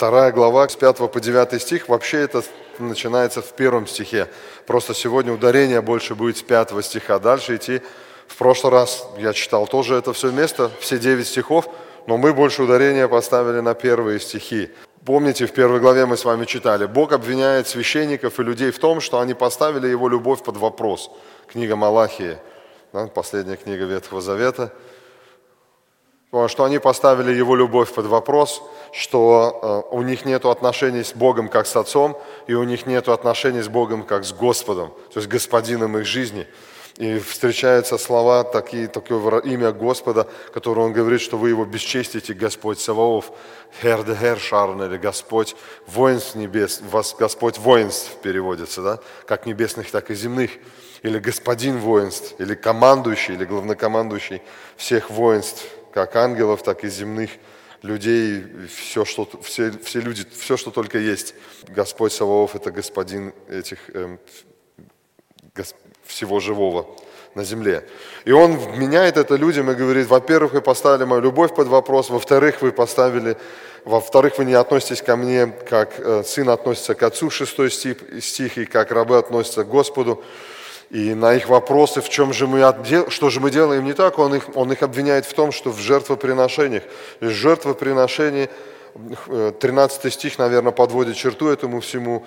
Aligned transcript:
вторая 0.00 0.32
глава 0.32 0.66
с 0.66 0.76
5 0.76 0.96
по 1.12 1.20
9 1.20 1.60
стих, 1.60 1.86
вообще 1.90 2.20
это 2.20 2.42
начинается 2.78 3.42
в 3.42 3.52
первом 3.52 3.86
стихе. 3.86 4.28
Просто 4.66 4.94
сегодня 4.94 5.30
ударение 5.30 5.82
больше 5.82 6.14
будет 6.14 6.38
с 6.38 6.42
5 6.42 6.82
стиха. 6.82 7.18
Дальше 7.18 7.56
идти. 7.56 7.82
В 8.26 8.36
прошлый 8.38 8.72
раз 8.72 9.06
я 9.18 9.34
читал 9.34 9.66
тоже 9.66 9.96
это 9.96 10.14
все 10.14 10.30
место, 10.30 10.70
все 10.80 10.98
9 10.98 11.26
стихов, 11.26 11.68
но 12.06 12.16
мы 12.16 12.32
больше 12.32 12.62
ударения 12.62 13.08
поставили 13.08 13.60
на 13.60 13.74
первые 13.74 14.20
стихи. 14.20 14.70
Помните, 15.04 15.44
в 15.44 15.52
первой 15.52 15.80
главе 15.80 16.06
мы 16.06 16.16
с 16.16 16.24
вами 16.24 16.46
читали, 16.46 16.86
Бог 16.86 17.12
обвиняет 17.12 17.68
священников 17.68 18.40
и 18.40 18.42
людей 18.42 18.70
в 18.70 18.78
том, 18.78 19.02
что 19.02 19.20
они 19.20 19.34
поставили 19.34 19.86
его 19.86 20.08
любовь 20.08 20.42
под 20.42 20.56
вопрос. 20.56 21.10
Книга 21.46 21.76
Малахии, 21.76 22.38
да, 22.94 23.06
последняя 23.08 23.56
книга 23.56 23.84
Ветхого 23.84 24.22
Завета– 24.22 24.72
что 26.46 26.64
они 26.64 26.78
поставили 26.78 27.32
его 27.32 27.56
любовь 27.56 27.92
под 27.92 28.06
вопрос, 28.06 28.62
что 28.92 29.86
э, 29.90 29.94
у 29.94 30.02
них 30.02 30.24
нет 30.24 30.44
отношений 30.44 31.02
с 31.02 31.12
Богом 31.12 31.48
как 31.48 31.66
с 31.66 31.74
Отцом, 31.74 32.16
и 32.46 32.54
у 32.54 32.62
них 32.62 32.86
нет 32.86 33.08
отношений 33.08 33.62
с 33.62 33.68
Богом 33.68 34.04
как 34.04 34.24
с 34.24 34.32
Господом, 34.32 34.90
то 35.12 35.18
есть 35.18 35.28
Господином 35.28 35.98
их 35.98 36.06
жизни. 36.06 36.46
И 36.96 37.18
встречаются 37.18 37.98
слова, 37.98 38.44
такие, 38.44 38.86
такое 38.86 39.40
имя 39.40 39.72
Господа, 39.72 40.28
которое 40.52 40.82
он 40.82 40.92
говорит, 40.92 41.20
что 41.20 41.36
вы 41.38 41.48
его 41.48 41.64
бесчестите, 41.64 42.34
Господь 42.34 42.78
Саваоф, 42.78 43.32
Хер 43.80 44.04
де 44.04 44.14
Хер 44.14 44.38
Шарн, 44.38 44.82
или 44.82 44.98
Господь 44.98 45.56
воинств 45.86 46.34
небес, 46.34 46.80
вас 46.82 47.16
Господь 47.18 47.58
воинств 47.58 48.16
переводится, 48.22 48.82
да, 48.82 48.98
как 49.26 49.46
небесных, 49.46 49.90
так 49.90 50.10
и 50.10 50.14
земных, 50.14 50.50
или 51.02 51.18
Господин 51.18 51.78
воинств, 51.78 52.34
или 52.38 52.54
командующий, 52.54 53.34
или 53.34 53.46
главнокомандующий 53.46 54.42
всех 54.76 55.10
воинств 55.10 55.64
как 55.92 56.16
ангелов, 56.16 56.62
так 56.62 56.84
и 56.84 56.88
земных 56.88 57.30
людей, 57.82 58.44
все, 58.74 59.04
что, 59.04 59.28
все, 59.42 59.72
все 59.84 60.00
люди, 60.00 60.24
все, 60.38 60.56
что 60.56 60.70
только 60.70 60.98
есть. 60.98 61.34
Господь 61.68 62.12
Саваоф– 62.12 62.54
это 62.54 62.70
господин 62.70 63.32
этих, 63.48 63.78
э, 63.94 64.18
гос, 65.54 65.74
всего 66.04 66.40
живого 66.40 66.86
на 67.34 67.44
земле. 67.44 67.86
И 68.24 68.32
он 68.32 68.58
меняет 68.78 69.16
это 69.16 69.36
людям 69.36 69.70
и 69.70 69.74
говорит, 69.74 70.08
во-первых, 70.08 70.52
вы 70.52 70.60
поставили 70.60 71.04
мою 71.04 71.22
любовь 71.22 71.54
под 71.54 71.68
вопрос, 71.68 72.10
во-вторых, 72.10 72.60
вы 72.60 72.72
поставили, 72.72 73.36
во-вторых, 73.84 74.38
вы 74.38 74.44
не 74.44 74.54
относитесь 74.54 75.02
ко 75.02 75.16
мне, 75.16 75.46
как 75.46 75.98
э, 75.98 76.22
сын 76.24 76.48
относится 76.50 76.94
к 76.94 77.02
отцу, 77.02 77.30
шестой 77.30 77.70
стих, 77.70 77.98
стих, 78.20 78.58
и 78.58 78.64
как 78.66 78.90
рабы 78.90 79.16
относятся 79.16 79.64
к 79.64 79.68
Господу. 79.68 80.22
И 80.90 81.14
на 81.14 81.34
их 81.34 81.48
вопросы, 81.48 82.00
в 82.00 82.08
чем 82.08 82.32
же 82.32 82.48
мы, 82.48 82.60
что 83.10 83.30
же 83.30 83.38
мы 83.38 83.50
делаем 83.52 83.84
не 83.84 83.92
так, 83.92 84.18
он 84.18 84.34
их, 84.34 84.56
он 84.56 84.72
их 84.72 84.82
обвиняет 84.82 85.24
в 85.24 85.32
том, 85.34 85.52
что 85.52 85.70
в 85.70 85.78
жертвоприношениях. 85.78 86.82
И 87.20 87.26
жертвоприношение, 87.26 88.50
13 89.60 90.12
стих, 90.12 90.38
наверное, 90.38 90.72
подводит 90.72 91.14
черту 91.14 91.48
этому 91.48 91.80
всему. 91.80 92.26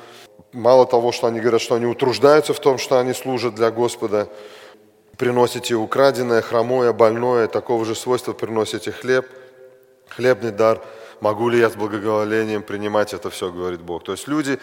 Мало 0.54 0.86
того, 0.86 1.12
что 1.12 1.28
они 1.28 1.42
говорят, 1.42 1.60
что 1.60 1.76
они 1.76 1.86
утруждаются 1.86 2.54
в 2.54 2.60
том, 2.60 2.78
что 2.78 3.00
они 3.00 3.14
служат 3.14 3.54
для 3.54 3.70
Господа, 3.70 4.30
приносите 5.18 5.76
украденное, 5.76 6.42
хромое, 6.42 6.94
больное, 6.94 7.48
такого 7.48 7.84
же 7.84 7.96
свойства 7.96 8.32
приносите 8.32 8.94
хлеб, 8.94 9.28
хлебный 10.08 10.52
дар. 10.52 10.82
Могу 11.20 11.50
ли 11.50 11.60
я 11.60 11.70
с 11.70 11.76
благоговением 11.76 12.64
принимать 12.64 13.14
это 13.14 13.30
все, 13.30 13.52
говорит 13.52 13.82
Бог. 13.82 14.04
То 14.04 14.14
есть 14.14 14.28
люди 14.28 14.58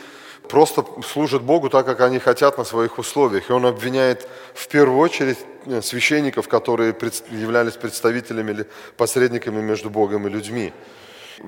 просто 0.51 0.85
служат 1.07 1.43
Богу 1.43 1.69
так, 1.69 1.87
как 1.87 2.01
они 2.01 2.19
хотят 2.19 2.59
на 2.59 2.65
своих 2.65 2.99
условиях. 2.99 3.51
И 3.51 3.53
он 3.53 3.65
обвиняет 3.67 4.29
в 4.55 4.67
первую 4.69 4.99
очередь 4.99 5.39
э, 5.67 5.81
священников, 5.83 6.49
которые 6.49 6.95
являлись 7.31 7.75
представителями 7.75 8.51
или 8.53 8.67
посредниками 8.97 9.61
между 9.61 9.91
Богом 9.91 10.27
и 10.27 10.31
людьми. 10.31 10.73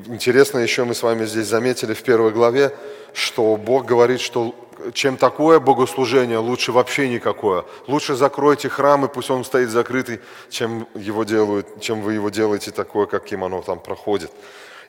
Интересно 0.06 0.58
еще 0.60 0.84
мы 0.84 0.94
с 0.94 1.02
вами 1.02 1.26
здесь 1.26 1.46
заметили 1.46 1.92
в 1.92 2.02
первой 2.02 2.30
главе, 2.30 2.74
что 3.12 3.56
Бог 3.56 3.84
говорит, 3.84 4.20
что 4.20 4.54
чем 4.94 5.16
такое 5.16 5.60
богослужение, 5.60 6.38
лучше 6.38 6.72
вообще 6.72 7.08
никакое. 7.08 7.64
Лучше 7.86 8.14
закройте 8.14 8.68
храм, 8.68 9.04
и 9.04 9.08
пусть 9.08 9.30
он 9.30 9.44
стоит 9.44 9.68
закрытый, 9.68 10.20
чем, 10.48 10.86
его 10.94 11.24
делают, 11.24 11.80
чем 11.80 12.00
вы 12.00 12.14
его 12.14 12.30
делаете 12.30 12.70
такое, 12.70 13.06
каким 13.06 13.44
оно 13.44 13.62
там 13.62 13.78
проходит. 13.78 14.30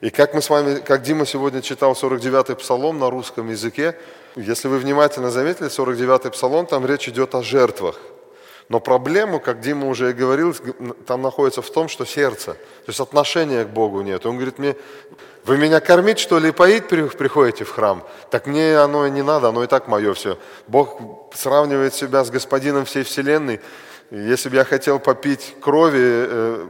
И 0.00 0.10
как 0.10 0.34
мы 0.34 0.42
с 0.42 0.50
вами, 0.50 0.80
как 0.80 1.02
Дима 1.02 1.26
сегодня 1.26 1.62
читал 1.62 1.92
49-й 1.92 2.56
псалом 2.56 2.98
на 2.98 3.10
русском 3.10 3.48
языке, 3.50 3.96
если 4.36 4.68
вы 4.68 4.78
внимательно 4.78 5.30
заметили, 5.30 5.68
49-й 5.68 6.30
псалом, 6.30 6.66
там 6.66 6.84
речь 6.86 7.08
идет 7.08 7.34
о 7.34 7.42
жертвах. 7.42 7.98
Но 8.68 8.80
проблему, 8.80 9.40
как 9.40 9.60
Дима 9.60 9.88
уже 9.88 10.10
и 10.10 10.12
говорил, 10.14 10.54
там 11.06 11.20
находится 11.20 11.60
в 11.60 11.70
том, 11.70 11.88
что 11.88 12.06
сердце, 12.06 12.54
то 12.54 12.88
есть 12.88 12.98
отношения 12.98 13.64
к 13.64 13.68
Богу 13.68 14.00
нет. 14.00 14.24
Он 14.24 14.36
говорит 14.36 14.58
мне, 14.58 14.74
вы 15.44 15.58
меня 15.58 15.80
кормить, 15.80 16.18
что 16.18 16.38
ли, 16.38 16.50
поить 16.50 16.88
приходите 16.88 17.64
в 17.64 17.70
храм? 17.70 18.02
Так 18.30 18.46
мне 18.46 18.78
оно 18.78 19.06
и 19.06 19.10
не 19.10 19.22
надо, 19.22 19.48
оно 19.48 19.62
и 19.62 19.66
так 19.66 19.86
мое 19.86 20.14
все. 20.14 20.38
Бог 20.66 20.98
сравнивает 21.34 21.94
себя 21.94 22.24
с 22.24 22.30
господином 22.30 22.86
всей 22.86 23.02
вселенной. 23.02 23.60
Если 24.10 24.48
бы 24.48 24.56
я 24.56 24.64
хотел 24.64 24.98
попить 24.98 25.56
крови 25.60 25.98
э, 26.00 26.68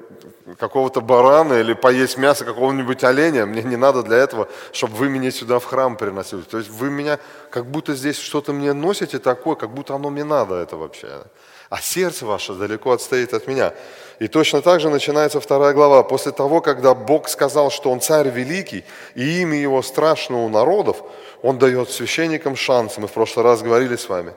какого-то 0.58 1.00
барана 1.00 1.54
или 1.54 1.72
поесть 1.72 2.16
мясо 2.16 2.44
какого-нибудь 2.44 3.02
оленя, 3.02 3.44
мне 3.46 3.62
не 3.62 3.76
надо 3.76 4.02
для 4.02 4.18
этого, 4.18 4.48
чтобы 4.72 4.96
вы 4.96 5.08
меня 5.08 5.30
сюда 5.30 5.58
в 5.58 5.64
храм 5.64 5.96
приносили. 5.96 6.42
То 6.42 6.58
есть 6.58 6.70
вы 6.70 6.90
меня 6.90 7.18
как 7.50 7.66
будто 7.66 7.94
здесь 7.94 8.18
что-то 8.18 8.52
мне 8.52 8.72
носите 8.72 9.18
такое, 9.18 9.56
как 9.56 9.70
будто 9.70 9.94
оно 9.94 10.10
мне 10.10 10.24
надо 10.24 10.54
это 10.54 10.76
вообще. 10.76 11.22
А 11.70 11.80
сердце 11.80 12.24
ваше 12.26 12.54
далеко 12.54 12.92
отстоит 12.92 13.34
от 13.34 13.46
меня. 13.48 13.74
И 14.20 14.28
точно 14.28 14.62
так 14.62 14.80
же 14.80 14.90
начинается 14.90 15.40
вторая 15.40 15.72
глава. 15.72 16.02
После 16.02 16.30
того, 16.30 16.60
когда 16.60 16.94
Бог 16.94 17.28
сказал, 17.28 17.70
что 17.70 17.90
Он 17.90 18.00
царь 18.00 18.28
великий, 18.28 18.84
и 19.14 19.42
имя 19.42 19.58
Его 19.58 19.82
страшно 19.82 20.44
у 20.44 20.48
народов, 20.48 21.02
Он 21.42 21.58
дает 21.58 21.90
священникам 21.90 22.54
шанс, 22.54 22.96
мы 22.98 23.08
в 23.08 23.12
прошлый 23.12 23.44
раз 23.44 23.62
говорили 23.62 23.96
с 23.96 24.08
вами, 24.08 24.34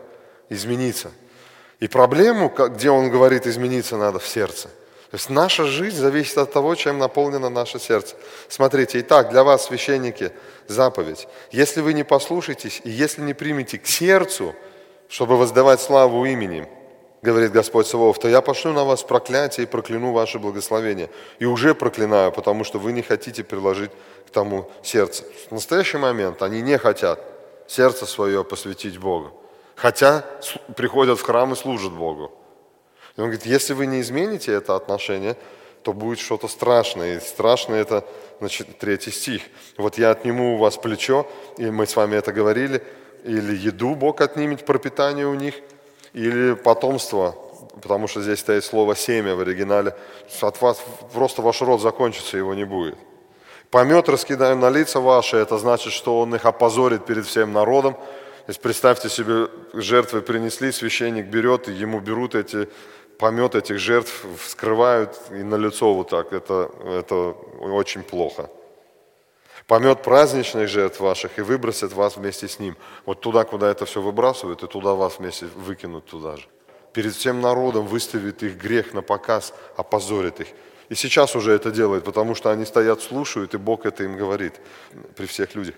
измениться. 0.50 1.12
И 1.80 1.88
проблему, 1.88 2.50
где 2.50 2.90
Он 2.90 3.10
говорит, 3.10 3.48
измениться 3.48 3.98
надо 3.98 4.20
в 4.20 4.28
сердце– 4.28 4.70
то 5.10 5.16
есть 5.16 5.30
наша 5.30 5.64
жизнь 5.64 5.96
зависит 5.96 6.38
от 6.38 6.52
того, 6.52 6.76
чем 6.76 6.98
наполнено 6.98 7.50
наше 7.50 7.80
сердце. 7.80 8.16
Смотрите, 8.50 9.00
итак, 9.00 9.30
для 9.30 9.46
вас, 9.46 9.66
священники, 9.66 10.34
заповедь. 10.68 11.30
Если 11.50 11.80
вы 11.80 11.94
не 11.94 12.04
послушаетесь 12.04 12.82
и 12.84 12.90
если 12.90 13.22
не 13.22 13.34
примете 13.34 13.78
к 13.78 13.88
сердцу, 13.88 14.54
чтобы 15.08 15.38
воздавать 15.38 15.80
славу 15.80 16.26
именем, 16.26 16.68
говорит 17.22 17.54
Господь 17.54 17.88
Савов, 17.88 18.20
то 18.20 18.28
я 18.28 18.42
пошлю 18.42 18.74
на 18.74 18.84
вас 18.84 19.02
проклятие 19.02 19.64
и 19.64 19.70
прокляну 19.70 20.12
ваше 20.12 20.40
благословение. 20.40 21.10
И 21.40 21.46
уже 21.46 21.74
проклинаю, 21.74 22.34
потому 22.34 22.66
что 22.66 22.78
вы 22.78 22.92
не 22.92 23.02
хотите 23.02 23.46
приложить 23.46 23.92
к 24.28 24.30
тому 24.30 24.70
сердце. 24.84 25.24
В 25.50 25.54
настоящий 25.54 25.98
момент 25.98 26.42
они 26.42 26.62
не 26.62 26.78
хотят 26.78 27.22
сердце 27.66 28.06
свое 28.06 28.44
посвятить 28.44 28.98
Богу. 28.98 29.32
Хотя 29.78 30.26
приходят 30.76 31.20
в 31.20 31.22
храм 31.22 31.54
и 31.54 31.56
служат 31.56 31.94
Богу. 31.94 32.32
И 33.16 33.22
он 33.22 33.28
говорит, 33.28 33.46
если 33.46 33.74
вы 33.74 33.86
не 33.86 34.02
измените 34.02 34.52
это 34.52 34.76
отношение, 34.76 35.38
то 35.84 35.94
будет 35.94 36.20
что-то 36.20 36.48
страшное. 36.48 37.18
И 37.18 37.20
страшное 37.20 37.82
это, 37.82 38.04
значит, 38.40 38.80
третий 38.80 39.12
стих. 39.12 39.44
Вот 39.78 40.00
я 40.00 40.10
отниму 40.10 40.56
у 40.56 40.58
вас 40.58 40.78
плечо, 40.78 41.28
и 41.58 41.70
мы 41.70 41.86
с 41.86 41.96
вами 41.96 42.16
это 42.16 42.34
говорили, 42.34 42.84
или 43.24 43.56
еду 43.56 43.94
Бог 43.94 44.22
отнимет, 44.22 44.66
пропитание 44.66 45.28
у 45.28 45.36
них, 45.36 45.54
или 46.14 46.56
потомство, 46.56 47.36
потому 47.80 48.08
что 48.08 48.24
здесь 48.24 48.40
стоит 48.40 48.66
слово 48.66 48.96
«семя» 48.96 49.36
в 49.36 49.42
оригинале. 49.42 49.96
От 50.42 50.60
вас 50.60 50.82
просто 51.14 51.44
ваш 51.44 51.62
род 51.62 51.82
закончится, 51.82 52.38
его 52.38 52.56
не 52.56 52.66
будет. 52.66 52.98
Помет 53.70 54.10
раскидаю 54.10 54.56
на 54.58 54.72
лица 54.72 55.00
ваши, 55.00 55.38
это 55.38 55.60
значит, 55.60 55.94
что 55.94 56.20
он 56.20 56.34
их 56.34 56.46
опозорит 56.46 57.06
перед 57.06 57.28
всем 57.28 57.54
народом. 57.54 57.96
То 58.48 58.52
есть 58.52 58.62
представьте 58.62 59.10
себе, 59.10 59.50
жертвы 59.74 60.22
принесли, 60.22 60.72
священник 60.72 61.26
берет, 61.26 61.68
и 61.68 61.74
ему 61.74 62.00
берут 62.00 62.34
эти 62.34 62.70
помет 63.20 63.56
этих 63.56 63.78
жертв 63.78 64.26
вскрывают 64.42 65.20
и 65.32 65.44
на 65.44 65.56
лицо 65.56 65.94
вот 65.94 66.12
так. 66.12 66.32
Это, 66.32 66.72
это 66.86 67.36
очень 67.60 68.04
плохо. 68.04 68.50
Помет 69.66 70.02
праздничных 70.02 70.70
жертв 70.70 71.02
ваших 71.02 71.38
и 71.40 71.42
выбросят 71.42 71.92
вас 71.92 72.16
вместе 72.16 72.48
с 72.48 72.58
ним. 72.58 72.78
Вот 73.06 73.20
туда, 73.20 73.44
куда 73.44 73.70
это 73.70 73.86
все 73.86 74.02
выбрасывают, 74.02 74.64
и 74.64 74.68
туда 74.68 74.94
вас 74.94 75.20
вместе 75.20 75.48
выкинут 75.48 76.06
туда 76.06 76.38
же. 76.38 76.48
Перед 76.94 77.16
всем 77.16 77.42
народом 77.42 77.86
выставит 77.86 78.44
их 78.44 78.56
грех 78.56 78.94
на 78.94 79.02
показ, 79.02 79.54
опозорит 79.76 80.40
их. 80.40 80.48
И 80.90 80.96
сейчас 80.96 81.36
уже 81.36 81.52
это 81.52 81.72
делает, 81.72 82.04
потому 82.04 82.34
что 82.34 82.50
они 82.50 82.66
стоят, 82.66 83.02
слушают, 83.02 83.54
и 83.54 83.58
Бог 83.58 83.86
это 83.86 84.04
им 84.04 84.16
говорит 84.16 84.54
при 85.16 85.26
всех 85.26 85.54
людях. 85.56 85.76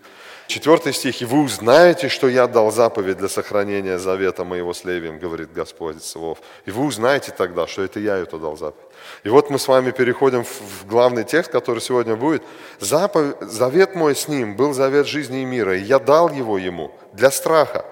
Четвертый 0.50 0.94
стих. 0.94 1.21
«И 1.21 1.25
вы 1.25 1.44
узнаете, 1.44 2.09
что 2.09 2.27
я 2.27 2.47
дал 2.47 2.71
заповедь 2.71 3.17
для 3.17 3.29
сохранения 3.29 4.00
завета 4.00 4.44
моего 4.44 4.73
с 4.73 4.83
Левием, 4.83 5.19
говорит 5.19 5.53
Господь 5.53 6.03
Савов. 6.03 6.39
И 6.65 6.71
вы 6.71 6.85
узнаете 6.85 7.31
тогда, 7.31 7.67
что 7.67 7.83
это 7.83 8.00
я 8.00 8.17
это 8.17 8.38
дал 8.38 8.57
заповедь. 8.57 8.88
И 9.23 9.29
вот 9.29 9.50
мы 9.50 9.59
с 9.59 9.67
вами 9.67 9.91
переходим 9.91 10.44
в 10.44 10.88
главный 10.88 11.23
текст, 11.23 11.51
который 11.51 11.81
сегодня 11.81 12.15
будет. 12.15 12.44
Заповедь, 12.79 13.35
завет 13.41 13.95
мой 13.95 14.15
с 14.15 14.27
ним 14.27 14.56
был 14.56 14.73
завет 14.73 15.07
жизни 15.07 15.41
и 15.41 15.45
мира, 15.45 15.77
и 15.77 15.83
я 15.83 16.00
дал 16.00 16.29
его 16.29 16.57
ему 16.57 16.91
для 17.13 17.29
страха. 17.29 17.85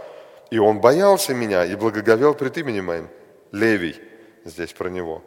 И 0.50 0.58
он 0.60 0.80
боялся 0.80 1.34
меня 1.34 1.66
и 1.66 1.76
благоговел 1.76 2.34
пред 2.34 2.58
именем 2.58 2.86
моим. 2.86 3.08
Левий, 3.52 4.00
здесь 4.46 4.74
про 4.74 4.90
него. 4.90 5.22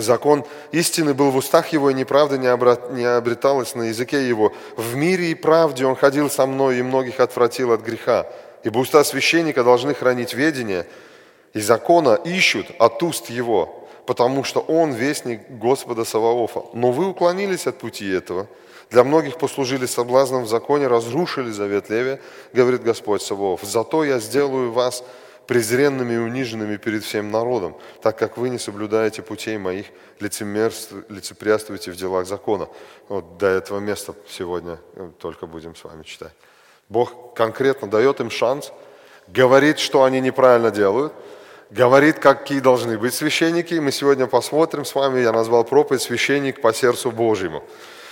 Закон 0.00 0.44
истины 0.72 1.14
был 1.14 1.30
в 1.30 1.36
устах 1.36 1.68
его, 1.68 1.90
и 1.90 1.94
неправда 1.94 2.38
не 2.38 3.04
обреталась 3.04 3.74
на 3.74 3.84
языке 3.84 4.28
его. 4.28 4.52
В 4.76 4.94
мире 4.94 5.30
и 5.30 5.34
правде 5.34 5.86
он 5.86 5.96
ходил 5.96 6.30
со 6.30 6.46
мной, 6.46 6.78
и 6.78 6.82
многих 6.82 7.20
отвратил 7.20 7.72
от 7.72 7.82
греха. 7.82 8.26
Ибо 8.64 8.78
уста 8.78 9.04
священника 9.04 9.64
должны 9.64 9.94
хранить 9.94 10.34
ведение, 10.34 10.86
и 11.54 11.60
закона 11.60 12.14
ищут 12.14 12.66
от 12.78 13.02
уст 13.02 13.30
его, 13.30 13.88
потому 14.06 14.44
что 14.44 14.60
он 14.60 14.92
вестник 14.92 15.40
Господа 15.48 16.04
Саваофа. 16.04 16.62
Но 16.72 16.92
вы 16.92 17.08
уклонились 17.08 17.66
от 17.66 17.78
пути 17.78 18.08
этого. 18.10 18.46
Для 18.90 19.04
многих 19.04 19.36
послужили 19.36 19.86
соблазном 19.86 20.44
в 20.44 20.48
законе, 20.48 20.86
разрушили 20.86 21.50
завет 21.50 21.90
Левия, 21.90 22.20
говорит 22.52 22.82
Господь 22.82 23.22
Саваоф. 23.22 23.60
Зато 23.62 24.04
я 24.04 24.18
сделаю 24.18 24.72
вас 24.72 25.04
презренными 25.48 26.12
и 26.12 26.18
униженными 26.18 26.76
перед 26.76 27.02
всем 27.02 27.30
народом, 27.30 27.74
так 28.02 28.18
как 28.18 28.36
вы 28.36 28.50
не 28.50 28.58
соблюдаете 28.58 29.22
путей 29.22 29.56
моих, 29.56 29.86
лицеприятствуете 30.20 31.90
в 31.90 31.96
делах 31.96 32.26
закона. 32.26 32.68
Вот 33.08 33.38
до 33.38 33.46
этого 33.46 33.80
места 33.80 34.14
сегодня 34.28 34.78
э, 34.94 35.10
только 35.18 35.46
будем 35.46 35.74
с 35.74 35.84
вами 35.84 36.02
читать. 36.02 36.32
Бог 36.90 37.34
конкретно 37.34 37.88
дает 37.88 38.20
им 38.20 38.30
шанс, 38.30 38.72
говорит, 39.26 39.78
что 39.78 40.04
они 40.04 40.20
неправильно 40.20 40.70
делают, 40.70 41.14
говорит, 41.70 42.18
какие 42.18 42.60
должны 42.60 42.98
быть 42.98 43.14
священники. 43.14 43.72
Мы 43.74 43.90
сегодня 43.90 44.26
посмотрим 44.26 44.84
с 44.84 44.94
вами, 44.94 45.20
я 45.20 45.32
назвал 45.32 45.64
проповедь 45.64 46.02
«Священник 46.02 46.60
по 46.60 46.74
сердцу 46.74 47.10
Божьему». 47.10 47.64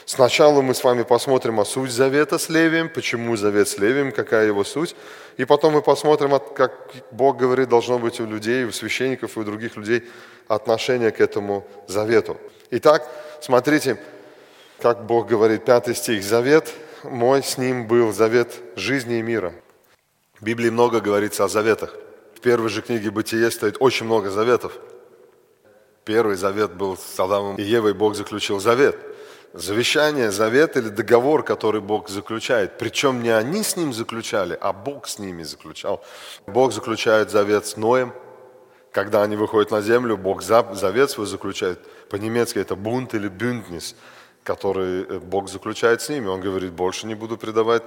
Сначала 0.07 0.63
мы 0.63 0.73
с 0.73 0.85
вами 0.85 1.03
посмотрим 1.03 1.59
о 1.59 1.65
суть 1.65 1.91
завета 1.91 2.39
с 2.39 2.49
Левием, 2.49 2.89
почему 2.89 3.35
завет 3.35 3.69
с 3.69 3.77
Левием, 3.77 4.13
какая 4.13 4.47
его 4.47 4.63
суть. 4.63 4.95
И 5.37 5.45
потом 5.45 5.73
мы 5.73 5.83
посмотрим, 5.83 6.39
как 6.55 6.73
Бог 7.11 7.39
говорит, 7.39 7.69
должно 7.69 7.99
быть 7.99 8.21
у 8.21 8.25
людей, 8.25 8.65
у 8.65 8.71
священников 8.71 9.37
и 9.37 9.41
у 9.41 9.43
других 9.43 9.77
людей 9.77 10.05
отношение 10.47 11.11
к 11.11 11.21
этому 11.21 11.67
завету. 11.89 12.37
Итак, 12.71 13.05
смотрите, 13.41 14.01
как 14.81 15.07
Бог 15.07 15.27
говорит, 15.27 15.65
пятый 15.65 15.97
стих. 15.97 16.23
«Завет 16.23 16.73
мой 17.03 17.43
с 17.43 17.59
ним 17.59 17.89
был, 17.89 18.13
завет 18.13 18.53
жизни 18.77 19.19
и 19.19 19.23
мира». 19.23 19.55
В 20.39 20.45
Библии 20.45 20.71
много 20.71 21.01
говорится 21.01 21.43
о 21.43 21.49
заветах. 21.49 21.97
В 22.37 22.41
первой 22.41 22.69
же 22.69 22.81
книге 22.81 23.11
«Бытие» 23.11 23.51
стоит 23.51 23.79
очень 23.81 24.07
много 24.07 24.31
заветов. 24.31 24.79
Первый 26.05 26.37
завет 26.37 26.75
был 26.75 26.97
с 26.97 27.19
Адамом 27.19 27.57
и 27.57 27.63
Евой, 27.63 27.93
Бог 27.93 28.15
заключил 28.15 28.61
завет– 28.61 28.97
Завещание, 29.57 30.31
завет 30.31 30.77
или 30.77 30.91
договор, 30.91 31.43
который 31.43 31.81
Бог 31.81 32.11
заключает. 32.11 32.77
Причем 32.77 33.23
не 33.23 33.31
они 33.31 33.63
с 33.63 33.75
ним 33.75 33.95
заключали, 33.95 34.57
а 34.61 34.75
Бог 34.75 35.09
с 35.09 35.19
ними 35.19 35.45
заключал. 35.45 36.05
Бог 36.47 36.73
заключает 36.73 37.31
завет 37.31 37.65
с 37.65 37.79
Ноем. 37.79 38.13
Когда 38.93 39.23
они 39.23 39.35
выходят 39.37 39.71
на 39.71 39.81
землю, 39.81 40.19
Бог 40.19 40.43
завет 40.43 41.11
свой 41.11 41.27
заключает. 41.27 41.79
По-немецки 42.11 42.59
это 42.59 42.77
бунт 42.77 43.15
или 43.15 43.29
бюнднис, 43.29 43.97
который 44.45 45.05
э, 45.05 45.19
Бог 45.21 45.49
заключает 45.49 46.03
с 46.03 46.11
ними. 46.11 46.27
Он 46.27 46.43
говорит, 46.43 46.73
больше 46.73 47.07
не 47.07 47.15
буду 47.15 47.39
предавать 47.39 47.83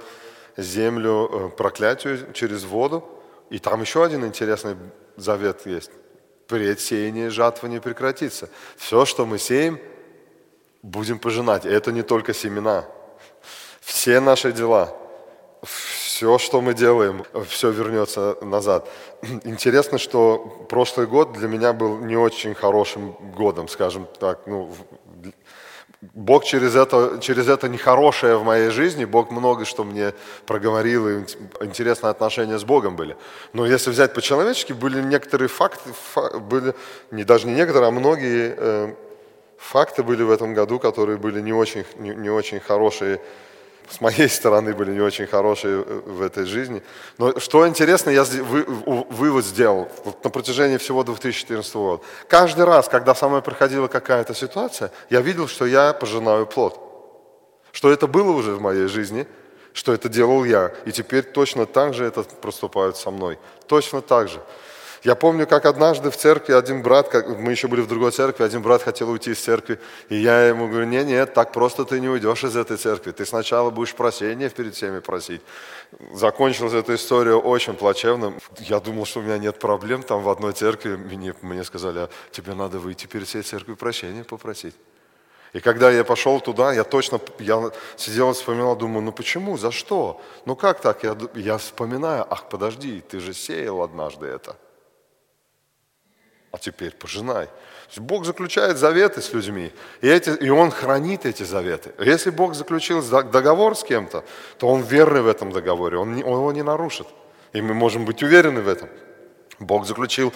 землю 0.56 1.30
э, 1.32 1.48
проклятию 1.56 2.32
через 2.32 2.64
воду. 2.64 3.08
И 3.48 3.60
там 3.60 3.80
еще 3.80 4.04
один 4.04 4.24
интересный 4.24 4.74
завет 5.16 5.66
есть. 5.66 5.92
Впредь 6.46 6.80
сеяние 6.80 7.30
жатва 7.30 7.68
не 7.68 7.80
прекратится. 7.80 8.48
Все, 8.76 9.04
что 9.04 9.24
мы 9.24 9.38
сеем– 9.38 9.78
будем 10.82 11.18
пожинать. 11.18 11.66
Это 11.66 11.92
не 11.92 12.02
только 12.02 12.34
семена. 12.34 12.84
Все 13.80 14.20
наши 14.20 14.52
дела, 14.52 14.94
все, 15.62 16.38
что 16.38 16.60
мы 16.60 16.74
делаем, 16.74 17.24
все 17.48 17.70
вернется 17.70 18.36
назад. 18.42 18.88
Интересно, 19.44 19.98
что 19.98 20.66
прошлый 20.68 21.06
год 21.06 21.32
для 21.32 21.48
меня 21.48 21.72
был 21.72 21.98
не 21.98 22.16
очень 22.16 22.54
хорошим 22.54 23.12
годом, 23.36 23.68
скажем 23.68 24.06
так. 24.18 24.46
Ну, 24.46 24.72
Бог 26.14 26.44
через 26.44 26.74
это, 26.76 27.18
через 27.20 27.48
это 27.48 27.68
нехорошее 27.68 28.38
в 28.38 28.44
моей 28.44 28.70
жизни, 28.70 29.04
Бог 29.04 29.30
много 29.30 29.66
что 29.66 29.84
мне 29.84 30.14
проговорил, 30.46 31.08
и 31.08 31.24
интересные 31.60 32.10
отношения 32.10 32.58
с 32.58 32.64
Богом 32.64 32.96
были. 32.96 33.16
Но 33.52 33.66
если 33.66 33.90
взять 33.90 34.14
по-человечески, 34.14 34.72
были 34.72 35.02
некоторые 35.02 35.48
факты, 35.48 35.90
были 36.40 36.74
не 37.10 37.24
даже 37.24 37.46
не 37.46 37.54
некоторые, 37.54 37.88
а 37.88 37.90
многие 37.90 38.54
э, 38.56 38.94
факты 39.60 40.02
были 40.02 40.22
в 40.22 40.30
этом 40.30 40.54
году, 40.54 40.78
которые 40.78 41.18
были 41.18 41.40
не 41.40 41.52
очень, 41.52 41.84
не, 41.98 42.10
не 42.10 42.30
очень 42.30 42.60
хорошие, 42.60 43.20
с 43.90 44.00
моей 44.00 44.28
стороны 44.40 44.74
были 44.74 44.92
не 44.92 45.00
очень 45.00 45.26
хорошие 45.26 45.84
э, 45.86 46.00
в 46.06 46.22
этой 46.22 46.46
жизни. 46.46 46.82
Но 47.18 47.38
что 47.38 47.68
интересно, 47.68 48.10
я 48.10 48.24
вы, 48.24 48.64
вывод 49.10 49.44
сделал 49.44 49.88
на 50.24 50.30
протяжении 50.30 50.78
всего 50.78 51.04
2014 51.04 51.74
года. 51.74 52.02
Каждый 52.28 52.64
раз, 52.64 52.88
когда 52.88 53.14
со 53.14 53.28
мной 53.28 53.42
проходила 53.42 53.88
какая-то 53.88 54.34
ситуация, 54.34 54.90
я 55.10 55.20
видел, 55.20 55.48
что 55.48 55.66
я 55.66 55.92
пожинаю 55.92 56.46
плод. 56.46 56.78
Что 57.72 57.92
это 57.92 58.06
было 58.06 58.32
уже 58.32 58.54
в 58.54 58.60
моей 58.60 58.86
жизни, 58.86 59.26
что 59.72 59.92
это 59.92 60.08
делал 60.08 60.44
я. 60.44 60.72
И 60.84 60.92
теперь 60.92 61.22
точно 61.22 61.66
так 61.66 61.94
же 61.94 62.04
это 62.04 62.22
проступает 62.22 62.96
со 62.96 63.10
мной. 63.10 63.38
Точно 63.68 64.00
так 64.00 64.28
же. 64.28 64.40
Я 65.02 65.14
помню, 65.14 65.46
как 65.46 65.64
однажды 65.64 66.10
в 66.10 66.16
церкви 66.16 66.52
один 66.52 66.82
брат, 66.82 67.08
как, 67.08 67.26
мы 67.26 67.52
еще 67.52 67.68
были 67.68 67.80
в 67.80 67.86
другой 67.86 68.10
церкви, 68.10 68.44
один 68.44 68.60
брат 68.60 68.82
хотел 68.82 69.08
уйти 69.08 69.30
из 69.30 69.40
церкви, 69.40 69.78
и 70.10 70.16
я 70.16 70.48
ему 70.48 70.68
говорю, 70.68 70.84
нет, 70.84 71.06
нет, 71.06 71.32
так 71.32 71.52
просто 71.52 71.86
ты 71.86 72.00
не 72.00 72.08
уйдешь 72.08 72.44
из 72.44 72.54
этой 72.54 72.76
церкви, 72.76 73.12
ты 73.12 73.24
сначала 73.24 73.70
будешь 73.70 73.94
прощения 73.94 74.50
перед 74.50 74.74
всеми 74.74 74.98
просить. 74.98 75.40
Закончилась 76.12 76.74
эта 76.74 76.94
история 76.94 77.34
очень 77.34 77.74
плачевно. 77.74 78.34
Я 78.58 78.78
думал, 78.78 79.06
что 79.06 79.20
у 79.20 79.22
меня 79.22 79.38
нет 79.38 79.58
проблем 79.58 80.02
там 80.02 80.22
в 80.22 80.28
одной 80.28 80.52
церкви, 80.52 80.96
мне, 80.96 81.34
мне 81.40 81.64
сказали, 81.64 82.00
а 82.00 82.08
тебе 82.30 82.52
надо 82.52 82.78
выйти 82.78 83.06
перед 83.06 83.26
всей 83.26 83.42
церковью 83.42 83.76
прощения 83.76 84.22
попросить. 84.22 84.74
И 85.54 85.60
когда 85.60 85.90
я 85.90 86.04
пошел 86.04 86.40
туда, 86.40 86.74
я 86.74 86.84
точно, 86.84 87.20
я 87.38 87.70
сидел 87.96 88.30
и 88.30 88.34
вспоминал, 88.34 88.76
думаю, 88.76 89.02
ну 89.02 89.12
почему, 89.12 89.56
за 89.56 89.70
что? 89.70 90.20
Ну 90.44 90.56
как 90.56 90.80
так? 90.82 91.02
Я, 91.04 91.16
я 91.34 91.56
вспоминаю, 91.56 92.26
ах, 92.28 92.50
подожди, 92.50 93.00
ты 93.00 93.18
же 93.18 93.32
сеял 93.32 93.80
однажды 93.80 94.26
это 94.26 94.56
а 96.52 96.58
теперь 96.58 96.92
пожинай. 96.92 97.48
Бог 97.96 98.24
заключает 98.24 98.78
заветы 98.78 99.20
с 99.20 99.32
людьми, 99.32 99.72
и, 100.00 100.08
эти, 100.08 100.30
и 100.30 100.50
Он 100.50 100.70
хранит 100.70 101.26
эти 101.26 101.42
заветы. 101.42 101.92
Если 101.98 102.30
Бог 102.30 102.54
заключил 102.54 103.02
договор 103.02 103.76
с 103.76 103.82
кем-то, 103.82 104.24
то 104.58 104.68
Он 104.68 104.82
верный 104.82 105.22
в 105.22 105.26
этом 105.26 105.50
договоре, 105.50 105.98
Он, 105.98 106.14
не, 106.14 106.22
он 106.22 106.38
его 106.38 106.52
не 106.52 106.62
нарушит. 106.62 107.06
И 107.52 107.60
мы 107.60 107.74
можем 107.74 108.04
быть 108.04 108.22
уверены 108.22 108.60
в 108.60 108.68
этом. 108.68 108.88
Бог 109.58 109.86
заключил, 109.86 110.32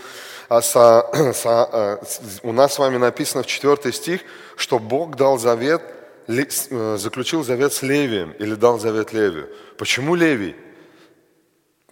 а 0.49 0.63
со, 0.63 1.09
со, 1.35 1.65
а, 1.65 2.03
у 2.43 2.53
нас 2.53 2.75
с 2.75 2.79
вами 2.79 2.97
написано 2.97 3.43
в 3.43 3.47
4 3.47 3.93
стих, 3.93 4.23
что 4.57 4.79
Бог 4.79 5.17
дал 5.17 5.39
завет, 5.39 5.83
э, 6.27 6.97
заключил 6.99 7.45
завет 7.45 7.73
с 7.73 7.83
Левием, 7.83 8.33
или 8.33 8.55
дал 8.55 8.79
завет 8.79 9.13
Левию. 9.13 9.49
Почему 9.79 10.15
Левий? 10.15 10.57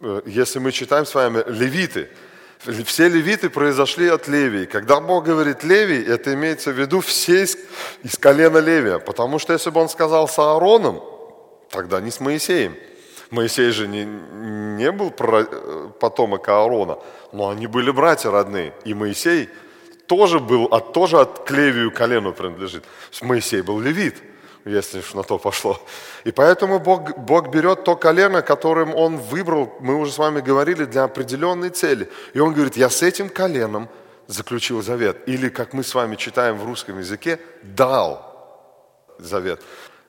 Э, 0.01 0.23
если 0.27 0.59
мы 0.59 0.73
читаем 0.73 1.07
с 1.07 1.15
вами 1.15 1.43
левиты, 1.47 2.09
все 2.85 3.09
левиты 3.09 3.51
произошли 3.51 4.09
от 4.09 4.29
Левии. 4.29 4.67
Когда 4.67 5.01
Бог 5.01 5.25
говорит 5.25 5.65
Левий, 5.65 6.05
это 6.05 6.35
имеется 6.35 6.71
в 6.71 6.79
виду 6.79 7.01
все 7.01 7.43
из, 7.43 7.57
из 8.03 8.17
колена 8.17 8.59
Левия. 8.59 8.99
Потому 8.99 9.39
что 9.39 9.53
если 9.53 9.71
бы 9.71 9.81
он 9.81 9.89
сказал 9.89 10.29
с 10.29 10.39
Аароном, 10.39 11.03
тогда 11.71 12.01
не 12.01 12.11
с 12.11 12.21
Моисеем. 12.21 12.77
Моисей 13.31 13.71
же 13.71 13.89
не, 13.89 14.05
не 14.05 14.93
был 14.93 15.11
потомок 15.11 16.49
Аарона, 16.49 16.99
но 17.33 17.49
они 17.49 17.67
были 17.67 17.91
братья 17.91 18.31
родные. 18.31 18.75
И 18.85 18.93
Моисей 18.93 19.49
тоже 20.07 20.39
был, 20.39 20.65
от, 20.67 20.93
тоже 20.93 21.19
от 21.19 21.45
к 21.45 21.51
Левию 21.51 21.91
колену 21.91 22.33
принадлежит. 22.33 22.85
Моисей 23.23 23.63
был 23.63 23.81
левит 23.81 24.17
если 24.65 25.01
уж 25.01 25.15
на 25.15 25.23
то 25.23 25.39
пошло. 25.39 25.81
И 26.25 26.33
поэтому 26.33 26.79
Бог, 26.79 27.17
Бог 27.19 27.51
берет 27.51 27.85
то 27.85 27.97
колено, 27.97 28.43
которым 28.43 28.95
Он 28.95 29.17
выбрал, 29.17 29.75
мы 29.81 29.97
уже 29.97 30.13
с 30.13 30.19
вами 30.19 30.41
говорили, 30.41 30.85
для 30.85 31.05
определенной 31.05 31.71
цели. 31.71 32.09
И 32.35 32.41
Он 32.41 32.53
говорит, 32.53 32.77
я 32.77 32.91
с 32.91 33.03
этим 33.03 33.29
коленом 33.29 33.89
заключил 34.27 34.83
завет. 34.83 35.19
Или, 35.27 35.49
как 35.49 35.73
мы 35.73 35.83
с 35.83 35.95
вами 35.95 36.17
читаем 36.17 36.59
в 36.59 36.65
русском 36.65 36.99
языке, 36.99 37.41
дал 37.63 38.33
завет. 39.19 39.61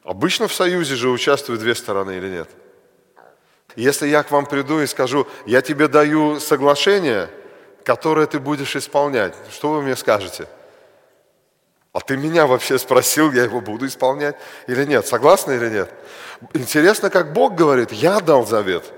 Обычно 0.04 0.48
в 0.48 0.54
союзе 0.54 0.96
же 0.96 1.10
участвуют 1.10 1.62
две 1.62 1.76
стороны 1.76 2.18
или 2.18 2.30
нет? 2.30 2.50
Если 3.76 4.08
я 4.08 4.22
к 4.22 4.32
вам 4.32 4.46
приду 4.46 4.82
и 4.82 4.88
скажу, 4.88 5.28
я 5.46 5.62
тебе 5.62 5.88
даю 5.88 6.40
соглашение, 6.40 7.30
которое 7.84 8.28
ты 8.28 8.40
будешь 8.40 8.76
исполнять, 8.76 9.34
что 9.52 9.72
вы 9.72 9.82
мне 9.82 9.96
скажете? 9.96 10.48
А 11.94 12.00
ты 12.00 12.18
меня 12.18 12.48
вообще 12.48 12.80
спросил, 12.80 13.32
я 13.32 13.44
его 13.44 13.62
буду 13.62 13.86
исполнять 13.86 14.36
или 14.66 14.84
нет? 14.84 15.06
Согласны 15.06 15.54
или 15.54 15.70
нет? 15.70 15.94
Интересно, 16.54 17.12
как 17.12 17.34
Бог 17.34 17.54
говорит, 17.54 17.92
я 17.92 18.20
дал 18.20 18.48
завет. 18.48 18.92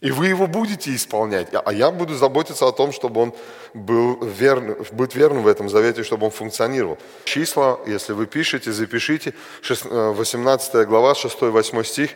И 0.00 0.12
вы 0.12 0.28
его 0.28 0.46
будете 0.46 0.94
исполнять. 0.94 1.48
А 1.52 1.72
я 1.72 1.90
буду 1.90 2.14
заботиться 2.14 2.68
о 2.68 2.70
том, 2.70 2.92
чтобы 2.92 3.22
он 3.22 3.34
был 3.74 4.22
верным, 4.22 4.76
быть 4.92 5.16
верным 5.16 5.42
в 5.42 5.48
этом 5.48 5.68
завете, 5.68 6.04
чтобы 6.04 6.26
он 6.26 6.30
функционировал. 6.30 6.96
Числа, 7.24 7.80
если 7.86 8.12
вы 8.12 8.26
пишете, 8.26 8.70
запишите, 8.72 9.34
18 9.62 10.74
э, 10.74 10.84
глава, 10.84 11.14
6-8 11.14 11.84
стих. 11.84 12.10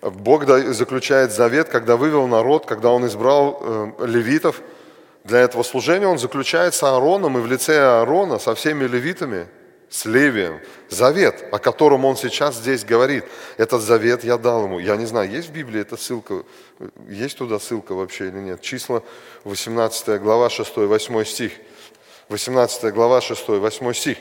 Бог 0.00 0.44
заключает 0.46 1.32
завет, 1.32 1.70
когда 1.70 1.96
вывел 1.96 2.28
народ, 2.28 2.66
когда 2.66 2.90
он 2.90 3.04
избрал 3.06 3.58
э, 3.60 4.06
левитов– 4.06 4.62
для 5.24 5.40
этого 5.40 5.62
служения, 5.62 6.06
он 6.06 6.18
заключается 6.18 6.90
Аароном 6.90 7.38
и 7.38 7.40
в 7.40 7.46
лице 7.46 7.80
Аарона 7.80 8.38
со 8.38 8.54
всеми 8.54 8.84
левитами, 8.84 9.48
с 9.88 10.04
Левием, 10.04 10.60
завет, 10.90 11.46
о 11.50 11.58
котором 11.58 12.04
он 12.04 12.16
сейчас 12.16 12.56
здесь 12.56 12.84
говорит. 12.84 13.24
Этот 13.56 13.80
завет 13.80 14.22
я 14.22 14.36
дал 14.36 14.64
ему. 14.64 14.78
Я 14.80 14.96
не 14.96 15.06
знаю, 15.06 15.30
есть 15.30 15.48
в 15.48 15.52
Библии 15.52 15.80
эта 15.80 15.96
ссылка, 15.96 16.42
есть 17.08 17.38
туда 17.38 17.58
ссылка 17.58 17.94
вообще 17.94 18.28
или 18.28 18.38
нет. 18.38 18.60
Числа 18.60 19.02
18 19.44 20.20
глава 20.20 20.48
6-8 20.48 21.24
стих. 21.24 21.52
18 22.28 22.92
глава 22.92 23.20
6-8 23.20 23.94
стих. 23.94 24.18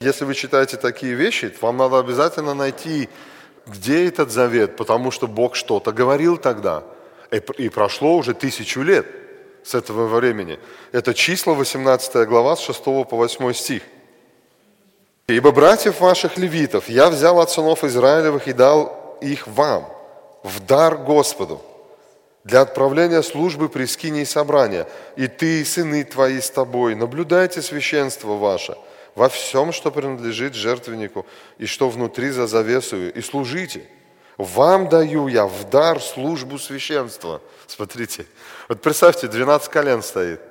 Если 0.00 0.26
вы 0.26 0.34
читаете 0.34 0.76
такие 0.76 1.14
вещи, 1.14 1.54
вам 1.62 1.78
надо 1.78 1.98
обязательно 1.98 2.52
найти, 2.52 3.08
где 3.66 4.08
этот 4.08 4.30
завет, 4.30 4.76
потому 4.76 5.10
что 5.10 5.26
Бог 5.26 5.54
что-то 5.54 5.92
говорил 5.92 6.36
тогда. 6.36 6.82
И 7.56 7.68
прошло 7.70 8.16
уже 8.16 8.34
тысячу 8.34 8.82
лет 8.82 9.06
с 9.66 9.74
этого 9.74 10.06
времени. 10.06 10.58
Это 10.92 11.12
числа 11.12 11.54
18 11.54 12.28
глава 12.28 12.54
с 12.54 12.60
6 12.60 12.84
по 12.84 13.06
8 13.10 13.52
стих. 13.52 13.82
«Ибо 15.26 15.50
братьев 15.50 16.00
ваших 16.00 16.38
левитов 16.38 16.88
я 16.88 17.10
взял 17.10 17.40
от 17.40 17.50
сынов 17.50 17.82
Израилевых 17.82 18.46
и 18.46 18.52
дал 18.52 19.18
их 19.20 19.48
вам 19.48 19.88
в 20.44 20.60
дар 20.60 20.96
Господу 20.96 21.60
для 22.44 22.60
отправления 22.60 23.22
службы 23.22 23.68
при 23.68 23.86
скине 23.86 24.24
собрания. 24.24 24.86
И 25.16 25.26
ты, 25.26 25.62
и 25.62 25.64
сыны 25.64 26.04
твои 26.04 26.40
с 26.40 26.48
тобой, 26.48 26.94
наблюдайте 26.94 27.60
священство 27.60 28.36
ваше 28.36 28.76
во 29.16 29.28
всем, 29.28 29.72
что 29.72 29.90
принадлежит 29.90 30.54
жертвеннику, 30.54 31.26
и 31.58 31.66
что 31.66 31.88
внутри 31.88 32.30
за 32.30 32.46
завесою, 32.46 33.12
и 33.12 33.20
служите. 33.20 33.82
Вам 34.36 34.88
даю 34.88 35.28
я 35.28 35.46
в 35.46 35.70
дар 35.70 36.00
службу 36.00 36.58
священства. 36.58 37.40
Смотрите, 37.66 38.26
вот 38.68 38.82
представьте, 38.82 39.28
12 39.28 39.68
колен 39.68 40.02
стоит– 40.02 40.40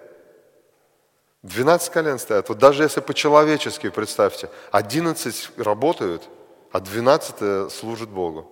12 1.46 1.92
колен 1.92 2.18
стоят. 2.18 2.50
Вот 2.50 2.58
даже 2.58 2.84
если 2.84 3.02
по-человечески 3.02 3.90
представьте, 3.90 4.50
11 4.72 5.52
работают, 5.58 6.24
а 6.72 6.80
12 6.80 7.72
служит 7.72 8.10
Богу. 8.10 8.52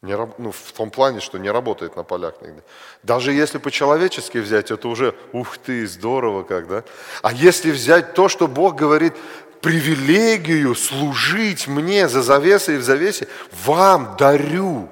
Не, 0.00 0.16
ну, 0.38 0.52
в 0.52 0.72
том 0.72 0.90
плане, 0.90 1.18
что 1.18 1.38
не 1.38 1.50
работает 1.50 1.96
на 1.96 2.04
полях 2.04 2.40
нигде. 2.40 2.62
Даже 3.02 3.32
если 3.32 3.58
по-человечески 3.58 4.38
взять, 4.38 4.70
это 4.70 4.86
уже, 4.86 5.16
ух 5.32 5.58
ты, 5.58 5.88
здорово 5.88 6.44
как, 6.44 6.68
да? 6.68 6.84
А 7.22 7.32
если 7.32 7.72
взять 7.72 8.14
то, 8.14 8.28
что 8.28 8.46
Бог 8.46 8.76
говорит, 8.76 9.14
привилегию 9.60 10.74
служить 10.74 11.68
мне 11.68 12.08
за 12.08 12.22
завесой 12.22 12.76
и 12.76 12.78
в 12.78 12.82
завесе, 12.82 13.28
вам 13.64 14.16
дарю 14.18 14.88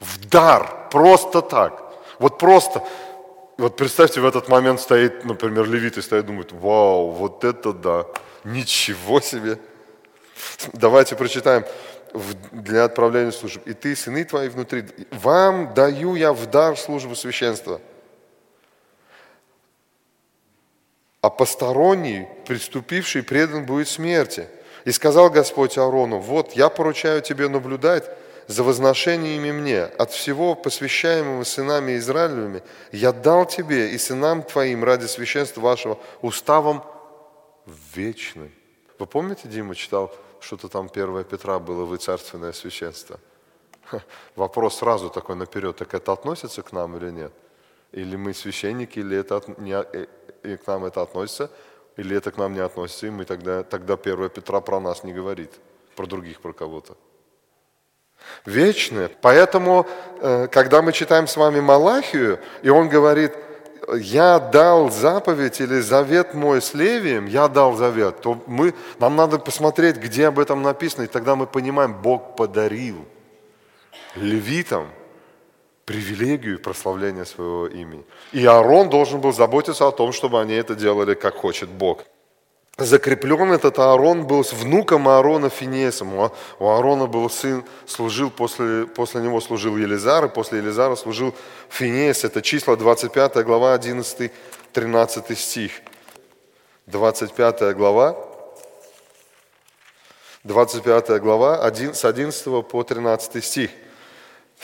в 0.00 0.28
дар, 0.28 0.88
просто 0.90 1.40
так. 1.42 1.82
Вот 2.18 2.38
просто 2.38 2.82
вот 3.56 3.76
представьте, 3.76 4.20
в 4.20 4.26
этот 4.26 4.48
момент 4.48 4.80
стоит, 4.80 5.24
например, 5.24 5.68
левит 5.68 5.96
и 5.96 6.02
стоит, 6.02 6.26
думает, 6.26 6.52
вау, 6.52 7.10
вот 7.10 7.44
это 7.44 7.72
да, 7.72 8.06
ничего 8.42 9.20
себе. 9.20 9.58
Давайте 10.72 11.14
прочитаем 11.14 11.64
для 12.50 12.84
отправления 12.84 13.32
служб. 13.32 13.60
И 13.66 13.72
ты, 13.72 13.94
сыны 13.94 14.24
твои 14.24 14.48
внутри, 14.48 14.84
вам 15.12 15.72
даю 15.74 16.16
я 16.16 16.32
в 16.32 16.46
дар 16.46 16.76
службу 16.76 17.14
священства. 17.14 17.80
А 21.24 21.30
посторонний, 21.30 22.28
приступивший, 22.46 23.22
предан 23.22 23.64
будет 23.64 23.88
смерти. 23.88 24.46
И 24.84 24.92
сказал 24.92 25.30
Господь 25.30 25.78
Аарону, 25.78 26.18
вот 26.18 26.52
я 26.52 26.68
поручаю 26.68 27.22
тебе 27.22 27.48
наблюдать 27.48 28.10
за 28.46 28.62
возношениями 28.62 29.50
мне 29.50 29.84
от 29.84 30.10
всего 30.10 30.54
посвящаемого 30.54 31.44
сынами 31.44 31.96
Израилевыми, 31.96 32.62
я 32.92 33.10
дал 33.12 33.46
тебе 33.46 33.94
и 33.94 33.96
сынам 33.96 34.42
твоим 34.42 34.84
ради 34.84 35.06
священства 35.06 35.62
вашего 35.62 35.98
уставом 36.20 36.84
вечным. 37.94 38.52
Вы 38.98 39.06
помните, 39.06 39.48
Дима 39.48 39.74
читал, 39.74 40.14
что-то 40.40 40.68
там 40.68 40.90
1 40.92 41.24
Петра 41.24 41.58
было, 41.58 41.86
вы 41.86 41.96
царственное 41.96 42.52
священство? 42.52 43.18
Вопрос 44.36 44.76
сразу 44.76 45.08
такой 45.08 45.36
наперед, 45.36 45.74
так 45.74 45.94
это 45.94 46.12
относится 46.12 46.60
к 46.60 46.72
нам 46.72 46.98
или 46.98 47.10
нет? 47.10 47.32
Или 47.92 48.16
мы 48.16 48.34
священники, 48.34 48.98
или 48.98 49.16
это 49.16 49.40
не, 49.56 49.72
э, 49.72 50.06
и 50.44 50.56
к 50.56 50.66
нам 50.66 50.84
это 50.84 51.02
относится, 51.02 51.50
или 51.96 52.16
это 52.16 52.30
к 52.30 52.38
нам 52.38 52.54
не 52.54 52.60
относится, 52.60 53.06
и 53.06 53.10
мы 53.10 53.24
тогда, 53.24 53.62
тогда 53.62 53.94
1 53.94 54.28
Петра 54.30 54.60
про 54.60 54.80
нас 54.80 55.04
не 55.04 55.12
говорит, 55.12 55.50
про 55.96 56.06
других, 56.06 56.40
про 56.40 56.52
кого-то 56.52 56.96
вечное. 58.46 59.10
Поэтому, 59.20 59.86
э, 60.20 60.48
когда 60.48 60.82
мы 60.82 60.92
читаем 60.92 61.26
с 61.26 61.36
вами 61.36 61.60
Малахию, 61.60 62.38
и 62.62 62.68
он 62.68 62.88
говорит, 62.88 63.32
я 63.96 64.38
дал 64.38 64.90
заповедь 64.90 65.60
или 65.60 65.80
завет 65.80 66.34
мой 66.34 66.62
с 66.62 66.74
Левием, 66.74 67.26
я 67.26 67.48
дал 67.48 67.74
завет, 67.74 68.20
то 68.22 68.42
мы, 68.46 68.74
нам 68.98 69.16
надо 69.16 69.38
посмотреть, 69.38 69.96
где 69.96 70.28
об 70.28 70.38
этом 70.38 70.62
написано, 70.62 71.04
и 71.04 71.06
тогда 71.06 71.36
мы 71.36 71.46
понимаем, 71.46 71.94
Бог 71.94 72.36
подарил 72.36 73.04
левитам 74.14 74.88
привилегию 75.84 76.58
прославления 76.58 77.24
своего 77.24 77.66
имени. 77.66 78.04
И 78.32 78.44
Аарон 78.46 78.88
должен 78.88 79.20
был 79.20 79.32
заботиться 79.32 79.86
о 79.86 79.92
том, 79.92 80.12
чтобы 80.12 80.40
они 80.40 80.54
это 80.54 80.74
делали, 80.74 81.14
как 81.14 81.34
хочет 81.34 81.68
Бог 81.68 82.04
закреплен 82.76 83.52
этот 83.52 83.78
Аарон 83.78 84.26
был 84.26 84.44
с 84.44 84.52
внуком 84.52 85.08
Аарона 85.08 85.48
Финесом. 85.48 86.14
У 86.14 86.66
Аарона 86.66 87.06
был 87.06 87.30
сын, 87.30 87.64
служил 87.86 88.30
после, 88.30 88.86
после 88.86 89.20
него 89.20 89.40
служил 89.40 89.76
Елизар, 89.76 90.24
и 90.24 90.28
после 90.28 90.58
Елизара 90.58 90.96
служил 90.96 91.34
Финес. 91.68 92.24
Это 92.24 92.42
числа 92.42 92.76
25 92.76 93.44
глава, 93.44 93.76
11-13 93.76 95.34
стих. 95.36 95.72
25 96.86 97.76
глава, 97.76 98.16
25 100.42 101.20
глава, 101.22 101.64
1, 101.64 101.94
с 101.94 102.04
11 102.04 102.66
по 102.68 102.82
13 102.82 103.42
стих. 103.42 103.70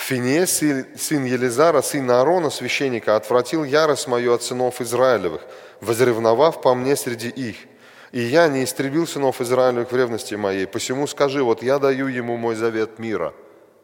Финес, 0.00 0.62
сын 0.97 1.25
Елизара, 1.25 1.83
сын 1.83 2.11
Аарона, 2.11 2.50
священника, 2.50 3.16
отвратил 3.16 3.64
ярость 3.64 4.09
мою 4.09 4.35
от 4.35 4.42
сынов 4.42 4.80
Израилевых, 4.80 5.42
возревновав 5.80 6.61
по 6.62 6.75
мне 6.75 6.97
среди 6.97 7.28
их– 7.28 7.57
и 8.12 8.21
я 8.21 8.49
не 8.49 8.64
истребил 8.64 9.07
сынов 9.07 9.40
Израилевых 9.40 9.92
в 9.92 9.97
ревности 9.97 10.35
моей. 10.35 10.66
Посему 10.66 11.07
скажи, 11.07 11.42
вот 11.42 11.62
я 11.62 11.78
даю 11.78 12.09
ему 12.09 12.37
мой 12.37 12.57
завет 12.57 12.99
мира, 12.99 13.33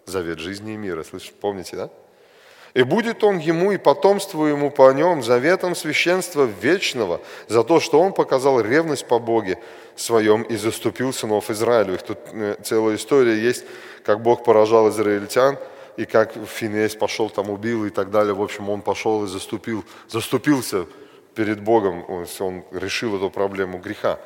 завет 0.04 0.40
жизни 0.40 0.74
и 0.74 0.76
мира. 0.76 1.04
Слышите, 1.04 1.34
помните, 1.40 1.76
да? 1.76 1.90
И 2.74 2.82
будет 2.82 3.24
он 3.24 3.38
ему 3.38 3.72
и 3.72 3.78
потомству 3.78 4.44
ему 4.44 4.70
по 4.70 4.92
нем 4.92 5.22
заветом 5.22 5.74
священства 5.74 6.44
вечного 6.60 7.20
за 7.48 7.62
то, 7.62 7.80
что 7.80 8.00
он 8.00 8.12
показал 8.12 8.60
ревность 8.60 9.06
по 9.06 9.18
Боге 9.18 9.58
своем 9.94 10.42
и 10.42 10.56
заступил 10.56 11.12
сынов 11.12 11.48
Израилевых. 11.48 12.02
Тут 12.02 12.18
э, 12.32 12.56
целая 12.62 12.96
история 12.96 13.40
есть, 13.40 13.64
как 14.04 14.20
Бог 14.20 14.44
поражал 14.44 14.90
израильтян, 14.90 15.56
и 15.96 16.04
как 16.04 16.32
Финес 16.34 16.94
пошел 16.94 17.30
там, 17.30 17.50
убил 17.50 17.84
и 17.84 17.90
так 17.90 18.10
далее. 18.10 18.34
В 18.34 18.42
общем, 18.42 18.68
он 18.68 18.82
пошел 18.82 19.24
и 19.24 19.26
заступил, 19.26 19.84
заступился 20.08 20.86
перед 21.34 21.60
Богом, 21.60 22.04
он 22.08 22.64
решил 22.72 23.16
эту 23.16 23.30
проблему 23.30 23.78
греха. 23.78 24.18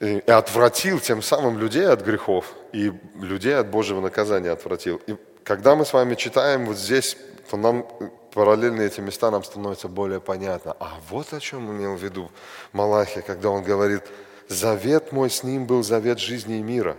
И 0.00 0.22
отвратил 0.26 1.00
тем 1.00 1.22
самым 1.22 1.58
людей 1.58 1.86
от 1.86 2.02
грехов, 2.02 2.52
и 2.72 2.92
людей 3.14 3.56
от 3.56 3.68
Божьего 3.68 4.00
наказания 4.00 4.50
отвратил. 4.50 5.00
И 5.06 5.16
когда 5.42 5.74
мы 5.74 5.86
с 5.86 5.92
вами 5.92 6.14
читаем 6.16 6.66
вот 6.66 6.76
здесь, 6.76 7.16
то 7.50 7.56
нам 7.56 7.86
параллельно 8.34 8.82
эти 8.82 9.00
места 9.00 9.30
нам 9.30 9.42
становится 9.42 9.88
более 9.88 10.20
понятно. 10.20 10.76
А 10.78 10.98
вот 11.08 11.32
о 11.32 11.40
чем 11.40 11.70
имел 11.70 11.96
в 11.96 12.02
виду 12.02 12.30
Малахия, 12.72 13.22
когда 13.22 13.48
он 13.48 13.62
говорит, 13.62 14.02
завет 14.48 15.12
мой 15.12 15.30
с 15.30 15.42
ним 15.42 15.66
был 15.66 15.82
завет 15.82 16.18
жизни 16.18 16.58
и 16.58 16.62
мира. 16.62 16.96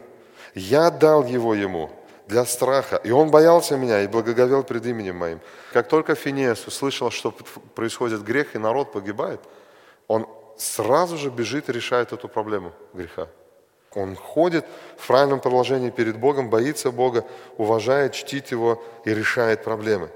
Я 0.56 0.89
дал 0.89 1.24
его 1.25 1.54
ему, 1.54 1.92
для 2.28 2.46
страха. 2.46 3.00
И 3.04 3.12
он 3.12 3.32
боялся 3.32 3.78
меня 3.78 4.02
и 4.02 4.08
благоговел 4.08 4.64
пред 4.64 4.86
именем 4.86 5.16
моим. 5.16 5.40
Как 5.74 5.88
только 5.88 6.16
Финес 6.16 6.68
услышал, 6.68 7.10
что 7.10 7.34
происходит 7.76 8.24
грех 8.24 8.56
и 8.56 8.60
народ 8.60 8.92
погибает, 8.92 9.40
он 10.08 10.28
сразу 10.58 11.18
же 11.18 11.30
бежит 11.30 11.70
и 11.70 11.74
решает 11.74 12.14
эту 12.14 12.28
проблему 12.28 12.74
греха. 12.94 13.28
Он 13.96 14.16
ходит 14.16 14.66
в 14.98 15.08
правильном 15.08 15.40
положении 15.40 15.90
перед 15.90 16.20
Богом, 16.20 16.50
боится 16.50 16.92
Бога, 16.92 17.26
уважает, 17.58 18.14
чтит 18.14 18.52
Его 18.52 18.84
и 19.06 19.14
решает 19.14 19.64
проблемы. 19.64 20.10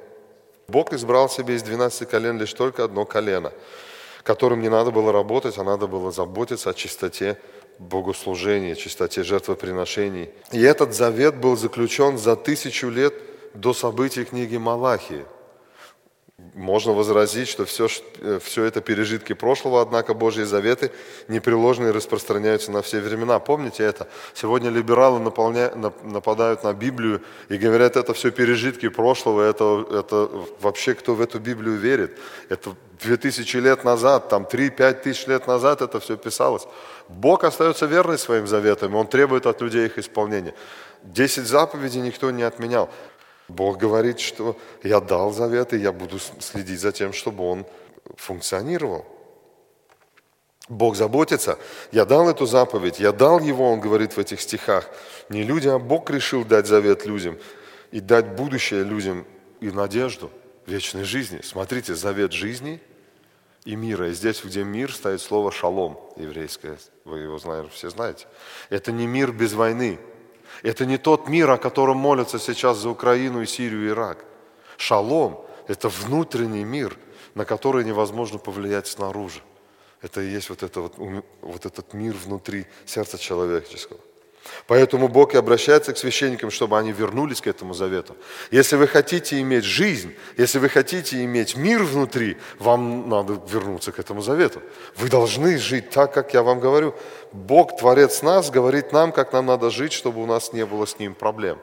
Бог 0.68 0.94
избрал 0.94 1.30
себе 1.30 1.56
из 1.56 1.64
12 1.64 2.08
колен 2.10 2.38
лишь 2.38 2.54
только 2.54 2.84
одно 2.84 3.06
колено, 3.06 3.52
которым 4.24 4.62
не 4.62 4.70
надо 4.70 4.92
было 4.92 5.12
работать, 5.12 5.58
а 5.58 5.64
надо 5.64 5.88
было 5.88 6.12
заботиться 6.12 6.70
о 6.70 6.74
чистоте 6.74 7.38
богослужении, 7.82 8.76
чистоте 8.76 9.24
жертвоприношений. 9.24 10.30
И 10.52 10.62
этот 10.62 10.94
завет 10.94 11.36
был 11.38 11.58
заключен 11.58 12.18
за 12.18 12.36
тысячу 12.36 12.90
лет 12.90 13.14
до 13.54 13.74
событий 13.74 14.24
книги 14.24 14.58
Малахии. 14.58 15.26
Можно 16.54 16.92
возразить, 16.94 17.48
что 17.48 17.66
все, 17.66 17.88
э, 18.20 18.40
все 18.44 18.66
это 18.66 18.82
пережитки 18.82 19.34
прошлого, 19.34 19.82
однако 19.82 20.14
Божьи 20.14 20.44
заветы 20.44 20.92
непреложные 21.28 21.92
распространяются 21.92 22.72
на 22.72 22.82
все 22.82 23.00
времена. 23.00 23.40
Помните 23.40 23.84
это? 23.84 24.08
Сегодня 24.34 24.70
либералы 24.70 25.20
наполня... 25.20 25.72
нападают 26.04 26.64
на 26.64 26.74
Библию 26.74 27.22
и 27.50 27.58
говорят, 27.58 27.96
это 27.96 28.14
все 28.14 28.32
пережитки 28.32 28.90
прошлого, 28.90 29.42
это, 29.42 29.86
это 29.92 30.30
вообще 30.60 30.94
кто 30.94 31.16
в 31.16 31.22
эту 31.22 31.40
Библию 31.40 31.78
верит? 31.78 32.18
Это 32.50 32.76
2000 33.02 33.58
лет 33.58 33.84
назад, 33.84 34.30
там 34.30 34.44
3-5 34.44 35.02
тысяч 35.02 35.28
лет 35.28 35.48
назад 35.48 35.82
это 35.82 36.00
все 36.00 36.18
писалось. 36.18 36.68
Бог 37.08 37.44
остается 37.44 37.86
верный 37.86 38.18
своим 38.18 38.48
заветам, 38.48 38.96
Он 38.96 39.08
требует 39.08 39.46
от 39.46 39.62
людей 39.62 39.86
их 39.86 39.98
исполнения. 39.98 40.54
Десять 41.04 41.48
заповедей 41.48 42.02
никто 42.02 42.30
не 42.30 42.44
отменял. 42.44 42.90
Бог 43.52 43.78
говорит, 43.78 44.20
что 44.20 44.58
я 44.84 45.00
дал 45.00 45.32
завет, 45.32 45.74
и 45.74 45.78
я 45.78 45.92
буду 45.92 46.20
следить 46.20 46.80
за 46.80 46.92
тем, 46.92 47.14
чтобы 47.14 47.44
он 47.44 47.66
функционировал. 48.18 49.06
Бог 50.70 50.96
заботится. 50.96 51.58
Я 51.92 52.06
дал 52.06 52.30
эту 52.30 52.46
заповедь, 52.46 53.00
я 53.00 53.12
дал 53.12 53.40
его, 53.40 53.72
он 53.72 53.82
говорит 53.82 54.14
в 54.14 54.20
этих 54.20 54.40
стихах. 54.40 54.90
Не 55.30 55.44
люди, 55.44 55.68
а 55.68 55.80
Бог 55.80 56.10
решил 56.10 56.46
дать 56.46 56.66
завет 56.66 57.06
людям 57.06 57.38
и 57.92 58.00
дать 58.00 58.36
будущее 58.36 58.84
людям 58.84 59.26
и 59.60 59.70
надежду 59.70 60.32
вечной 60.66 61.04
жизни. 61.04 61.42
Смотрите, 61.44 61.94
завет 61.94 62.32
жизни 62.32 62.80
и 63.66 63.76
мира. 63.76 64.10
И 64.10 64.14
здесь, 64.14 64.42
где 64.44 64.64
мир, 64.64 64.94
стоит 64.94 65.22
слово 65.22 65.52
«шалом» 65.52 66.00
еврейское. 66.16 66.78
Вы 67.04 67.20
его, 67.20 67.38
наверное, 67.44 67.72
все 67.72 67.90
знаете. 67.90 68.28
Это 68.70 68.92
не 68.92 69.08
мир 69.08 69.32
без 69.32 69.54
войны, 69.54 70.00
это 70.62 70.86
не 70.86 70.98
тот 70.98 71.28
мир, 71.28 71.50
о 71.50 71.58
котором 71.58 71.98
молятся 71.98 72.40
сейчас 72.40 72.78
за 72.78 72.90
Украину 72.90 73.42
и 73.42 73.46
Сирию 73.46 73.86
и 73.86 73.90
Ирак. 73.90 74.26
Шалом– 74.78 75.46
это 75.68 75.90
внутренний 75.90 76.64
мир, 76.64 76.98
на 77.36 77.46
который 77.46 77.84
невозможно 77.84 78.38
повлиять 78.38 78.88
снаружи. 78.88 79.42
Это 80.02 80.22
и 80.22 80.30
есть 80.30 80.50
вот, 80.50 80.64
это 80.64 80.82
вот, 80.82 80.96
вот 81.42 81.66
этот 81.66 81.94
мир 81.94 82.16
внутри 82.16 82.66
сердца 82.86 83.18
человеческого. 83.18 84.00
Поэтому 84.68 85.08
Бог 85.08 85.34
и 85.34 85.38
обращается 85.38 85.94
к 85.94 85.98
священникам, 85.98 86.50
чтобы 86.50 86.78
они 86.78 86.92
вернулись 86.92 87.42
к 87.42 87.48
этому 87.48 87.74
завету. 87.74 88.16
Если 88.50 88.76
вы 88.76 88.88
хотите 88.88 89.40
иметь 89.42 89.64
жизнь, 89.64 90.16
если 90.38 90.60
вы 90.60 90.70
хотите 90.70 91.24
иметь 91.24 91.56
мир 91.56 91.84
внутри, 91.84 92.38
вам 92.58 93.10
надо 93.10 93.40
вернуться 93.52 93.92
к 93.92 94.00
этому 94.00 94.22
завету. 94.22 94.62
Вы 94.96 95.10
должны 95.10 95.58
жить 95.58 95.90
так, 95.90 96.14
как 96.14 96.34
я 96.34 96.42
вам 96.42 96.60
говорю. 96.60 96.96
Бог, 97.32 97.78
Творец 97.78 98.22
нас, 98.22 98.50
говорит 98.50 98.92
нам, 98.92 99.12
как 99.12 99.34
нам 99.34 99.46
надо 99.46 99.70
жить, 99.70 99.94
чтобы 99.94 100.22
у 100.22 100.26
нас 100.26 100.54
не 100.54 100.66
было 100.66 100.86
с 100.86 100.98
Ним 101.00 101.14
проблем. 101.14 101.60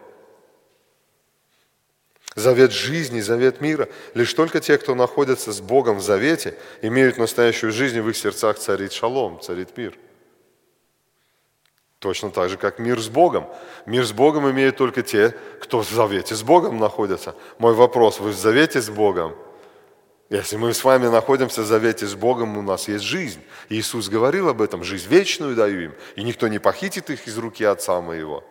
Завет 2.35 2.71
жизни, 2.71 3.21
завет 3.21 3.61
мира. 3.61 3.89
Лишь 4.15 4.33
только 4.33 4.61
те, 4.61 4.79
кто 4.79 4.95
находится 4.95 5.53
с 5.53 5.61
Богом 5.61 5.97
в 5.97 6.03
завете, 6.03 6.55
имеют 6.83 7.19
настоящую 7.19 7.73
жизнь, 7.73 7.97
и 7.97 8.01
в 8.01 8.09
их 8.09 8.17
сердцах 8.17 8.59
царит 8.59 8.93
шалом, 8.93 9.41
царит 9.41 9.77
мир– 9.77 9.99
Точно 11.99 12.31
так 12.31 12.49
же, 12.49 12.57
как 12.57 12.79
мир 12.79 13.01
с 13.01 13.09
Богом. 13.09 13.47
Мир 13.85 14.07
с 14.07 14.13
Богом 14.13 14.49
имеют 14.51 14.77
только 14.77 15.03
те, 15.03 15.35
кто 15.61 15.83
в 15.83 15.91
завете 15.91 16.35
с 16.37 16.43
Богом 16.43 16.79
находится. 16.79 17.35
Мой 17.59 17.75
вопрос, 17.75 18.21
вы 18.21 18.31
в 18.31 18.39
завете 18.39 18.81
с 18.81 18.89
Богом? 18.89 19.35
Если 20.31 20.57
мы 20.57 20.75
с 20.75 20.85
вами 20.85 21.09
находимся 21.09 21.63
в 21.63 21.67
завете 21.67 22.07
с 22.07 22.15
Богом, 22.15 22.57
у 22.59 22.63
нас 22.63 22.87
есть 22.87 23.03
жизнь. 23.03 23.41
Иисус 23.71 24.09
говорил 24.09 24.49
об 24.49 24.61
этом, 24.61 24.85
жизнь 24.85 25.09
вечную 25.09 25.57
даю 25.57 25.81
им, 25.81 25.95
и 26.17 26.23
никто 26.23 26.49
не 26.49 26.59
похитит 26.59 27.11
их 27.11 27.27
из 27.27 27.37
руки 27.39 27.65
Отца 27.65 28.01
моего. 28.01 28.45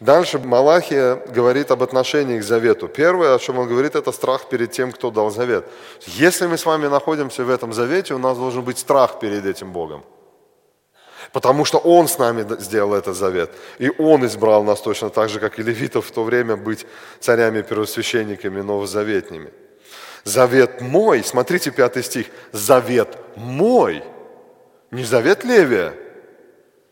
Дальше 0.00 0.38
Малахия 0.38 1.16
говорит 1.34 1.70
об 1.70 1.82
отношении 1.82 2.38
к 2.38 2.44
завету. 2.44 2.88
Первое, 2.88 3.34
о 3.34 3.38
чем 3.38 3.58
он 3.58 3.68
говорит, 3.68 3.94
это 3.96 4.12
страх 4.12 4.48
перед 4.48 4.70
тем, 4.70 4.92
кто 4.92 5.10
дал 5.10 5.30
завет. 5.30 5.64
Если 6.06 6.46
мы 6.46 6.58
с 6.58 6.66
вами 6.66 6.88
находимся 6.88 7.44
в 7.44 7.50
этом 7.50 7.72
завете, 7.72 8.14
у 8.14 8.18
нас 8.18 8.36
должен 8.36 8.62
быть 8.62 8.78
страх 8.78 9.18
перед 9.18 9.46
этим 9.46 9.72
Богом. 9.72 10.04
Потому 11.32 11.64
что 11.64 11.78
Он 11.78 12.08
с 12.08 12.18
нами 12.18 12.46
сделал 12.60 12.94
этот 12.94 13.16
завет. 13.16 13.50
И 13.78 13.90
Он 13.98 14.24
избрал 14.26 14.64
нас 14.64 14.80
точно 14.80 15.10
так 15.10 15.28
же, 15.28 15.40
как 15.40 15.58
и 15.58 15.62
левитов 15.62 16.06
в 16.06 16.10
то 16.10 16.24
время 16.24 16.56
быть 16.56 16.86
царями, 17.20 17.62
первосвященниками, 17.62 18.60
новозаветными. 18.60 19.50
Завет 20.24 20.80
мой, 20.80 21.22
смотрите 21.24 21.70
пятый 21.70 22.02
стих, 22.02 22.26
завет 22.52 23.16
мой, 23.36 24.02
не 24.90 25.04
завет 25.04 25.44
Левия, 25.44 25.94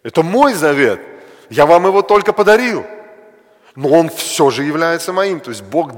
это 0.02 0.22
мой 0.22 0.54
завет, 0.54 1.00
я 1.50 1.66
вам 1.66 1.86
его 1.86 2.02
только 2.02 2.32
подарил, 2.32 2.86
но 3.74 3.90
он 3.90 4.08
все 4.08 4.50
же 4.50 4.64
является 4.64 5.12
моим, 5.12 5.40
то 5.40 5.50
есть 5.50 5.62
Бог 5.62 5.92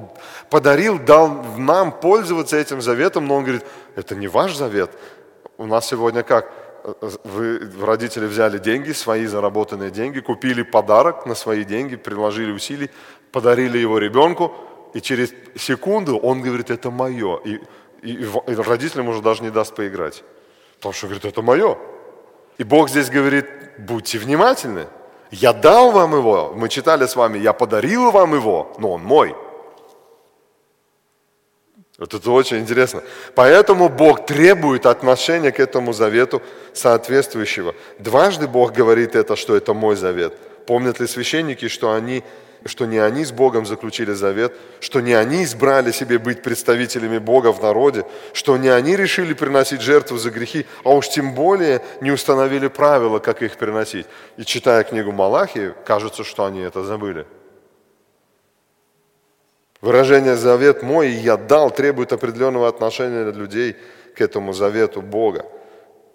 подарил, 0.51 0.99
дал 0.99 1.29
нам 1.57 1.93
пользоваться 1.93 2.57
этим 2.57 2.81
заветом, 2.81 3.27
но 3.27 3.37
он 3.37 3.45
говорит, 3.45 3.65
это 3.95 4.17
не 4.17 4.27
ваш 4.27 4.57
завет, 4.57 4.91
у 5.59 5.67
нас 5.67 5.87
сегодня 5.87 6.23
как? 6.23 6.51
Вы, 7.25 7.71
родители 7.81 8.27
взяли 8.27 8.59
деньги, 8.59 8.93
свои 8.93 9.27
заработанные 9.27 9.91
деньги, 9.91 10.21
купили 10.21 10.63
подарок 10.63 11.27
на 11.27 11.35
свои 11.35 11.65
деньги, 11.65 11.97
приложили 11.97 12.53
усилий, 12.53 12.91
подарили 13.33 13.79
его 13.79 13.99
ребенку, 13.99 14.53
и 14.95 15.01
через 15.01 15.33
секунду 15.57 16.17
он 16.17 16.41
говорит, 16.41 16.71
это 16.71 16.91
мое. 16.91 17.39
И, 17.45 17.61
и, 18.03 18.13
и 18.13 18.55
родителям 18.55 19.09
уже 19.09 19.23
даже 19.23 19.43
не 19.43 19.51
даст 19.51 19.75
поиграть. 19.75 20.25
Потому 20.77 20.93
что 20.93 21.07
говорит, 21.07 21.25
это 21.25 21.43
мое. 21.43 21.79
И 22.59 22.65
Бог 22.65 22.89
здесь 22.89 23.11
говорит, 23.11 23.47
будьте 23.79 24.19
внимательны. 24.19 24.87
Я 25.31 25.53
дал 25.53 25.91
вам 25.91 26.15
его, 26.15 26.53
мы 26.57 26.69
читали 26.69 27.07
с 27.07 27.17
вами, 27.17 27.39
я 27.39 27.53
подарил 27.53 28.11
вам 28.11 28.35
его, 28.35 28.73
но 28.79 28.93
он 28.93 29.03
мой. 29.03 29.37
Вот 31.99 32.15
это 32.15 32.31
очень 32.31 32.59
интересно. 32.59 33.03
Поэтому 33.35 33.89
Бог 33.89 34.25
требует 34.25 34.87
отношения 34.87 35.51
к 35.51 35.59
этому 35.59 35.93
завету 35.93 36.41
соответствующего. 36.73 37.75
Дважды 37.99 38.47
Бог 38.47 38.73
говорит 38.73 39.17
это, 39.17 39.35
что 39.35 39.57
это 39.57 39.75
мой 39.75 39.97
завет. 39.97 40.33
Помнят 40.65 41.01
ли 41.01 41.09
священники, 41.09 41.67
что, 41.67 41.93
они, 41.93 42.23
что 42.65 42.87
не 42.87 42.99
они 42.99 43.25
с 43.25 43.33
Богом 43.33 43.67
заключили 43.67 44.13
завет, 44.13 44.55
что 44.79 45.01
не 45.01 45.13
они 45.13 45.43
избрали 45.43 45.91
себе 45.91 46.21
быть 46.21 46.41
представителями 46.41 47.19
Бога 47.19 47.53
в 47.53 47.61
народе, 47.61 48.05
что 48.33 48.57
не 48.57 48.69
они 48.69 48.95
решили 48.95 49.33
приносить 49.33 49.81
жертву 49.81 50.19
за 50.19 50.31
грехи, 50.31 50.67
а 50.85 50.91
уж 50.91 51.09
тем 51.09 51.35
более 51.35 51.83
не 52.01 52.13
установили 52.13 52.69
правила, 52.69 53.19
как 53.19 53.43
их 53.43 53.57
приносить. 53.57 54.07
И 54.37 54.45
читая 54.45 54.85
книгу 54.85 55.11
Малахии, 55.11 55.75
кажется, 55.85 56.23
что 56.23 56.45
они 56.45 56.61
это 56.61 56.85
забыли. 56.85 57.27
Выражение 59.81 60.37
«завет 60.37 60.83
мой» 60.83 61.11
и 61.11 61.19
«я 61.19 61.37
дал» 61.37 61.71
требует 61.71 62.13
определенного 62.13 62.67
отношения 62.67 63.31
людей 63.31 63.77
к 64.17 64.21
этому 64.21 64.53
завету 64.53 65.03
Бога. 65.03 65.47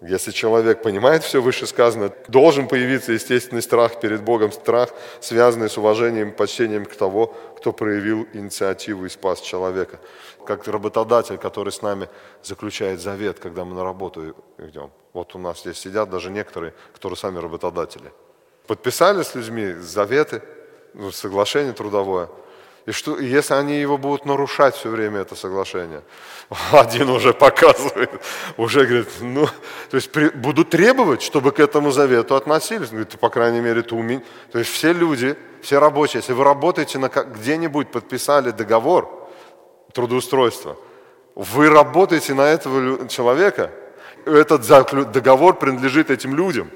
Если 0.02 0.32
человек 0.32 0.82
понимает 0.82 1.24
все 1.24 1.40
вышесказанное, 1.40 2.12
должен 2.28 2.68
появиться 2.68 3.12
естественный 3.12 3.62
страх 3.62 4.00
перед 4.00 4.22
Богом, 4.22 4.52
страх, 4.52 4.90
связанный 5.20 5.70
с 5.70 5.78
уважением 5.78 6.28
и 6.28 6.32
почтением 6.32 6.84
к 6.84 6.94
того, 6.94 7.34
кто 7.56 7.72
проявил 7.72 8.26
инициативу 8.34 9.06
и 9.06 9.08
спас 9.08 9.40
человека. 9.40 9.98
Как 10.44 10.68
работодатель, 10.68 11.38
который 11.38 11.72
с 11.72 11.80
нами 11.80 12.10
заключает 12.42 13.00
завет, 13.00 13.38
когда 13.38 13.64
мы 13.64 13.74
на 13.74 13.82
работу 13.82 14.34
идем. 14.58 14.90
Вот 15.14 15.34
у 15.34 15.38
нас 15.38 15.62
здесь 15.62 15.78
сидят 15.78 16.10
даже 16.10 16.30
некоторые, 16.30 16.74
которые 16.92 17.16
сами 17.16 17.38
работодатели. 17.38 18.12
Подписали 18.66 19.22
с 19.22 19.34
людьми 19.34 19.72
заветы, 19.80 20.42
ну, 20.92 21.10
соглашение 21.12 21.72
трудовое– 21.72 22.28
и 22.86 22.92
что, 22.92 23.18
если 23.18 23.54
они 23.54 23.80
его 23.80 23.96
будут 23.96 24.26
нарушать 24.26 24.74
все 24.76 24.90
время, 24.90 25.20
это 25.20 25.34
соглашение? 25.36 26.02
Один 26.72 27.08
уже 27.08 27.32
показывает, 27.32 28.10
уже 28.58 28.84
говорит, 28.84 29.08
ну, 29.20 29.46
то 29.90 29.96
есть 29.96 30.12
при, 30.12 30.28
будут 30.28 30.70
требовать, 30.70 31.22
чтобы 31.22 31.52
к 31.52 31.60
этому 31.60 31.92
завету 31.92 32.34
относились. 32.34 32.90
Говорит, 32.90 33.18
по 33.18 33.30
крайней 33.30 33.60
мере, 33.60 33.82
ты 33.82 33.94
умень. 33.94 34.22
То 34.52 34.58
есть 34.58 34.70
все 34.70 34.92
люди, 34.92 35.34
все 35.62 35.78
рабочие, 35.78 36.20
если 36.20 36.34
вы 36.34 36.44
работаете 36.44 36.98
на, 36.98 37.08
где-нибудь, 37.08 37.90
подписали 37.90 38.50
договор 38.50 39.28
трудоустройства, 39.94 40.76
вы 41.34 41.70
работаете 41.70 42.34
на 42.34 42.48
этого 42.48 43.08
человека, 43.08 43.70
этот 44.26 44.66
договор 45.10 45.58
принадлежит 45.58 46.10
этим 46.10 46.36
людям. 46.36 46.70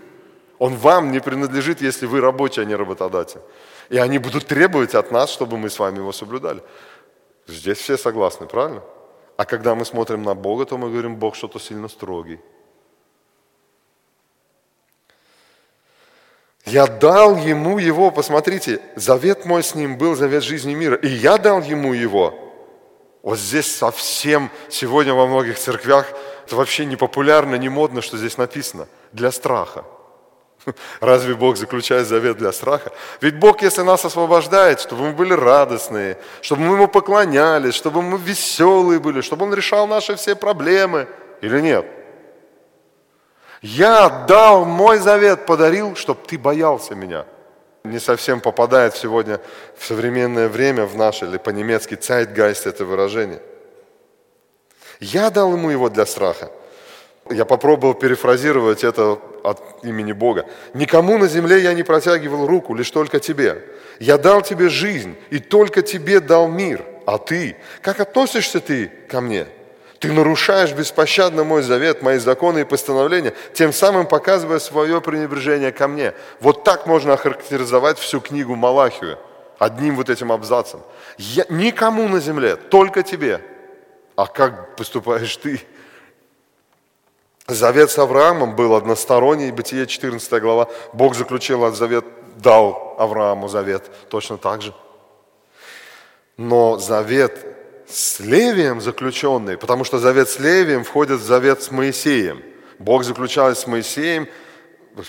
Он 0.59 0.75
вам 0.75 1.13
не 1.13 1.21
принадлежит, 1.21 1.81
если 1.81 2.07
вы 2.07 2.21
рабочий, 2.21 2.63
а 2.63 2.65
не 2.65 2.75
работодатель. 2.75 3.41
И 3.91 3.97
они 3.97 4.19
будут 4.19 4.47
требовать 4.47 4.95
от 4.95 5.11
нас, 5.13 5.31
чтобы 5.31 5.57
мы 5.57 5.71
с 5.71 5.79
вами 5.79 5.99
его 5.99 6.13
соблюдали. 6.13 6.63
Здесь 7.47 7.79
все 7.79 7.97
согласны, 7.97 8.47
правильно? 8.47 8.83
А 9.37 9.45
когда 9.45 9.75
мы 9.75 9.85
смотрим 9.85 10.23
на 10.23 10.35
Бога, 10.35 10.65
то 10.65 10.77
мы 10.77 10.91
говорим, 10.91 11.17
Бог 11.17 11.37
что-то 11.37 11.61
сильно 11.61 11.89
строгий. 11.89 12.41
Я 16.67 16.87
дал 16.87 17.37
ему 17.37 17.79
его, 17.79 18.11
посмотрите, 18.11 18.83
завет 18.97 19.47
мой 19.47 19.63
с 19.63 19.75
ним 19.75 19.97
был, 19.97 20.17
завет 20.17 20.43
жизни 20.43 20.75
мира, 20.75 20.97
и 20.97 21.09
я 21.09 21.39
дал 21.39 21.63
ему 21.63 21.95
его. 21.95 22.35
Вот 23.23 23.39
здесь 23.39 23.75
совсем 23.75 24.51
сегодня 24.69 25.15
во 25.15 25.27
многих 25.27 25.59
церквях 25.59 26.13
это 26.45 26.57
вообще 26.57 26.85
не 26.85 26.97
популярно, 26.97 27.55
не 27.55 27.69
модно, 27.69 28.03
что 28.03 28.19
здесь 28.19 28.37
написано, 28.37 28.87
для 29.13 29.31
страха. 29.31 29.85
Разве 31.01 31.35
Бог 31.35 31.57
заключает 31.57 32.07
завет 32.07 32.39
для 32.39 32.53
страха? 32.53 32.93
Ведь 33.21 33.39
Бог, 33.39 33.63
если 33.63 33.83
нас 33.83 34.05
освобождает, 34.05 34.81
чтобы 34.81 35.09
мы 35.09 35.13
были 35.13 35.33
радостные, 35.33 36.19
чтобы 36.43 36.63
мы 36.63 36.75
Ему 36.75 36.89
поклонялись, 36.89 37.75
чтобы 37.75 38.03
мы 38.03 38.19
веселые 38.19 39.01
были, 39.01 39.21
чтобы 39.21 39.45
Он 39.45 39.55
решал 39.55 39.87
наши 39.87 40.17
все 40.17 40.35
проблемы, 40.35 41.09
или 41.41 41.61
нет? 41.61 41.87
Я 43.63 44.09
дал 44.29 44.65
мой 44.65 44.99
завет, 44.99 45.47
подарил, 45.47 45.97
чтобы 45.97 46.21
ты 46.27 46.39
боялся 46.39 46.95
меня. 46.95 47.25
Не 47.85 47.99
совсем 47.99 48.41
попадает 48.41 48.95
сегодня 48.97 49.41
в 49.77 49.85
современное 49.85 50.49
время 50.49 50.85
в 50.85 50.97
наше, 50.97 51.27
или 51.27 51.39
по-немецки 51.39 51.95
«zeitgeist» 51.95 52.69
это 52.69 52.85
выражение. 52.85 53.41
Я 55.01 55.31
дал 55.31 55.53
ему 55.53 55.71
его 55.71 55.89
для 55.89 56.07
страха. 56.07 56.51
Я 57.31 57.45
попробовал 57.45 57.95
перефразировать 57.95 58.85
это 58.85 59.19
от 59.45 59.63
имени 59.83 60.13
Бога. 60.13 60.47
«Никому 60.75 61.19
на 61.19 61.29
земле 61.29 61.61
я 61.61 61.75
не 61.75 61.83
протягивал 61.83 62.47
руку, 62.47 62.75
лишь 62.75 62.91
только 62.91 63.21
тебе. 63.21 63.65
Я 63.99 64.19
дал 64.19 64.43
тебе 64.43 64.69
жизнь, 64.69 65.17
и 65.31 65.39
только 65.39 65.83
тебе 65.83 66.21
дал 66.21 66.49
мир. 66.49 66.85
А 67.07 67.19
ты? 67.19 67.57
Как 67.83 68.01
относишься 68.01 68.61
ты 68.61 68.91
ко 69.09 69.21
мне?» 69.21 69.47
Ты 69.99 70.13
нарушаешь 70.13 70.73
беспощадно 70.73 71.43
мой 71.43 71.63
завет, 71.63 72.03
мои 72.03 72.19
законы 72.19 72.61
и 72.61 72.65
постановления, 72.65 73.35
тем 73.53 73.73
самым 73.73 74.07
показывая 74.07 74.61
свое 74.61 75.01
пренебрежение 75.01 75.73
ко 75.73 75.89
мне. 75.89 76.15
Вот 76.41 76.63
так 76.63 76.87
можно 76.87 77.15
охарактеризовать 77.15 77.99
всю 77.99 78.21
книгу 78.21 78.55
Малахию 78.55 79.19
одним 79.59 79.97
вот 79.97 80.09
этим 80.09 80.31
абзацем. 80.31 80.81
Я, 81.17 81.45
никому 81.49 82.09
на 82.09 82.21
земле, 82.21 82.55
только 82.55 83.03
тебе. 83.03 83.41
А 84.15 84.27
как 84.27 84.77
поступаешь 84.77 85.37
ты? 85.37 85.61
Завет 87.49 87.91
с 87.91 87.99
Авраамом 87.99 88.55
был 88.55 88.75
односторонний, 88.75 89.51
Бытие 89.51 89.87
14 89.87 90.43
глава. 90.43 90.69
Бог 90.93 91.15
заключил 91.15 91.65
от 91.65 91.77
завет, 91.77 92.05
дал 92.37 92.95
Аврааму 92.99 93.49
завет 93.49 93.85
точно 94.11 94.37
так 94.37 94.61
же. 94.61 94.75
Но 96.37 96.77
завет 96.77 97.47
с 97.89 98.21
Левием 98.21 98.83
заключенный, 98.83 99.57
потому 99.57 99.85
что 99.85 99.99
завет 99.99 100.29
с 100.29 100.39
Левием 100.39 100.85
входит 100.85 101.21
в 101.21 101.25
завет 101.25 101.63
с 101.63 101.71
Моисеем. 101.71 102.43
Бог 102.79 103.05
заключал 103.05 103.57
с 103.57 103.67
Моисеем, 103.67 104.29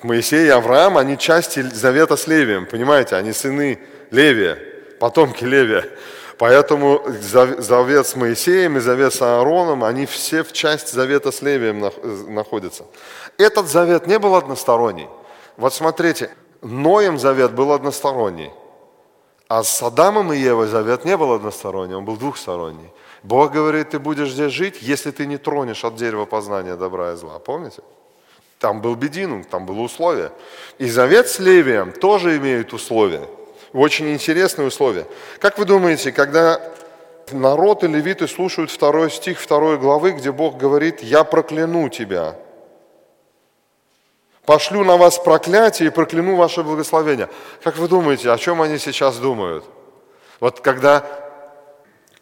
Моисей 0.03 0.45
и 0.45 0.49
Авраам, 0.49 0.97
они 0.97 1.17
части 1.17 1.61
завета 1.61 2.15
с 2.15 2.25
Левием, 2.25 2.65
понимаете, 2.65 3.17
они 3.17 3.33
сыны 3.33 3.79
Левия, 4.11 4.57
потомки 5.01 5.43
Левия. 5.43 5.89
Поэтому 6.39 7.01
завет 7.59 8.07
с 8.07 8.15
Моисеем 8.15 8.77
и 8.77 8.79
завет 8.79 9.13
с 9.13 9.21
Аароном, 9.21 9.83
они 9.83 10.05
все 10.05 10.41
в 10.41 10.53
часть 10.53 10.93
завета 10.93 11.33
с 11.33 11.41
Левием 11.41 11.91
находятся. 12.33 12.85
Этот 13.37 13.67
завет 13.67 14.07
не 14.07 14.17
был 14.19 14.33
односторонний. 14.35 15.09
Вот 15.57 15.73
смотрите, 15.73 16.31
Ноем 16.61 17.19
завет 17.19 17.51
был 17.51 17.73
односторонний. 17.73 18.51
А 19.49 19.63
с 19.63 19.83
Адамом 19.83 20.31
и 20.31 20.37
Евой 20.37 20.67
завет 20.67 21.03
не 21.03 21.17
был 21.17 21.33
односторонний, 21.33 21.95
он 21.95 22.05
был 22.05 22.15
двухсторонний. 22.15 22.89
Бог 23.21 23.51
говорит, 23.51 23.89
ты 23.89 23.99
будешь 23.99 24.31
здесь 24.31 24.53
жить, 24.53 24.81
если 24.81 25.11
ты 25.11 25.25
не 25.25 25.37
тронешь 25.37 25.83
от 25.83 25.95
дерева 25.95 26.23
познания 26.25 26.77
добра 26.77 27.11
и 27.11 27.15
зла. 27.17 27.39
Помните? 27.39 27.81
Там 28.59 28.79
был 28.79 28.95
бединум, 28.95 29.43
там 29.43 29.65
было 29.65 29.81
условие. 29.81 30.31
И 30.77 30.89
завет 30.89 31.27
с 31.27 31.39
Левием 31.39 31.91
тоже 31.91 32.37
имеет 32.37 32.71
условия. 32.71 33.27
Очень 33.73 34.13
интересные 34.13 34.67
условия. 34.67 35.05
Как 35.39 35.57
вы 35.57 35.65
думаете, 35.65 36.11
когда 36.11 36.59
народ 37.31 37.83
и 37.83 37.87
левиты 37.87 38.27
слушают 38.27 38.71
второй 38.71 39.11
стих 39.11 39.39
второй 39.39 39.77
главы, 39.77 40.11
где 40.11 40.31
Бог 40.31 40.57
говорит, 40.57 41.01
я 41.01 41.23
прокляну 41.23 41.89
тебя, 41.89 42.35
пошлю 44.45 44.83
на 44.83 44.97
вас 44.97 45.19
проклятие 45.19 45.89
и 45.89 45.91
прокляну 45.91 46.35
ваше 46.35 46.63
благословение. 46.63 47.29
Как 47.63 47.77
вы 47.77 47.87
думаете, 47.87 48.31
о 48.31 48.37
чем 48.37 48.61
они 48.61 48.79
сейчас 48.79 49.17
думают? 49.17 49.63
Вот 50.39 50.61
когда 50.61 51.05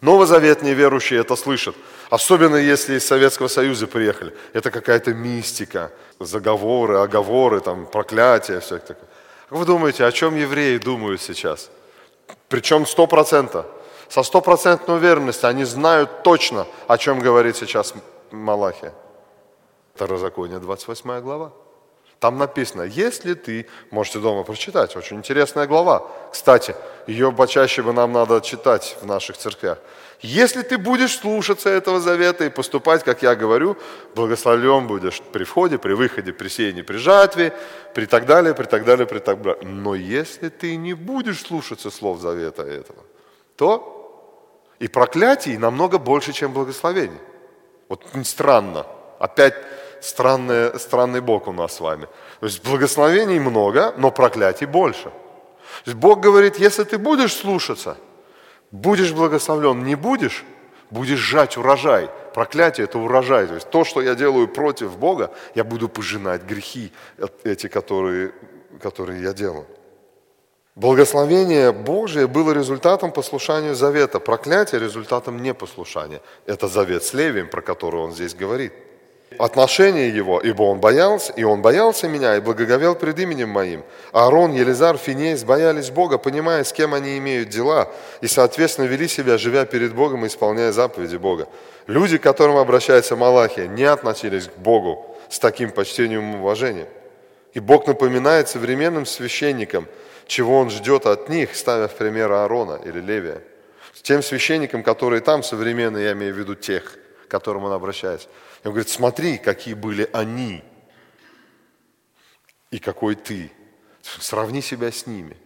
новозаветные 0.01 0.73
верующие 0.73 1.21
это 1.21 1.37
слышат, 1.37 1.75
особенно 2.09 2.57
если 2.57 2.95
из 2.95 3.07
Советского 3.07 3.47
Союза 3.47 3.87
приехали, 3.87 4.33
это 4.53 4.71
какая-то 4.71 5.13
мистика, 5.13 5.91
заговоры, 6.19 6.97
оговоры, 6.97 7.61
там, 7.61 7.85
проклятия, 7.85 8.59
все 8.59 8.79
такое. 8.79 9.06
Как 9.49 9.59
вы 9.59 9.65
думаете, 9.65 10.03
о 10.05 10.11
чем 10.11 10.35
евреи 10.35 10.77
думают 10.77 11.21
сейчас? 11.21 11.69
Причем 12.49 12.85
сто 12.85 13.07
процентов. 13.07 13.65
Со 14.09 14.23
стопроцентной 14.23 14.97
уверенностью 14.97 15.49
они 15.49 15.63
знают 15.63 16.23
точно, 16.23 16.65
о 16.87 16.97
чем 16.97 17.19
говорит 17.19 17.55
сейчас 17.55 17.93
Малахия. 18.31 18.93
Второзаконие, 19.95 20.59
28 20.59 21.21
глава. 21.21 21.51
Там 22.19 22.37
написано, 22.37 22.81
если 22.81 23.35
ты, 23.35 23.67
можете 23.91 24.19
дома 24.19 24.43
прочитать, 24.43 24.95
очень 24.95 25.17
интересная 25.17 25.67
глава. 25.67 26.07
Кстати, 26.31 26.75
ее 27.05 27.31
почаще 27.31 27.83
бы 27.83 27.93
нам 27.93 28.11
надо 28.11 28.41
читать 28.41 28.97
в 29.01 29.05
наших 29.05 29.37
церквях. 29.37 29.77
Если 30.21 30.63
ты 30.63 30.79
будешь 30.79 31.17
слушаться 31.17 31.69
этого 31.69 31.99
завета 31.99 32.45
и 32.45 32.49
поступать, 32.49 33.03
как 33.03 33.21
я 33.21 33.35
говорю, 33.35 33.77
благословлен 34.15 34.87
будешь 34.87 35.21
при 35.31 35.43
входе, 35.43 35.77
при 35.77 35.93
выходе, 35.93 36.33
при 36.33 36.47
сеянии, 36.47 36.81
при 36.81 36.97
жатве, 36.97 37.53
при 37.93 38.05
так 38.05 38.25
далее, 38.25 38.55
при 38.55 38.65
так 38.65 38.83
далее, 38.83 39.05
при 39.05 39.19
так 39.19 39.41
далее. 39.41 39.63
Но 39.63 39.93
если 39.93 40.49
ты 40.49 40.75
не 40.75 40.93
будешь 40.93 41.45
слушаться 41.45 41.91
слов 41.91 42.19
завета 42.19 42.63
этого, 42.63 43.03
то 43.55 43.93
и 44.79 44.87
проклятий 44.87 45.57
намного 45.57 45.99
больше, 45.99 46.33
чем 46.33 46.51
благословений. 46.51 47.19
Вот 47.87 48.03
странно. 48.23 48.85
Опять 49.19 49.53
странный, 50.01 50.79
странный 50.79 51.21
Бог 51.21 51.47
у 51.47 51.53
нас 51.53 51.75
с 51.75 51.79
вами. 51.79 52.07
То 52.39 52.47
есть 52.47 52.63
благословений 52.63 53.39
много, 53.39 53.93
но 53.97 54.11
проклятий 54.11 54.67
больше. 54.67 55.11
То 55.83 55.91
есть 55.91 55.97
Бог 55.97 56.19
говорит, 56.21 56.57
если 56.57 56.83
ты 56.83 56.97
будешь 56.97 57.35
слушаться, 57.35 57.97
будешь 58.71 59.13
благословлен, 59.13 59.83
не 59.83 59.95
будешь, 59.95 60.45
будешь 60.89 61.19
жать 61.19 61.57
урожай. 61.57 62.09
Проклятие– 62.33 62.83
это 62.85 62.99
урожай. 62.99 63.47
То 63.47 63.55
есть 63.55 63.69
то, 63.69 63.83
что 63.83 64.01
я 64.01 64.15
делаю 64.15 64.47
против 64.47 64.97
Бога, 64.97 65.31
я 65.55 65.63
буду 65.63 65.89
пожинать 65.89 66.43
грехи, 66.43 66.91
эти, 67.43 67.67
которые, 67.67 68.31
которые 68.81 69.23
я 69.23 69.33
делаю. 69.33 69.65
Благословение 70.75 71.71
Божие 71.71 72.27
было 72.27 72.51
результатом 72.51 73.11
послушания 73.11 73.73
завета, 73.73 74.19
проклятие– 74.19 74.79
результатом 74.81 75.41
непослушания. 75.41 76.21
Это 76.45 76.67
завет 76.67 77.03
с 77.03 77.13
Левием, 77.13 77.49
про 77.49 77.61
который 77.61 77.99
он 77.99 78.11
здесь 78.11 78.35
говорит– 78.35 78.73
отношение 79.37 80.09
его, 80.09 80.39
ибо 80.39 80.63
он 80.63 80.79
боялся, 80.79 81.33
и 81.33 81.43
он 81.43 81.61
боялся 81.61 82.07
меня, 82.07 82.35
и 82.35 82.39
благоговел 82.39 82.95
пред 82.95 83.19
именем 83.19 83.49
моим. 83.49 83.83
Аарон, 84.11 84.53
Елизар, 84.53 84.97
Финеис 84.97 85.43
боялись 85.43 85.89
Бога, 85.89 86.17
понимая, 86.17 86.63
с 86.63 86.71
кем 86.71 86.93
они 86.93 87.17
имеют 87.17 87.49
дела, 87.49 87.91
и, 88.21 88.27
соответственно, 88.27 88.85
вели 88.85 89.07
себя, 89.07 89.37
живя 89.37 89.65
перед 89.65 89.93
Богом 89.93 90.25
и 90.25 90.27
исполняя 90.27 90.71
заповеди 90.71 91.17
Бога. 91.17 91.47
Люди, 91.87 92.17
к 92.17 92.23
которым 92.23 92.57
обращается 92.57 93.15
Малахия, 93.15 93.67
не 93.67 93.83
относились 93.83 94.47
к 94.47 94.57
Богу 94.57 95.17
с 95.29 95.39
таким 95.39 95.71
почтением 95.71 96.33
и 96.33 96.37
уважением. 96.37 96.87
И 97.53 97.59
Бог 97.59 97.87
напоминает 97.87 98.49
современным 98.49 99.05
священникам, 99.05 99.87
чего 100.25 100.57
Он 100.57 100.69
ждет 100.69 101.05
от 101.05 101.29
них, 101.29 101.55
ставя 101.55 101.87
в 101.87 101.95
пример 101.95 102.31
Аарона 102.31 102.79
или 102.83 102.99
Левия. 102.99 103.41
Тем 104.03 104.21
священникам, 104.21 104.83
которые 104.83 105.21
там 105.21 105.43
современные, 105.43 106.05
я 106.05 106.11
имею 106.13 106.33
в 106.33 106.37
виду 106.37 106.55
тех, 106.55 106.97
к 107.25 107.31
которым 107.31 107.65
Он 107.65 107.73
обращается– 107.73 108.27
он 108.63 108.71
говорит, 108.71 108.89
смотри, 108.89 109.37
какие 109.37 109.73
были 109.73 110.09
они 110.13 110.63
и 112.71 112.79
какой 112.79 113.15
ты. 113.15 113.51
Сравни 114.01 114.61
себя 114.61 114.91
с 114.91 115.05
ними. 115.05 115.37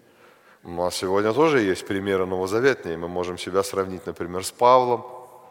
У 0.64 0.70
нас 0.70 0.96
сегодня 0.96 1.34
тоже 1.34 1.62
есть 1.62 1.86
примеры 1.88 2.26
новозаветные. 2.26 2.98
Мы 2.98 3.08
можем 3.08 3.38
себя 3.38 3.64
сравнить, 3.64 4.06
например, 4.06 4.46
с 4.46 4.52
Павлом, 4.52 5.06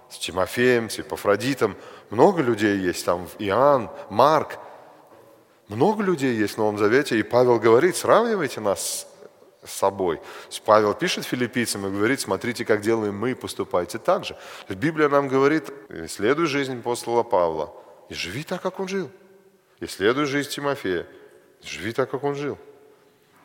с 0.08 0.18
Тимофеем, 0.18 0.88
с 0.88 0.98
Епафродитом. 0.98 1.76
Много 2.10 2.42
людей 2.42 2.78
есть 2.78 3.04
там, 3.04 3.28
Иоанн, 3.38 3.90
Марк. 4.08 4.58
Много 5.68 6.02
людей 6.02 6.34
есть 6.34 6.54
в 6.54 6.58
Новом 6.58 6.78
Завете, 6.78 7.18
и 7.18 7.22
Павел 7.22 7.58
говорит, 7.58 7.96
сравнивайте 7.96 8.60
нас 8.60 9.06
с 9.64 9.72
собой. 9.72 10.20
Павел 10.64 10.94
пишет 10.94 11.24
филиппийцам 11.24 11.86
и 11.86 11.90
говорит, 11.90 12.20
смотрите, 12.20 12.64
как 12.64 12.80
делаем 12.80 13.16
мы, 13.16 13.34
поступайте 13.34 13.98
так 13.98 14.24
же. 14.24 14.36
Библия 14.68 15.08
нам 15.08 15.28
говорит, 15.28 15.70
исследуй 15.88 16.46
жизнь 16.46 16.78
апостола 16.78 17.22
Павла 17.22 17.72
и 18.08 18.14
живи 18.14 18.42
так, 18.42 18.62
как 18.62 18.80
он 18.80 18.88
жил. 18.88 19.10
Исследуй 19.80 20.26
жизнь 20.26 20.50
Тимофея, 20.50 21.06
живи 21.62 21.92
так, 21.92 22.10
как 22.10 22.24
он 22.24 22.34
жил. 22.34 22.58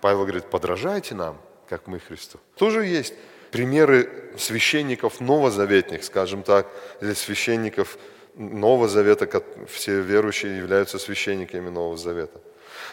Павел 0.02 0.22
говорит, 0.24 0.50
подражайте 0.50 1.16
нам, 1.16 1.38
как 1.68 1.88
мы 1.88 2.00
Христу. 2.00 2.40
Тоже 2.56 2.86
есть 2.86 3.14
примеры 3.52 4.34
священников 4.38 5.22
новозаветных, 5.22 6.04
скажем 6.04 6.44
так, 6.44 6.68
или 7.02 7.14
священников 7.14 7.98
Нового 8.36 8.90
Завета, 8.90 9.44
все 9.70 10.02
верующие 10.02 10.58
являются 10.58 11.00
священниками 11.00 11.70
Нового 11.70 11.98
Завета. 11.98 12.42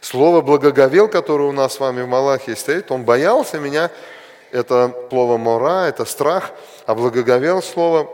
Слово 0.03 0.41
«благоговел», 0.41 1.09
которое 1.09 1.49
у 1.49 1.53
нас 1.53 1.75
с 1.75 1.81
вами 1.81 2.03
в 2.03 2.09
Малахии 2.09 2.55
стоит, 2.55 2.91
он 2.91 3.05
боялся 3.05 3.61
меня, 3.61 3.89
это 4.51 4.93
слово 5.09 5.39
«мора», 5.39 5.87
это 5.87 6.05
страх, 6.05 6.51
а 6.87 6.97
«благоговел» 6.97 7.63
слово 7.63 8.11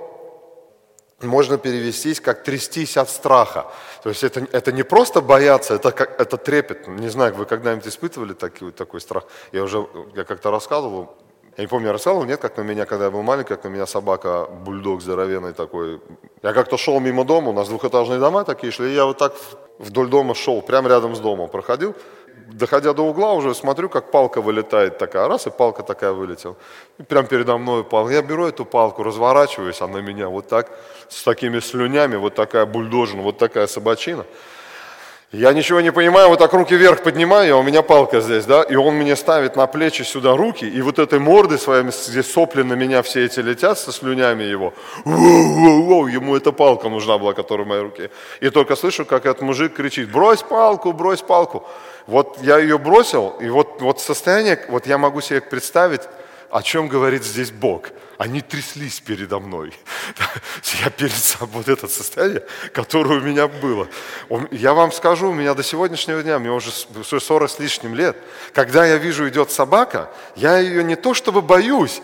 можно 1.22 1.57
перевестись 1.57 2.20
как 2.20 2.44
трястись 2.44 2.98
от 2.98 3.09
страха. 3.09 3.66
То 4.03 4.11
есть 4.11 4.22
это, 4.22 4.46
это 4.53 4.70
не 4.70 4.83
просто 4.83 5.22
бояться, 5.22 5.74
это, 5.74 5.90
как, 5.90 6.20
это 6.20 6.37
трепет. 6.37 6.87
Не 6.87 7.09
знаю, 7.09 7.35
вы 7.35 7.46
когда-нибудь 7.46 7.88
испытывали 7.88 8.35
такой, 8.35 8.70
такой 8.70 9.01
страх? 9.01 9.24
Я 9.51 9.62
уже 9.62 9.88
я 10.14 10.24
как-то 10.24 10.51
рассказывал, 10.51 11.16
я 11.58 11.64
не 11.64 11.68
помню, 11.68 11.90
рассказывал, 11.90 12.24
нет, 12.24 12.40
как 12.40 12.56
на 12.56 12.62
меня, 12.62 12.86
когда 12.86 13.06
я 13.06 13.10
был 13.10 13.22
маленький, 13.22 13.48
как 13.48 13.64
на 13.64 13.68
меня 13.68 13.84
собака, 13.84 14.46
бульдог 14.46 15.02
здоровенный 15.02 15.52
такой. 15.52 16.00
Я 16.42 16.52
как-то 16.52 16.78
шел 16.78 17.00
мимо 17.00 17.24
дома, 17.24 17.50
у 17.50 17.52
нас 17.52 17.68
двухэтажные 17.68 18.20
дома 18.20 18.44
такие 18.44 18.72
шли, 18.72 18.90
и 18.90 18.94
я 18.94 19.04
вот 19.04 19.18
так 19.18 19.34
вдоль 19.80 20.08
дома 20.08 20.36
шел, 20.36 20.62
прямо 20.62 20.88
рядом 20.88 21.16
с 21.16 21.18
домом 21.18 21.48
проходил 21.48 21.96
доходя 22.52 22.92
до 22.92 23.02
угла, 23.02 23.32
уже 23.32 23.54
смотрю, 23.54 23.88
как 23.88 24.10
палка 24.10 24.40
вылетает 24.40 24.98
такая, 24.98 25.28
раз, 25.28 25.46
и 25.46 25.50
палка 25.50 25.82
такая 25.82 26.12
вылетела. 26.12 26.56
И 26.98 27.02
прям 27.02 27.26
передо 27.26 27.58
мной 27.58 27.84
палка. 27.84 28.12
Я 28.12 28.22
беру 28.22 28.46
эту 28.46 28.64
палку, 28.64 29.02
разворачиваюсь, 29.02 29.82
она 29.82 30.00
меня 30.00 30.28
вот 30.28 30.48
так, 30.48 30.70
с 31.08 31.22
такими 31.22 31.60
слюнями, 31.60 32.16
вот 32.16 32.34
такая 32.34 32.64
бульдожина, 32.66 33.22
вот 33.22 33.38
такая 33.38 33.66
собачина. 33.66 34.24
Я 35.32 35.52
ничего 35.52 35.82
не 35.82 35.92
понимаю, 35.92 36.30
вот 36.30 36.38
так 36.38 36.54
руки 36.54 36.74
вверх 36.74 37.02
поднимаю, 37.02 37.56
а 37.56 37.58
у 37.58 37.62
меня 37.62 37.82
палка 37.82 38.22
здесь, 38.22 38.46
да, 38.46 38.62
и 38.62 38.76
он 38.76 38.94
мне 38.94 39.14
ставит 39.14 39.56
на 39.56 39.66
плечи 39.66 40.00
сюда 40.02 40.34
руки, 40.34 40.64
и 40.64 40.80
вот 40.80 40.98
этой 40.98 41.18
мордой 41.18 41.58
своими, 41.58 41.90
здесь 41.90 42.32
сопли 42.32 42.62
на 42.62 42.72
меня 42.72 43.02
все 43.02 43.26
эти 43.26 43.40
летят 43.40 43.78
со 43.78 43.92
слюнями 43.92 44.44
его. 44.44 44.72
Воу-воу-воу, 45.04 46.10
ему 46.10 46.34
эта 46.34 46.50
палка 46.50 46.88
нужна 46.88 47.18
была, 47.18 47.34
которая 47.34 47.66
в 47.66 47.68
моей 47.68 47.82
руке. 47.82 48.10
И 48.40 48.48
только 48.48 48.74
слышу, 48.74 49.04
как 49.04 49.26
этот 49.26 49.42
мужик 49.42 49.74
кричит, 49.74 50.10
брось 50.10 50.42
палку, 50.42 50.94
брось 50.94 51.20
палку. 51.20 51.66
Вот 52.06 52.38
я 52.40 52.58
ее 52.58 52.78
бросил, 52.78 53.34
и 53.38 53.50
вот, 53.50 53.82
вот 53.82 54.00
состояние, 54.00 54.58
вот 54.70 54.86
я 54.86 54.96
могу 54.96 55.20
себе 55.20 55.42
представить, 55.42 56.08
о 56.50 56.62
чем 56.62 56.88
говорит 56.88 57.24
здесь 57.24 57.50
Бог. 57.50 57.90
Они 58.16 58.40
тряслись 58.40 59.00
передо 59.00 59.38
мной. 59.38 59.72
Я 60.82 60.90
перед 60.90 61.12
собой 61.12 61.62
вот 61.64 61.68
это 61.68 61.87
состояние, 61.87 62.42
которое 62.72 63.20
у 63.20 63.22
меня 63.22 63.46
было. 63.46 63.87
Я 64.50 64.74
вам 64.74 64.90
скажу, 64.90 65.30
у 65.30 65.34
меня 65.34 65.54
до 65.54 65.62
сегодняшнего 65.62 66.22
дня, 66.22 66.38
мне 66.38 66.50
уже 66.50 66.70
40 66.70 67.50
с 67.50 67.58
лишним 67.58 67.94
лет, 67.94 68.16
когда 68.52 68.84
я 68.87 68.96
вижу 68.96 69.28
идет 69.28 69.50
собака, 69.50 70.11
я 70.37 70.58
ее 70.58 70.82
не 70.82 70.96
то 70.96 71.14
чтобы 71.14 71.42
боюсь, 71.42 72.02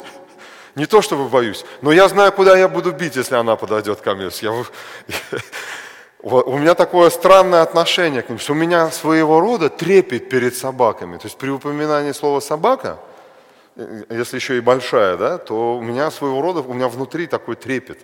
не 0.76 0.86
то 0.86 1.02
чтобы 1.02 1.28
боюсь, 1.28 1.64
но 1.82 1.90
я 1.90 2.08
знаю, 2.08 2.32
куда 2.32 2.56
я 2.56 2.68
буду 2.68 2.92
бить, 2.92 3.16
если 3.16 3.34
она 3.34 3.56
подойдет 3.56 4.00
ко 4.00 4.14
мне. 4.14 4.28
Я, 4.40 4.52
у 6.22 6.58
меня 6.58 6.74
такое 6.74 7.10
странное 7.10 7.62
отношение 7.62 8.22
к 8.22 8.28
ним, 8.28 8.38
что 8.38 8.52
у 8.52 8.56
меня 8.56 8.90
своего 8.90 9.40
рода 9.40 9.68
трепет 9.68 10.28
перед 10.28 10.56
собаками. 10.56 11.16
То 11.16 11.26
есть 11.26 11.38
при 11.38 11.50
упоминании 11.50 12.12
слова 12.12 12.40
«собака», 12.40 12.98
если 13.76 14.36
еще 14.36 14.56
и 14.56 14.60
большая, 14.60 15.16
да, 15.16 15.38
то 15.38 15.76
у 15.76 15.82
меня 15.82 16.10
своего 16.10 16.40
рода, 16.40 16.60
у 16.60 16.72
меня 16.72 16.88
внутри 16.88 17.26
такой 17.26 17.56
трепет. 17.56 17.98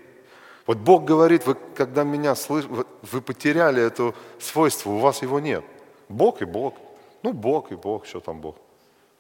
Вот 0.67 0.79
Бог 0.79 1.05
говорит, 1.05 1.47
вы 1.47 1.57
когда 1.75 2.05
меня 2.05 2.35
слышите, 2.35 2.73
вы 3.03 3.21
потеряли 3.21 3.83
это 3.83 4.15
свойство, 4.39 4.91
у 4.91 4.99
вас 4.99 5.23
его 5.23 5.41
нет. 5.41 5.65
Бог 6.09 6.43
и 6.43 6.45
Бог. 6.45 6.75
Ну, 7.23 7.33
Бог 7.33 7.71
и 7.73 7.77
Бог, 7.77 8.07
что 8.07 8.21
там 8.21 8.41
Бог. 8.41 8.57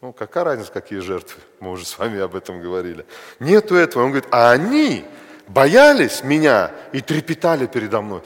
Ну, 0.00 0.12
какая 0.12 0.44
разница, 0.44 0.72
какие 0.72 1.00
жертвы? 1.00 1.40
Мы 1.60 1.70
уже 1.70 1.84
с 1.84 1.98
вами 1.98 2.20
об 2.20 2.34
этом 2.34 2.60
говорили. 2.60 3.04
Нету 3.38 3.74
этого. 3.74 4.04
Он 4.04 4.10
говорит, 4.10 4.28
а 4.32 4.50
они 4.50 5.04
боялись 5.46 6.24
меня 6.24 6.70
и 6.92 7.00
трепетали 7.00 7.66
передо 7.66 8.00
мной. 8.00 8.22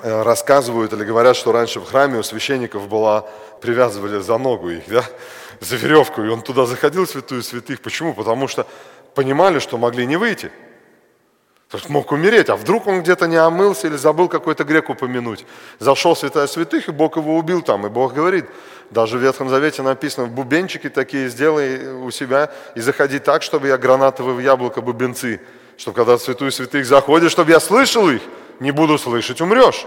Э, 0.00 0.22
рассказывают 0.22 0.92
или 0.92 1.02
говорят, 1.04 1.36
что 1.36 1.52
раньше 1.52 1.80
в 1.80 1.86
храме 1.86 2.18
у 2.18 2.22
священников 2.22 2.88
была, 2.88 3.24
привязывали 3.62 4.20
за 4.20 4.36
ногу 4.36 4.68
их, 4.68 4.82
да, 4.88 5.02
за 5.60 5.76
веревку, 5.76 6.22
и 6.22 6.28
он 6.28 6.42
туда 6.42 6.66
заходил, 6.66 7.06
святую 7.06 7.42
святых. 7.42 7.80
Почему? 7.80 8.14
Потому 8.14 8.48
что 8.48 8.66
понимали, 9.14 9.58
что 9.58 9.78
могли 9.78 10.06
не 10.06 10.16
выйти. 10.16 10.50
То 11.70 11.78
есть 11.78 11.88
мог 11.88 12.12
умереть, 12.12 12.50
а 12.50 12.56
вдруг 12.56 12.86
он 12.86 13.02
где-то 13.02 13.26
не 13.26 13.36
омылся 13.36 13.88
или 13.88 13.96
забыл 13.96 14.28
какой-то 14.28 14.62
грек 14.62 14.90
упомянуть. 14.90 15.44
Зашел 15.80 16.14
святая 16.14 16.46
святых, 16.46 16.88
и 16.88 16.92
Бог 16.92 17.16
его 17.16 17.36
убил 17.36 17.62
там. 17.62 17.84
И 17.86 17.88
Бог 17.88 18.14
говорит, 18.14 18.44
даже 18.90 19.18
в 19.18 19.22
Ветхом 19.22 19.48
Завете 19.48 19.82
написано, 19.82 20.28
бубенчики 20.28 20.88
такие 20.88 21.28
сделай 21.28 21.94
у 21.94 22.12
себя 22.12 22.52
и 22.76 22.80
заходи 22.80 23.18
так, 23.18 23.42
чтобы 23.42 23.68
я 23.68 23.76
гранатовые 23.76 24.36
в 24.36 24.40
яблоко 24.40 24.82
бубенцы, 24.82 25.40
чтобы 25.76 25.96
когда 25.96 26.16
в 26.16 26.22
святую 26.22 26.52
святых 26.52 26.86
заходишь, 26.86 27.32
чтобы 27.32 27.50
я 27.50 27.58
слышал 27.58 28.08
их, 28.08 28.22
не 28.60 28.70
буду 28.70 28.96
слышать, 28.96 29.40
умрешь, 29.40 29.84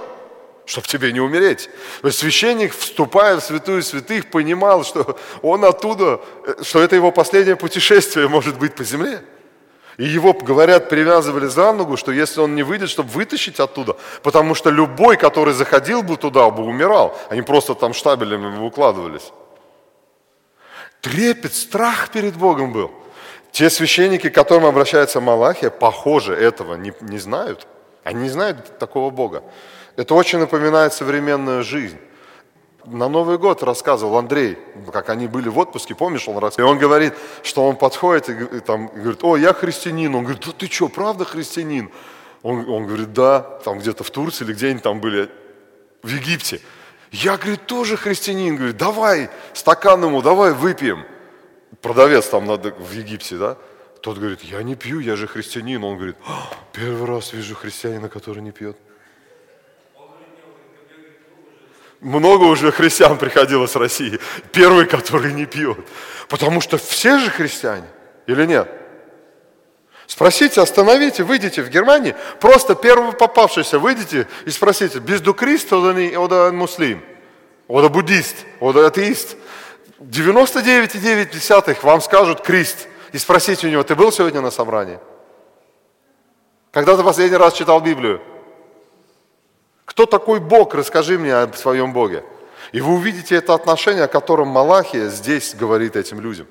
чтобы 0.68 0.86
тебе 0.86 1.14
не 1.14 1.22
умереть. 1.22 1.70
То 2.02 2.08
есть 2.08 2.20
священник, 2.20 2.76
вступая 2.76 3.38
в 3.38 3.44
святую 3.44 3.82
святых, 3.82 4.30
понимал, 4.30 4.84
что 4.84 5.18
он 5.42 5.64
оттуда, 5.64 6.20
э, 6.46 6.62
что 6.62 6.82
это 6.82 6.96
его 6.96 7.12
последнее 7.12 7.56
путешествие 7.56 8.28
может 8.28 8.60
быть 8.60 8.76
по 8.76 8.84
земле. 8.84 9.24
И 9.96 10.04
его, 10.04 10.34
говорят, 10.34 10.90
привязывали 10.90 11.48
за 11.48 11.74
ногу, 11.74 11.98
что 11.98 12.12
если 12.12 12.42
он 12.42 12.54
не 12.54 12.64
выйдет, 12.64 12.90
чтобы 12.90 13.10
вытащить 13.10 13.60
оттуда, 13.60 13.96
потому 14.22 14.54
что 14.56 14.70
любой, 14.70 15.18
который 15.18 15.54
заходил 15.54 16.04
бы 16.04 16.18
туда, 16.18 16.50
бы 16.50 16.64
умирал. 16.64 17.18
Они 17.30 17.42
просто 17.42 17.74
там 17.74 17.94
штабелями 17.94 18.60
укладывались. 18.60 19.32
Трепет, 21.02 21.56
страх 21.56 22.10
перед 22.10 22.36
Богом 22.36 22.74
был. 22.74 22.92
Те 23.52 23.70
священники, 23.70 24.30
к 24.30 24.36
которым 24.36 24.66
обращается 24.66 25.22
Малахия, 25.22 25.70
похоже, 25.70 26.36
этого 26.36 26.76
не, 26.76 26.94
не 27.02 27.18
знают. 27.18 27.66
Они 28.04 28.24
не 28.24 28.30
знают 28.30 28.78
такого 28.78 29.10
Бога. 29.10 29.42
Это 29.98 30.14
очень 30.14 30.38
напоминает 30.38 30.94
современную 30.94 31.64
жизнь. 31.64 31.98
На 32.86 33.10
Новый 33.10 33.38
год 33.38 33.64
рассказывал 33.64 34.16
Андрей, 34.18 34.58
как 34.94 35.10
они 35.10 35.28
были 35.28 35.50
в 35.50 35.58
отпуске, 35.58 35.96
помнишь, 35.96 36.28
он 36.30 36.38
рассказывал. 36.38 36.72
И 36.72 36.76
он 36.76 36.80
говорит, 36.80 37.14
что 37.44 37.68
он 37.68 37.76
подходит 37.76 38.30
и, 38.30 38.58
и 38.58 38.60
там, 38.60 38.88
говорит, 38.88 39.24
о, 39.24 39.36
я 39.36 39.54
христианин. 39.54 40.14
Он 40.16 40.24
говорит, 40.24 40.46
да 40.46 40.54
ты 40.58 40.68
что, 40.68 40.88
правда 40.88 41.26
христианин? 41.26 41.90
Он, 42.44 42.70
он 42.70 42.86
говорит, 42.86 43.12
да, 43.12 43.40
там 43.66 43.80
где-то 43.80 44.04
в 44.04 44.12
Турции 44.12 44.46
или 44.46 44.54
где-нибудь 44.54 44.84
там 44.84 45.02
были, 45.02 45.30
в 46.04 46.08
Египте. 46.10 46.62
Я, 47.12 47.38
говорит, 47.38 47.66
тоже 47.66 47.98
христианин. 47.98 48.56
Говорит, 48.56 48.78
давай, 48.78 49.30
стакан 49.54 50.04
ему, 50.04 50.22
давай 50.22 50.54
выпьем. 50.54 51.06
Продавец 51.82 52.28
там 52.28 52.46
надо 52.46 52.70
в 52.72 52.92
Египте, 52.92 53.36
да? 53.38 53.58
Тот 54.02 54.20
говорит, 54.20 54.42
я 54.44 54.62
не 54.62 54.76
пью, 54.76 55.00
я 55.00 55.16
же 55.16 55.28
христианин. 55.28 55.84
Он 55.84 55.98
говорит, 55.98 56.16
«А, 56.28 56.50
первый 56.72 57.08
раз 57.08 57.34
вижу 57.34 57.56
христианина, 57.56 58.10
который 58.10 58.44
не 58.44 58.52
пьет. 58.52 58.78
Много 62.00 62.44
уже 62.44 62.72
христиан 62.72 63.18
приходило 63.18 63.68
с 63.68 63.76
России. 63.76 64.20
Первый, 64.52 64.86
который 64.86 65.34
не 65.34 65.46
пьет. 65.46 65.78
Потому 66.30 66.62
что 66.62 66.78
все 66.78 67.20
же 67.20 67.32
христиане, 67.32 67.88
или 68.28 68.46
нет? 68.46 68.70
Спросите, 70.06 70.62
остановите, 70.62 71.24
выйдите 71.24 71.62
в 71.62 71.70
Германии, 71.70 72.16
просто 72.40 72.76
первый 72.76 73.12
попавшийся, 73.12 73.78
выйдите 73.78 74.28
и 74.46 74.50
спросите, 74.50 75.00
без 75.00 75.22
ду 75.22 75.34
Крист 75.34 75.74
ода 75.74 76.52
муслим, 76.54 77.04
ода 77.68 77.90
буддист, 77.90 78.38
ода 78.60 78.88
атеист. 78.88 79.36
99,9 80.00 81.78
вам 81.82 82.02
скажут 82.02 82.42
Крист– 82.42 82.88
и 83.12 83.18
спросить 83.18 83.64
у 83.64 83.68
него, 83.68 83.84
ты 83.84 83.96
был 83.96 84.12
сегодня 84.12 84.42
на 84.42 84.52
собрании? 84.52 85.00
Когда 86.72 86.98
ты 86.98 87.04
последний 87.04 87.38
раз 87.38 87.54
читал 87.54 87.80
Библию? 87.82 88.22
Кто 89.88 90.06
такой 90.06 90.42
Бог? 90.42 90.76
Расскажи 90.76 91.18
мне 91.18 91.34
о 91.34 91.52
своем 91.54 91.94
Боге. 91.94 92.24
И 92.74 92.82
вы 92.82 92.94
увидите 92.96 93.36
это 93.36 93.54
отношение, 93.54 94.04
о 94.04 94.10
котором 94.10 94.50
Малахия 94.50 95.08
здесь 95.08 95.56
говорит 95.56 95.96
этим 95.96 96.20
людям. 96.20 96.46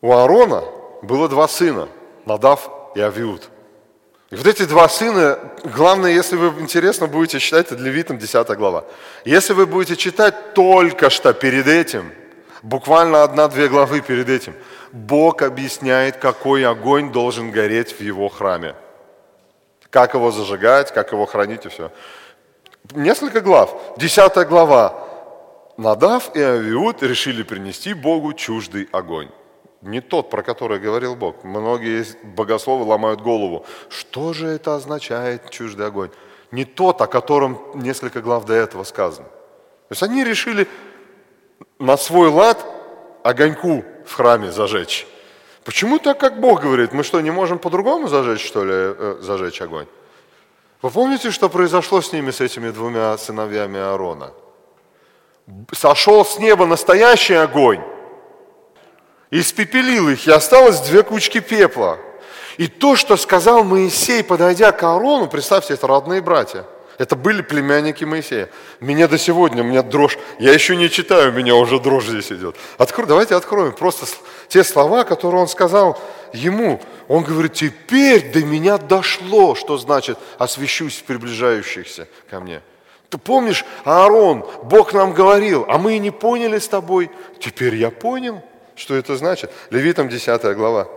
У 0.00 0.12
Аарона 0.12 0.62
было 1.02 1.28
два 1.28 1.48
сына, 1.48 1.88
Надав 2.24 2.70
и 2.94 3.00
Авиуд. 3.00 3.50
И 4.30 4.36
вот 4.36 4.46
эти 4.46 4.62
два 4.62 4.88
сына, 4.88 5.40
главное, 5.64 6.12
если 6.12 6.36
вы 6.36 6.62
интересно 6.62 7.08
будете 7.08 7.40
читать, 7.40 7.72
это 7.72 7.82
Левитам 7.82 8.16
10 8.16 8.48
глава. 8.56 8.84
Если 9.24 9.54
вы 9.54 9.66
будете 9.66 9.96
читать 9.96 10.54
только 10.54 11.10
что 11.10 11.32
перед 11.32 11.66
этим, 11.66 12.12
буквально 12.62 13.24
одна-две 13.24 13.68
главы 13.68 14.02
перед 14.02 14.28
этим, 14.28 14.54
Бог 14.92 15.42
объясняет, 15.42 16.16
какой 16.16 16.66
огонь 16.66 17.12
должен 17.12 17.50
гореть 17.50 17.92
в 17.92 18.00
его 18.00 18.28
храме. 18.28 18.74
Как 19.90 20.14
его 20.14 20.30
зажигать, 20.30 20.92
как 20.92 21.12
его 21.12 21.26
хранить 21.26 21.66
и 21.66 21.68
все. 21.68 21.90
Несколько 22.92 23.40
глав. 23.40 23.74
Десятая 23.96 24.44
глава. 24.44 24.94
Надав 25.76 26.34
и 26.34 26.40
Авиуд 26.40 27.02
решили 27.02 27.42
принести 27.42 27.94
Богу 27.94 28.32
чуждый 28.32 28.88
огонь 28.92 29.30
не 29.82 30.00
тот, 30.00 30.30
про 30.30 30.42
который 30.42 30.78
говорил 30.78 31.14
Бог. 31.14 31.44
Многие 31.44 32.04
богословы 32.34 32.84
ломают 32.84 33.20
голову. 33.20 33.64
Что 33.88 34.32
же 34.32 34.48
это 34.48 34.74
означает 34.74 35.50
чуждый 35.50 35.86
огонь? 35.86 36.10
Не 36.50 36.64
тот, 36.64 37.00
о 37.00 37.06
котором 37.06 37.60
несколько 37.74 38.20
глав 38.20 38.44
до 38.44 38.54
этого 38.54 38.84
сказано. 38.84 39.26
То 39.26 39.92
есть 39.92 40.02
они 40.02 40.24
решили 40.24 40.66
на 41.78 41.96
свой 41.96 42.28
лад 42.28 42.64
огоньку 43.22 43.84
в 44.08 44.14
храме 44.14 44.50
зажечь. 44.50 45.06
Почему 45.64 45.98
так, 45.98 46.18
как 46.18 46.40
Бог 46.40 46.62
говорит? 46.62 46.92
Мы 46.92 47.04
что, 47.04 47.20
не 47.20 47.30
можем 47.30 47.58
по-другому 47.58 48.08
зажечь, 48.08 48.46
что 48.46 48.64
ли, 48.64 48.72
э, 48.72 49.18
зажечь 49.20 49.60
огонь? 49.60 49.86
Вы 50.80 50.90
помните, 50.90 51.30
что 51.30 51.48
произошло 51.48 52.00
с 52.00 52.12
ними, 52.12 52.30
с 52.30 52.40
этими 52.40 52.70
двумя 52.70 53.18
сыновьями 53.18 53.78
Аарона? 53.78 54.32
Сошел 55.72 56.24
с 56.24 56.38
неба 56.38 56.66
настоящий 56.66 57.34
огонь, 57.34 57.82
испепелил 59.30 60.08
их, 60.08 60.26
и 60.26 60.30
осталось 60.30 60.80
две 60.80 61.02
кучки 61.02 61.40
пепла. 61.40 61.98
И 62.58 62.66
то, 62.66 62.96
что 62.96 63.16
сказал 63.16 63.64
Моисей, 63.64 64.24
подойдя 64.24 64.72
к 64.72 64.82
Аарону, 64.82 65.28
представьте, 65.28 65.74
это 65.74 65.86
родные 65.86 66.20
братья. 66.20 66.64
Это 66.98 67.14
были 67.14 67.42
племянники 67.42 68.02
Моисея. 68.02 68.48
Меня 68.80 69.06
до 69.06 69.18
сегодня, 69.18 69.62
у 69.62 69.66
меня 69.66 69.82
дрожь. 69.82 70.18
Я 70.40 70.52
еще 70.52 70.74
не 70.74 70.90
читаю, 70.90 71.30
у 71.30 71.34
меня 71.34 71.54
уже 71.54 71.78
дрожь 71.78 72.06
здесь 72.06 72.32
идет. 72.32 72.56
Откро, 72.76 73.06
давайте 73.06 73.36
откроем 73.36 73.72
просто 73.72 74.06
те 74.48 74.64
слова, 74.64 75.04
которые 75.04 75.40
он 75.40 75.48
сказал 75.48 75.96
ему. 76.32 76.80
Он 77.06 77.22
говорит, 77.22 77.54
теперь 77.54 78.32
до 78.32 78.40
меня 78.40 78.78
дошло, 78.78 79.54
что 79.54 79.78
значит 79.78 80.18
освящусь 80.38 80.96
приближающихся 81.06 82.08
ко 82.28 82.40
мне. 82.40 82.62
Ты 83.10 83.16
помнишь, 83.16 83.64
Аарон, 83.84 84.44
Бог 84.64 84.92
нам 84.92 85.12
говорил, 85.12 85.64
а 85.68 85.78
мы 85.78 85.94
и 85.94 85.98
не 86.00 86.10
поняли 86.10 86.58
с 86.58 86.66
тобой. 86.66 87.10
Теперь 87.38 87.76
я 87.76 87.90
понял, 87.90 88.42
что 88.74 88.96
это 88.96 89.16
значит. 89.16 89.52
Левитам 89.70 90.08
10 90.08 90.42
глава. 90.56 90.88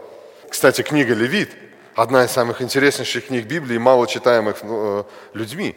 Кстати, 0.49 0.81
книга 0.81 1.13
Левит– 1.13 1.51
одна 1.95 2.25
из 2.25 2.31
самых 2.31 2.61
интереснейших 2.61 3.27
книг 3.27 3.45
Библии, 3.45 3.77
мало 3.77 4.07
читаемых 4.07 4.57
э, 4.63 5.03
людьми 5.33 5.75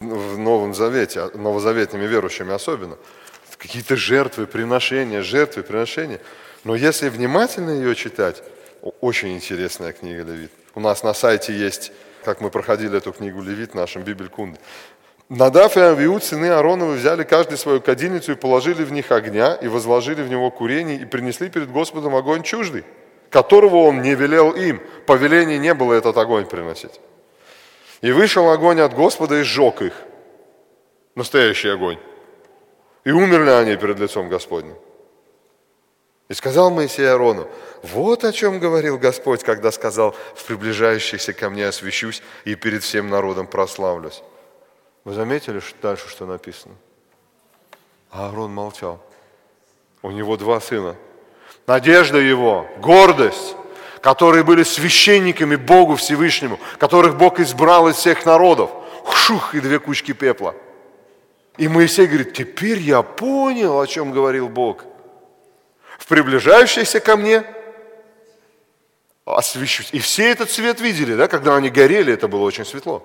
в 0.00 0.38
Новом 0.38 0.74
Завете, 0.74 1.30
новозаветными 1.34 2.06
верующими 2.06 2.52
особенно. 2.52 2.96
Какие-то 3.56 3.96
жертвы, 3.96 4.46
приношения, 4.46 5.22
жертвы, 5.22 5.62
приношения. 5.62 6.20
Но 6.64 6.74
если 6.74 7.08
внимательно 7.08 7.70
ее 7.70 7.94
читать, 7.94 8.42
очень 9.00 9.34
интересная 9.34 9.92
книга 9.92 10.22
Левит. 10.22 10.52
У 10.74 10.80
нас 10.80 11.02
на 11.02 11.12
сайте 11.14 11.52
есть, 11.52 11.92
как 12.24 12.40
мы 12.40 12.50
проходили 12.50 12.96
эту 12.98 13.12
книгу 13.12 13.42
Левит 13.42 13.72
в 13.72 13.74
нашем 13.74 14.02
Бибелькунде. 14.02 14.60
Надав 15.28 15.76
и 15.76 15.80
Авиуд, 15.80 16.24
сыны 16.24 16.46
Аароновы, 16.46 16.94
взяли 16.94 17.22
каждый 17.22 17.58
свою 17.58 17.80
кадильницу 17.82 18.32
и 18.32 18.34
положили 18.34 18.82
в 18.82 18.92
них 18.92 19.12
огня, 19.12 19.54
и 19.56 19.68
возложили 19.68 20.22
в 20.22 20.30
него 20.30 20.50
курение, 20.50 21.00
и 21.00 21.04
принесли 21.04 21.50
перед 21.50 21.70
Господом 21.70 22.14
огонь 22.14 22.42
чуждый, 22.42 22.84
которого 23.28 23.76
он 23.76 24.00
не 24.00 24.14
велел 24.14 24.52
им. 24.52 24.80
Повеления 25.06 25.58
не 25.58 25.74
было 25.74 25.92
этот 25.92 26.16
огонь 26.16 26.46
приносить. 26.46 26.98
И 28.00 28.12
вышел 28.12 28.50
огонь 28.50 28.80
от 28.80 28.94
Господа 28.94 29.40
и 29.40 29.42
сжег 29.42 29.82
их. 29.82 29.94
Настоящий 31.14 31.68
огонь. 31.68 31.98
И 33.04 33.10
умерли 33.10 33.50
они 33.50 33.76
перед 33.76 33.98
лицом 33.98 34.28
Господним. 34.28 34.76
И 36.28 36.34
сказал 36.34 36.70
Моисей 36.70 37.10
Аарону, 37.10 37.48
вот 37.82 38.22
о 38.24 38.32
чем 38.32 38.60
говорил 38.60 38.98
Господь, 38.98 39.42
когда 39.42 39.72
сказал, 39.72 40.14
в 40.34 40.44
приближающихся 40.44 41.32
ко 41.32 41.48
мне 41.48 41.66
освящусь 41.66 42.22
и 42.44 42.54
перед 42.54 42.82
всем 42.82 43.08
народом 43.08 43.46
прославлюсь. 43.46 44.22
Вы 45.04 45.14
заметили 45.14 45.60
что 45.60 45.76
дальше, 45.80 46.08
что 46.08 46.26
написано? 46.26 46.74
А 48.10 48.26
Аарон 48.26 48.52
молчал. 48.52 49.00
У 50.02 50.10
него 50.10 50.36
два 50.36 50.60
сына. 50.60 50.96
Надежда 51.66 52.18
его, 52.18 52.68
гордость, 52.78 53.56
которые 54.00 54.44
были 54.44 54.62
священниками 54.62 55.56
Богу 55.56 55.96
Всевышнему, 55.96 56.58
которых 56.78 57.16
Бог 57.16 57.40
избрал 57.40 57.88
из 57.88 57.96
всех 57.96 58.24
народов. 58.26 58.70
Шух, 59.12 59.54
и 59.54 59.60
две 59.60 59.78
кучки 59.78 60.12
пепла. 60.12 60.54
И 61.56 61.66
Моисей 61.66 62.06
говорит, 62.06 62.34
теперь 62.34 62.78
я 62.78 63.02
понял, 63.02 63.80
о 63.80 63.86
чем 63.86 64.12
говорил 64.12 64.48
Бог. 64.48 64.84
В 65.98 66.06
приближающейся 66.06 67.00
ко 67.00 67.16
мне 67.16 67.42
освещусь. 69.24 69.88
И 69.92 69.98
все 69.98 70.30
этот 70.30 70.50
свет 70.50 70.80
видели, 70.80 71.14
да, 71.14 71.28
когда 71.28 71.56
они 71.56 71.68
горели, 71.68 72.12
это 72.12 72.28
было 72.28 72.42
очень 72.42 72.64
светло. 72.64 73.02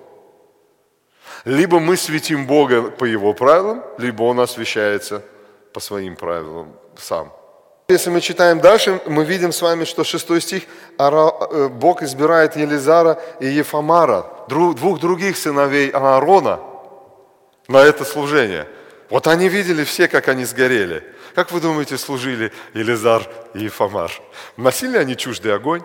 Либо 1.44 1.80
мы 1.80 1.96
светим 1.96 2.46
Бога 2.46 2.90
по 2.90 3.04
Его 3.04 3.34
правилам, 3.34 3.82
либо 3.98 4.22
Он 4.22 4.40
освещается 4.40 5.22
по 5.72 5.80
своим 5.80 6.16
правилам 6.16 6.74
сам. 6.96 7.32
Если 7.86 8.08
мы 8.08 8.22
читаем 8.22 8.60
дальше, 8.60 9.00
мы 9.04 9.26
видим 9.26 9.52
с 9.52 9.60
вами, 9.60 9.84
что 9.84 10.04
6 10.04 10.40
стих, 10.40 10.62
э, 10.98 11.68
Бог 11.68 12.02
избирает 12.02 12.56
Елизара 12.56 13.20
и 13.40 13.46
Ефамара, 13.46 14.24
двух 14.48 15.00
других 15.00 15.36
сыновей 15.36 15.90
Аарона, 15.90 16.60
на 17.68 17.78
это 17.78 18.04
служение. 18.04 18.66
Вот 19.10 19.26
они 19.26 19.50
видели 19.50 19.84
все, 19.84 20.08
как 20.08 20.28
они 20.28 20.46
сгорели. 20.46 21.04
Как 21.34 21.52
вы 21.52 21.60
думаете, 21.60 21.98
служили 21.98 22.52
Елизар 22.72 23.28
и 23.52 23.64
Ефамар? 23.64 24.10
Носили 24.56 24.96
они 24.96 25.14
чуждый 25.14 25.54
огонь? 25.54 25.82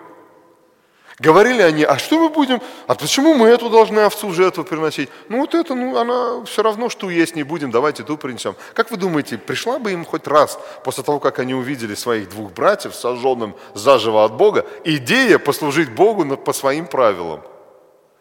Говорили 1.20 1.60
они, 1.60 1.84
а 1.84 1.98
что 1.98 2.18
мы 2.18 2.30
будем, 2.30 2.62
а 2.86 2.94
почему 2.94 3.34
мы 3.34 3.48
эту 3.48 3.68
должны 3.68 4.00
овцу 4.00 4.32
жертву 4.32 4.64
приносить? 4.64 5.10
Ну 5.28 5.40
вот 5.40 5.54
это, 5.54 5.74
ну 5.74 5.98
она 5.98 6.46
все 6.46 6.62
равно, 6.62 6.88
что 6.88 7.10
есть 7.10 7.36
не 7.36 7.42
будем, 7.42 7.70
давайте 7.70 8.04
ту 8.04 8.16
принесем. 8.16 8.56
Как 8.72 8.90
вы 8.90 8.96
думаете, 8.96 9.36
пришла 9.36 9.78
бы 9.78 9.92
им 9.92 10.06
хоть 10.06 10.26
раз, 10.26 10.58
после 10.82 11.04
того, 11.04 11.20
как 11.20 11.38
они 11.38 11.52
увидели 11.54 11.94
своих 11.94 12.30
двух 12.30 12.52
братьев, 12.52 12.94
сожженным 12.94 13.54
заживо 13.74 14.24
от 14.24 14.32
Бога, 14.32 14.64
идея 14.82 15.38
послужить 15.38 15.90
Богу 15.90 16.38
по 16.38 16.54
своим 16.54 16.86
правилам? 16.86 17.42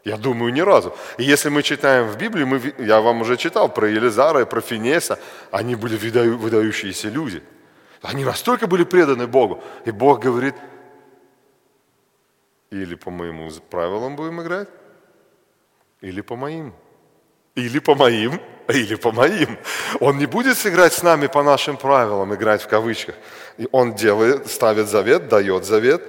Я 0.04 0.18
думаю, 0.18 0.52
ни 0.52 0.62
разу. 0.62 0.94
И 1.18 1.24
если 1.24 1.48
мы 1.48 1.64
читаем 1.64 2.08
в 2.10 2.18
Библии, 2.18 2.44
мы, 2.44 2.74
я 2.80 3.00
вам 3.00 3.22
уже 3.22 3.38
читал 3.38 3.70
про 3.70 3.88
Елизара 3.88 4.42
и 4.42 4.46
про 4.46 4.60
Финеса, 4.60 5.20
они 5.52 5.76
были 5.76 5.96
выдающиеся 5.96 7.08
люди. 7.08 7.42
Они 8.02 8.26
настолько 8.26 8.68
были 8.68 8.84
преданы 8.84 9.26
Богу. 9.26 9.64
И 9.86 9.92
Бог 9.92 10.20
говорит, 10.20 10.56
или 12.72 12.96
по 12.96 13.12
моему 13.12 13.50
правилам 13.70 14.16
будем 14.16 14.42
играть, 14.42 14.68
или 16.02 16.22
по 16.22 16.36
моим. 16.36 16.74
Или 17.56 17.80
по 17.80 17.96
моим, 17.96 18.40
или 18.68 18.96
по 18.96 19.12
моим. 19.12 19.58
Он 20.00 20.18
не 20.18 20.26
будет 20.26 20.58
сыграть 20.58 20.94
с 20.94 21.04
нами 21.04 21.28
по 21.28 21.44
нашим 21.44 21.78
правилам, 21.78 22.34
играть 22.34 22.62
в 22.62 22.68
кавычках. 22.68 23.16
И 23.58 23.68
он 23.72 23.96
делает, 23.96 24.48
ставит 24.48 24.88
завет, 24.88 25.28
дает 25.28 25.66
завет, 25.66 26.02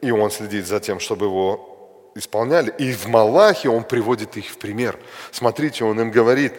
и 0.00 0.10
он 0.10 0.30
следит 0.30 0.66
за 0.66 0.80
тем, 0.80 1.00
чтобы 1.00 1.26
его 1.26 2.12
исполняли. 2.14 2.74
И 2.78 2.92
в 2.92 3.06
Малахе 3.06 3.68
он 3.68 3.84
приводит 3.84 4.36
их 4.36 4.46
в 4.46 4.58
пример. 4.58 4.98
Смотрите, 5.30 5.84
он 5.84 6.00
им 6.00 6.10
говорит, 6.10 6.52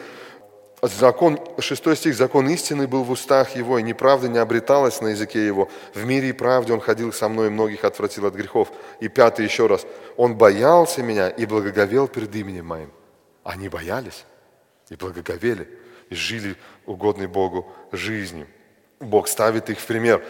Закон, 0.81 1.39
6 1.59 1.95
стих, 1.95 2.15
закон 2.15 2.49
истины 2.49 2.87
был 2.87 3.03
в 3.03 3.11
устах 3.11 3.55
его, 3.55 3.77
и 3.77 3.83
неправда 3.83 4.27
не 4.27 4.39
обреталась 4.39 4.99
на 4.99 5.09
языке 5.09 5.45
его. 5.45 5.69
В 5.93 6.05
мире 6.05 6.29
и 6.29 6.33
правде 6.33 6.73
он 6.73 6.79
ходил 6.79 7.13
со 7.13 7.29
мной, 7.29 7.47
и 7.47 7.49
многих 7.51 7.85
отвратил 7.85 8.25
от 8.25 8.33
грехов. 8.33 8.71
И 8.99 9.07
пятый 9.07 9.45
еще 9.45 9.67
раз, 9.67 9.85
он 10.17 10.35
боялся 10.35 11.03
меня 11.03 11.29
и 11.29 11.45
благоговел 11.45 12.07
перед 12.07 12.35
именем 12.35 12.65
моим. 12.65 12.91
Они 13.43 13.69
боялись 13.69 14.25
и 14.89 14.95
благоговели, 14.95 15.69
и 16.09 16.15
жили 16.15 16.55
угодной 16.87 17.27
Богу 17.27 17.71
жизнью. 17.91 18.47
Бог 18.99 19.27
ставит 19.27 19.69
их 19.69 19.79
в 19.79 19.85
пример. 19.85 20.23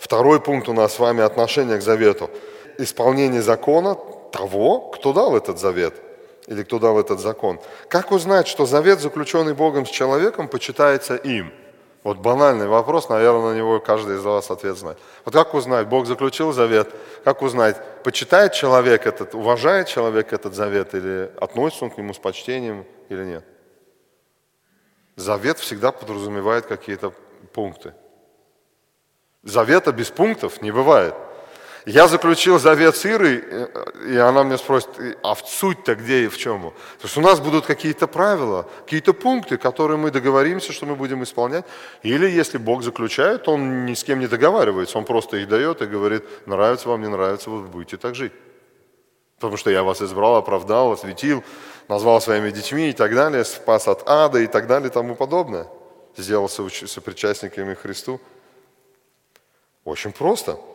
Второй 0.00 0.40
пункт 0.40 0.68
у 0.68 0.72
нас 0.72 0.94
с 0.94 0.98
вами 0.98 1.22
отношение 1.22 1.78
к 1.78 1.82
завету. 1.82 2.28
Исполнение 2.76 3.40
закона 3.40 3.96
того, 4.32 4.80
кто 4.80 5.12
дал 5.12 5.36
этот 5.36 5.60
завет– 5.60 5.94
или 6.46 6.62
кто 6.62 6.78
дал 6.78 6.98
этот 6.98 7.20
закон. 7.20 7.60
Как 7.88 8.10
узнать, 8.10 8.48
что 8.48 8.66
завет, 8.66 9.00
заключенный 9.00 9.54
Богом 9.54 9.86
с 9.86 9.90
человеком, 9.90 10.48
почитается 10.48 11.16
им? 11.16 11.52
Вот 12.02 12.18
банальный 12.18 12.66
вопрос, 12.66 13.08
наверное, 13.08 13.52
на 13.52 13.56
него 13.56 13.78
каждый 13.78 14.16
из 14.16 14.24
вас 14.24 14.50
ответ 14.50 14.76
знает. 14.76 14.98
Вот 15.24 15.34
как 15.34 15.54
узнать, 15.54 15.86
Бог 15.86 16.06
заключил 16.06 16.52
завет, 16.52 16.92
как 17.22 17.42
узнать, 17.42 17.76
почитает 18.02 18.54
человек 18.54 19.06
этот, 19.06 19.36
уважает 19.36 19.86
человек 19.86 20.32
этот 20.32 20.54
завет, 20.54 20.94
или 20.94 21.30
относится 21.40 21.84
он 21.84 21.90
к 21.92 21.98
нему 21.98 22.12
с 22.12 22.18
почтением, 22.18 22.84
или 23.08 23.24
нет? 23.24 23.44
Завет 25.14 25.58
всегда 25.60 25.92
подразумевает 25.92 26.66
какие-то 26.66 27.12
пункты. 27.52 27.94
Завета 29.44 29.92
без 29.92 30.10
пунктов 30.10 30.60
не 30.60 30.72
бывает– 30.72 31.14
я 31.84 32.06
заключил 32.06 32.60
завет 32.60 32.96
с 32.96 33.04
Ирой, 33.04 33.42
э, 33.44 33.66
и 34.06 34.16
она 34.16 34.44
мне 34.44 34.56
спросит, 34.56 34.88
а 35.22 35.34
в 35.34 35.48
суть-то 35.48 35.96
где 35.96 36.24
и 36.24 36.28
в 36.28 36.38
чем? 36.38 36.60
То 36.60 37.04
есть 37.04 37.16
у 37.16 37.20
нас 37.20 37.40
будут 37.40 37.66
какие-то 37.66 38.06
правила, 38.06 38.68
какие-то 38.84 39.12
пункты, 39.12 39.56
которые 39.56 39.98
мы 39.98 40.12
договоримся, 40.12 40.72
что 40.72 40.86
мы 40.86 40.94
будем 40.94 41.24
исполнять. 41.24 41.64
Или 42.04 42.30
если 42.30 42.58
Бог 42.58 42.84
заключает, 42.84 43.48
Он 43.48 43.84
ни 43.84 43.94
с 43.94 44.04
кем 44.04 44.20
не 44.20 44.28
договаривается, 44.28 44.96
Он 44.96 45.04
просто 45.04 45.38
их 45.38 45.48
дает 45.48 45.82
и 45.82 45.86
говорит, 45.86 46.22
нравится 46.46 46.88
вам, 46.88 47.02
не 47.02 47.08
нравится, 47.08 47.50
вы 47.50 47.62
будете 47.62 47.96
так 47.96 48.14
жить. 48.14 48.32
Потому 49.36 49.56
что 49.56 49.70
я 49.70 49.82
вас 49.82 50.00
избрал, 50.00 50.36
оправдал, 50.36 50.92
осветил, 50.92 51.42
назвал 51.88 52.20
своими 52.20 52.50
детьми 52.50 52.90
и 52.90 52.92
так 52.92 53.12
далее, 53.12 53.44
спас 53.44 53.88
от 53.88 54.08
ада 54.08 54.38
и 54.38 54.46
так 54.46 54.68
далее 54.68 54.88
и 54.88 54.92
тому 54.92 55.16
подобное. 55.16 55.66
Сделал 56.16 56.48
сопричастниками 56.48 57.74
Христу. 57.74 58.20
Очень 59.84 60.12
просто– 60.12 60.60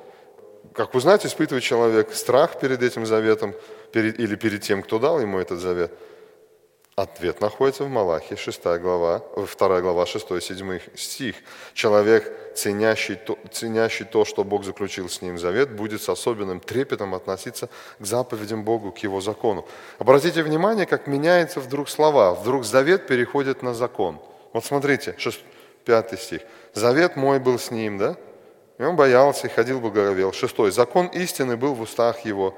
как 0.73 0.93
узнать, 0.95 1.25
испытывает 1.25 1.63
человек 1.63 2.13
страх 2.13 2.59
перед 2.59 2.83
этим 2.83 3.05
заветом 3.05 3.55
перед, 3.91 4.19
или 4.19 4.35
перед 4.35 4.61
тем, 4.61 4.83
кто 4.83 4.99
дал 4.99 5.19
ему 5.19 5.39
этот 5.39 5.59
завет? 5.59 5.91
Ответ 6.97 7.41
находится 7.41 7.83
в 7.83 7.89
Малахе, 7.89 8.35
6 8.35 8.63
глава, 8.79 9.21
2 9.35 9.81
глава, 9.81 10.03
6-7 10.05 10.81
стих. 10.95 11.35
Человек, 11.75 12.55
ценящий 12.55 13.13
то, 13.13 13.37
ценящий 13.51 14.03
то, 14.03 14.25
что 14.25 14.43
Бог 14.43 14.65
заключил 14.65 15.07
с 15.07 15.21
ним 15.21 15.37
завет, 15.37 15.69
будет 15.69 16.01
с 16.01 16.09
особенным 16.09 16.59
трепетом 16.59 17.13
относиться 17.13 17.69
к 17.99 18.05
заповедям 18.05 18.63
Богу, 18.63 18.91
к 18.91 18.97
его 19.03 19.21
закону. 19.21 19.67
Обратите 19.99 20.41
внимание, 20.41 20.87
как 20.87 21.05
меняются 21.05 21.59
вдруг 21.59 21.87
слова. 21.87 22.33
Вдруг 22.33 22.65
завет 22.65 23.05
переходит 23.05 23.61
на 23.61 23.75
закон. 23.75 24.19
Вот 24.53 24.65
смотрите, 24.65 25.13
6, 25.19 25.39
5 25.85 26.19
стих. 26.19 26.41
Завет 26.73 27.15
мой 27.15 27.39
был 27.39 27.59
с 27.59 27.69
ним, 27.69 27.99
да? 27.99 28.17
И 28.77 28.83
он 28.83 28.95
боялся 28.95 29.47
и 29.47 29.49
ходил 29.49 29.79
благоговел. 29.79 30.31
Шестой. 30.33 30.71
Закон 30.71 31.07
истины 31.07 31.57
был 31.57 31.73
в 31.73 31.81
устах 31.81 32.19
его, 32.25 32.55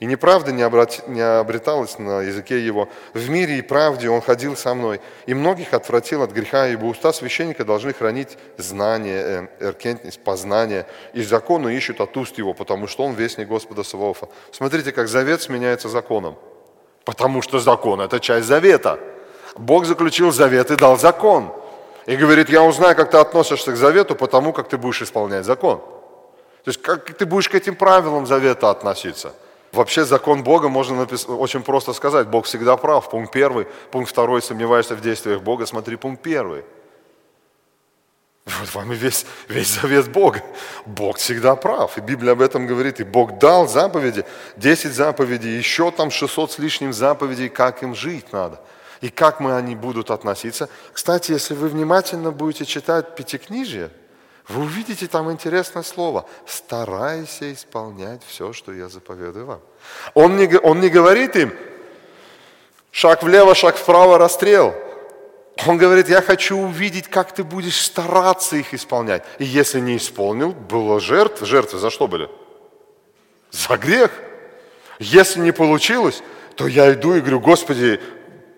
и 0.00 0.04
неправда 0.04 0.50
не, 0.50 0.62
обрат... 0.62 1.06
не 1.06 1.20
обреталась 1.20 1.98
на 1.98 2.22
языке 2.22 2.58
его. 2.66 2.88
В 3.14 3.30
мире 3.30 3.58
и 3.58 3.62
правде 3.62 4.10
он 4.10 4.20
ходил 4.20 4.56
со 4.56 4.74
мной, 4.74 5.00
и 5.26 5.32
многих 5.32 5.72
отвратил 5.72 6.22
от 6.22 6.32
греха, 6.32 6.66
ибо 6.66 6.86
уста 6.86 7.12
священника 7.12 7.64
должны 7.64 7.94
хранить 7.94 8.36
знание, 8.58 9.48
э, 9.60 9.68
эркентность, 9.68 10.18
познание, 10.18 10.86
и 11.14 11.22
закону 11.22 11.68
ищут 11.68 12.00
от 12.00 12.16
уст 12.16 12.36
его, 12.36 12.52
потому 12.52 12.88
что 12.88 13.04
он 13.04 13.14
вестник 13.14 13.46
Господа 13.46 13.84
Саваофа. 13.84 14.28
Смотрите, 14.50 14.90
как 14.90 15.06
завет 15.06 15.40
сменяется 15.40 15.88
законом, 15.88 16.36
потому 17.04 17.40
что 17.40 17.60
закон– 17.60 18.00
это 18.02 18.18
часть 18.18 18.48
завета. 18.48 18.98
Бог 19.56 19.84
заключил 19.84 20.32
завет 20.32 20.70
и 20.70 20.76
дал 20.76 20.98
закон. 20.98 21.52
И 22.06 22.16
говорит, 22.16 22.48
я 22.48 22.62
узнаю, 22.62 22.96
как 22.96 23.10
ты 23.10 23.18
относишься 23.18 23.72
к 23.72 23.76
завету, 23.76 24.14
потому 24.14 24.52
как 24.52 24.68
ты 24.68 24.76
будешь 24.76 25.02
исполнять 25.02 25.44
закон. 25.44 25.78
То 25.78 26.68
есть 26.68 26.82
как 26.82 27.12
ты 27.14 27.26
будешь 27.26 27.48
к 27.48 27.54
этим 27.54 27.74
правилам 27.74 28.26
завета 28.26 28.70
относиться. 28.70 29.32
Вообще 29.72 30.04
закон 30.04 30.42
Бога 30.42 30.68
можно 30.68 30.96
напис... 30.96 31.26
очень 31.26 31.62
просто 31.62 31.92
сказать. 31.92 32.28
Бог 32.28 32.44
всегда 32.44 32.76
прав. 32.76 33.08
Пункт 33.08 33.32
первый. 33.32 33.66
Пункт 33.90 34.10
второй. 34.10 34.42
Сомневаешься 34.42 34.94
в 34.94 35.00
действиях 35.00 35.40
Бога. 35.40 35.64
Смотри 35.64 35.96
пункт 35.96 36.22
первый. 36.22 36.64
Вот 38.44 38.74
вам 38.74 38.92
и 38.92 38.96
весь, 38.96 39.24
весь 39.48 39.80
завет 39.80 40.10
Бога. 40.10 40.42
Бог 40.84 41.16
всегда 41.16 41.56
прав. 41.56 41.96
И 41.96 42.00
Библия 42.00 42.32
об 42.32 42.42
этом 42.42 42.66
говорит. 42.66 43.00
И 43.00 43.04
Бог 43.04 43.38
дал 43.38 43.66
заповеди, 43.66 44.24
10 44.56 44.92
заповедей, 44.92 45.56
еще 45.56 45.90
там 45.90 46.10
600 46.10 46.52
с 46.52 46.58
лишним 46.58 46.92
заповедей, 46.92 47.48
как 47.48 47.82
им 47.82 47.94
жить 47.94 48.30
надо. 48.32 48.60
И 49.02 49.10
как 49.10 49.40
мы 49.40 49.56
они 49.56 49.74
будут 49.74 50.10
относиться. 50.10 50.68
Кстати, 50.92 51.32
если 51.32 51.54
вы 51.54 51.68
внимательно 51.68 52.30
будете 52.30 52.64
читать 52.64 53.16
Пятикнижие, 53.16 53.90
вы 54.48 54.62
увидите 54.62 55.08
там 55.08 55.30
интересное 55.30 55.82
слово. 55.82 56.24
Старайся 56.46 57.52
исполнять 57.52 58.22
все, 58.26 58.52
что 58.52 58.72
я 58.72 58.88
заповедую 58.88 59.46
вам. 59.46 59.60
Он 60.14 60.36
не, 60.36 60.56
он 60.56 60.80
не 60.80 60.88
говорит 60.88 61.34
им, 61.34 61.52
шаг 62.92 63.24
влево, 63.24 63.56
шаг 63.56 63.76
вправо, 63.76 64.18
расстрел. 64.18 64.72
Он 65.66 65.78
говорит, 65.78 66.08
я 66.08 66.22
хочу 66.22 66.56
увидеть, 66.56 67.08
как 67.08 67.32
ты 67.32 67.42
будешь 67.42 67.80
стараться 67.80 68.56
их 68.56 68.72
исполнять. 68.72 69.24
И 69.38 69.44
если 69.44 69.80
не 69.80 69.96
исполнил, 69.96 70.52
было 70.52 71.00
жертв. 71.00 71.44
Жертвы 71.44 71.80
за 71.80 71.90
что 71.90 72.06
были? 72.06 72.30
За 73.50 73.76
грех. 73.76 74.12
Если 75.00 75.40
не 75.40 75.52
получилось, 75.52 76.22
то 76.54 76.68
я 76.68 76.92
иду 76.92 77.14
и 77.14 77.20
говорю, 77.20 77.40
Господи, 77.40 78.00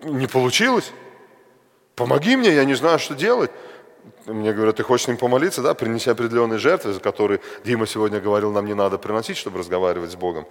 не 0.05 0.27
получилось? 0.27 0.91
Помоги 1.95 2.35
мне, 2.35 2.53
я 2.53 2.65
не 2.65 2.75
знаю, 2.75 2.99
что 2.99 3.15
делать 3.15 3.51
мне 4.25 4.53
говорят, 4.53 4.77
ты 4.77 4.83
хочешь 4.83 5.05
с 5.05 5.07
ним 5.07 5.17
помолиться, 5.17 5.61
да, 5.61 5.73
принеси 5.73 6.09
определенные 6.09 6.59
жертвы, 6.59 6.93
за 6.93 6.99
которые 6.99 7.41
Дима 7.63 7.87
сегодня 7.87 8.19
говорил, 8.19 8.51
нам 8.51 8.65
не 8.65 8.73
надо 8.73 8.97
приносить, 8.97 9.37
чтобы 9.37 9.59
разговаривать 9.59 10.11
с 10.11 10.15
Богом. 10.15 10.47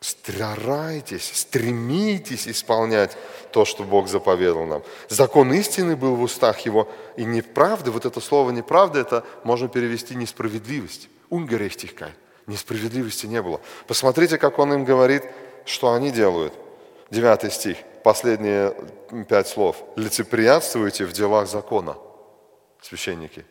Старайтесь, 0.00 1.30
стремитесь 1.32 2.48
исполнять 2.48 3.16
то, 3.52 3.64
что 3.64 3.84
Бог 3.84 4.08
заповедал 4.08 4.66
нам. 4.66 4.82
Закон 5.08 5.52
истины 5.52 5.94
был 5.94 6.16
в 6.16 6.22
устах 6.22 6.58
его, 6.60 6.88
и 7.16 7.24
неправда, 7.24 7.92
вот 7.92 8.04
это 8.04 8.20
слово 8.20 8.50
неправда, 8.50 8.98
это 8.98 9.24
можно 9.44 9.68
перевести 9.68 10.14
несправедливость. 10.16 11.08
Ungerechtigkeit. 11.30 12.12
Несправедливости 12.46 13.26
не 13.26 13.40
было. 13.40 13.60
Посмотрите, 13.86 14.36
как 14.36 14.58
он 14.58 14.74
им 14.74 14.84
говорит, 14.84 15.22
что 15.64 15.92
они 15.92 16.10
делают. 16.10 16.52
Девятый 17.12 17.50
стих 17.50 17.76
последние 18.02 18.74
пять 19.28 19.46
слов. 19.46 19.76
Лицеприятствуйте 19.96 21.04
в 21.04 21.12
делах 21.12 21.46
закона, 21.46 21.98
священники. 22.80 23.44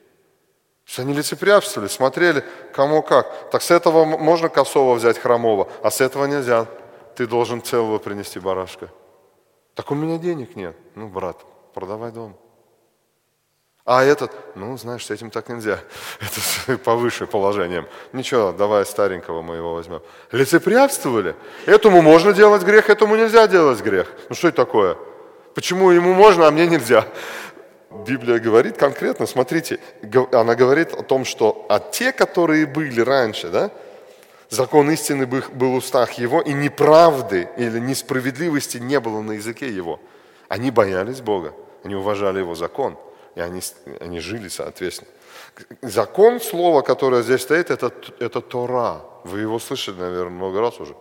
Что 0.84 1.04
они 1.04 1.14
лицеприятствовали, 1.14 1.88
смотрели, 1.88 2.44
кому 2.74 3.04
как. 3.04 3.52
Так 3.52 3.62
с 3.62 3.70
этого 3.70 4.04
можно 4.04 4.50
косово 4.50 4.96
взять 4.96 5.20
хромого, 5.20 5.70
а 5.84 5.92
с 5.92 6.02
этого 6.02 6.26
нельзя. 6.26 6.66
Ты 7.16 7.28
должен 7.28 7.62
целого 7.62 8.00
принести 8.00 8.40
барашка. 8.40 8.90
Так 9.76 9.92
у 9.92 9.96
меня 9.96 10.18
денег 10.18 10.56
нет. 10.56 10.76
Ну, 10.96 11.08
брат, 11.08 11.38
продавай 11.76 12.12
дом. 12.12 12.36
А 13.84 14.04
этот, 14.04 14.32
ну, 14.56 14.78
знаешь, 14.78 15.06
с 15.06 15.10
этим 15.10 15.32
так 15.32 15.50
нельзя. 15.50 15.80
Это 16.20 16.78
повыше 16.84 17.26
положением. 17.26 17.88
Ничего, 18.14 18.52
давай 18.52 18.86
старенького 18.86 19.42
мы 19.42 19.56
его 19.56 19.74
возьмем. 19.74 20.02
Лицеприятствовали. 20.32 21.36
Этому 21.66 22.02
можно 22.02 22.32
делать 22.32 22.64
грех, 22.64 22.90
этому 22.90 23.16
нельзя 23.16 23.48
делать 23.48 23.82
грех. 23.82 24.12
Ну 24.30 24.36
что 24.36 24.50
это 24.50 24.58
такое? 24.58 24.98
Почему 25.56 25.90
ему 25.92 26.14
можно, 26.14 26.48
а 26.48 26.52
мне 26.52 26.68
нельзя? 26.68 27.08
Библия 27.90 28.40
говорит 28.40 28.78
конкретно, 28.78 29.26
смотрите, 29.26 29.80
она 30.32 30.56
говорит 30.56 30.94
о 30.94 31.04
том, 31.04 31.26
что 31.26 31.66
а 31.68 31.80
те, 31.80 32.14
которые 32.14 32.66
были 32.66 33.02
раньше, 33.02 33.50
да, 33.50 33.70
закон 34.50 34.90
истины 34.92 35.26
был 35.26 35.72
в 35.72 35.76
устах 35.76 36.14
его, 36.14 36.40
и 36.40 36.54
неправды 36.54 37.50
или 37.58 37.80
несправедливости 37.80 38.78
не 38.78 39.00
было 39.02 39.22
на 39.22 39.34
языке 39.34 39.68
его. 39.68 40.00
Они 40.48 40.72
боялись 40.72 41.20
Бога, 41.20 41.54
они 41.84 41.96
уважали 41.96 42.40
его 42.40 42.56
закон– 42.56 42.96
и 43.36 43.40
они, 43.40 43.62
они 44.00 44.20
жили 44.20 44.48
соответственно. 44.48 45.10
Закон, 45.82 46.40
слово, 46.40 46.82
которое 46.82 47.22
здесь 47.24 47.42
стоит, 47.42 47.72
это, 47.72 47.92
это 48.20 48.42
Тора. 48.42 49.02
Вы 49.24 49.42
его 49.42 49.60
слышали, 49.60 50.00
наверное, 50.00 50.32
много 50.32 50.62
раз 50.62 50.80
уже. 50.80 50.96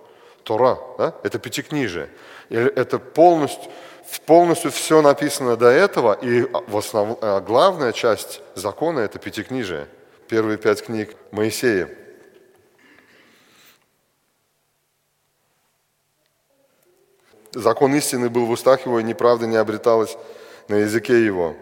Тора, 0.45 0.79
да? 0.99 1.15
это 1.23 1.39
пятикнижие. 1.39 2.09
И 2.49 2.57
это 2.57 2.99
полностью, 2.99 3.71
полностью 4.27 4.71
все 4.71 5.03
написано 5.03 5.57
до 5.57 5.67
этого, 5.67 6.15
и 6.15 6.43
в 6.43 6.77
основ... 6.77 7.19
А 7.21 7.41
главная 7.41 7.93
часть 7.93 8.43
закона– 8.55 9.01
это 9.01 9.19
пятикнижие. 9.19 9.87
Первые 10.29 10.59
пять 10.59 10.83
книг 10.83 11.15
Моисея. 11.31 11.91
Закон 17.53 17.95
истины 17.95 18.31
был 18.31 18.47
в 18.47 18.51
устах 18.51 18.87
его, 18.87 19.01
и 19.01 19.05
неправда 19.05 19.47
не 19.47 19.57
обреталась 19.57 20.17
на 20.69 20.77
языке 20.77 21.25
его. 21.25 21.57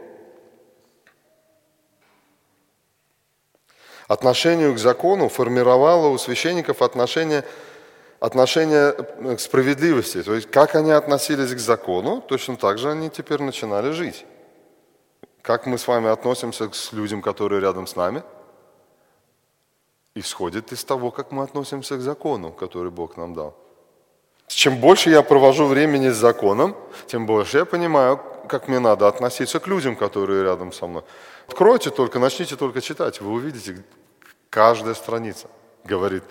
Отношению 4.08 4.74
к 4.74 4.78
закону 4.78 5.28
формировало 5.28 6.08
у 6.08 6.18
священников 6.18 6.82
отношение, 6.82 7.44
отношение 8.20 8.94
э, 8.96 9.36
к 9.36 9.40
справедливости. 9.40 10.22
То 10.22 10.34
есть 10.34 10.50
как 10.50 10.74
они 10.74 10.90
относились 10.90 11.54
к 11.54 11.58
закону, 11.58 12.20
точно 12.20 12.56
так 12.56 12.78
же 12.78 12.90
они 12.90 13.10
теперь 13.10 13.42
начинали 13.42 13.90
жить. 13.90 14.24
Как 15.42 15.66
мы 15.66 15.78
с 15.78 15.86
вами 15.86 16.08
относимся 16.08 16.68
к 16.68 16.74
людям, 16.92 17.22
которые 17.22 17.60
рядом 17.60 17.86
с 17.86 17.96
нами, 17.96 18.22
исходит 20.14 20.72
из 20.72 20.84
того, 20.84 21.10
как 21.10 21.30
мы 21.30 21.44
относимся 21.44 21.96
к 21.96 22.00
закону, 22.00 22.50
который 22.50 22.90
Бог 22.90 23.16
нам 23.16 23.34
дал. 23.34 23.54
Чем 24.48 24.80
больше 24.80 25.10
я 25.10 25.22
провожу 25.22 25.66
времени 25.66 26.08
с 26.08 26.16
законом, 26.16 26.74
тем 27.06 27.26
больше 27.26 27.58
я 27.58 27.64
понимаю, 27.64 28.18
как 28.48 28.68
мне 28.68 28.78
надо 28.78 29.06
относиться 29.06 29.60
к 29.60 29.66
людям, 29.66 29.96
которые 29.96 30.42
рядом 30.42 30.72
со 30.72 30.86
мной. 30.86 31.02
Откройте 31.46 31.90
только, 31.90 32.18
начните 32.18 32.56
только 32.56 32.80
читать, 32.80 33.20
вы 33.20 33.32
увидите, 33.32 33.84
каждая 34.50 34.94
страница 34.94 35.48
говорит, 35.84 36.24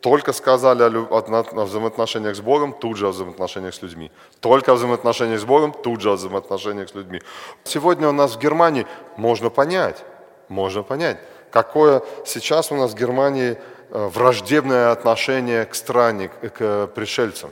только 0.00 0.32
сказали 0.32 0.82
о, 0.82 1.64
взаимоотношениях 1.64 2.34
с 2.36 2.40
Богом, 2.40 2.72
тут 2.72 2.96
же 2.96 3.06
о 3.06 3.10
взаимоотношениях 3.10 3.74
с 3.74 3.82
людьми. 3.82 4.10
Только 4.40 4.72
о 4.72 4.74
взаимоотношениях 4.74 5.40
с 5.40 5.44
Богом, 5.44 5.72
тут 5.72 6.00
же 6.00 6.10
о 6.10 6.14
взаимоотношениях 6.14 6.88
с 6.88 6.94
людьми. 6.94 7.20
Сегодня 7.64 8.08
у 8.08 8.12
нас 8.12 8.36
в 8.36 8.38
Германии 8.38 8.86
можно 9.16 9.50
понять, 9.50 10.04
можно 10.48 10.82
понять, 10.82 11.18
какое 11.50 12.02
сейчас 12.24 12.72
у 12.72 12.76
нас 12.76 12.92
в 12.92 12.98
Германии 12.98 13.58
э, 13.90 14.06
враждебное 14.08 14.90
отношение 14.90 15.66
к 15.66 15.74
стране, 15.74 16.28
к 16.28 16.86
пришельцам 16.94 17.50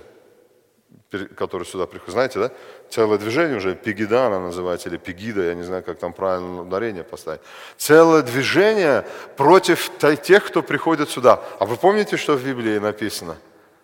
который 1.36 1.66
сюда 1.66 1.86
приходит, 1.86 2.12
знаете, 2.12 2.38
да? 2.38 2.52
Целое 2.90 3.18
движение 3.18 3.56
уже, 3.56 3.76
Пегида 3.76 4.26
она 4.26 4.40
называется, 4.40 4.88
или 4.88 4.96
Пегида, 4.96 5.42
я 5.42 5.54
не 5.54 5.62
знаю, 5.62 5.84
как 5.84 5.98
там 5.98 6.12
правильно 6.12 6.62
ударение 6.62 7.04
поставить. 7.04 7.40
Целое 7.76 8.22
движение 8.22 9.06
против 9.36 9.90
тех, 10.22 10.44
кто 10.44 10.62
приходит 10.62 11.08
сюда. 11.08 11.40
А 11.60 11.66
вы 11.66 11.76
помните, 11.76 12.16
что 12.16 12.34
в 12.34 12.44
Библии 12.44 12.78
написано? 12.78 13.36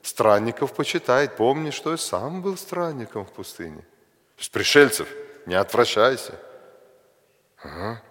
Странников 0.03 0.73
почитает. 0.73 1.37
Помни, 1.37 1.71
что 1.71 1.95
и 1.95 1.97
сам 1.97 2.43
был 2.43 2.57
странником 2.57 3.25
в 3.25 3.31
пустыне. 3.31 3.81
То 4.37 4.41
есть 4.41 4.51
пришельцев, 4.51 5.09
не 5.47 5.55
отвращайся. 5.55 6.35
Ага. 7.63 8.03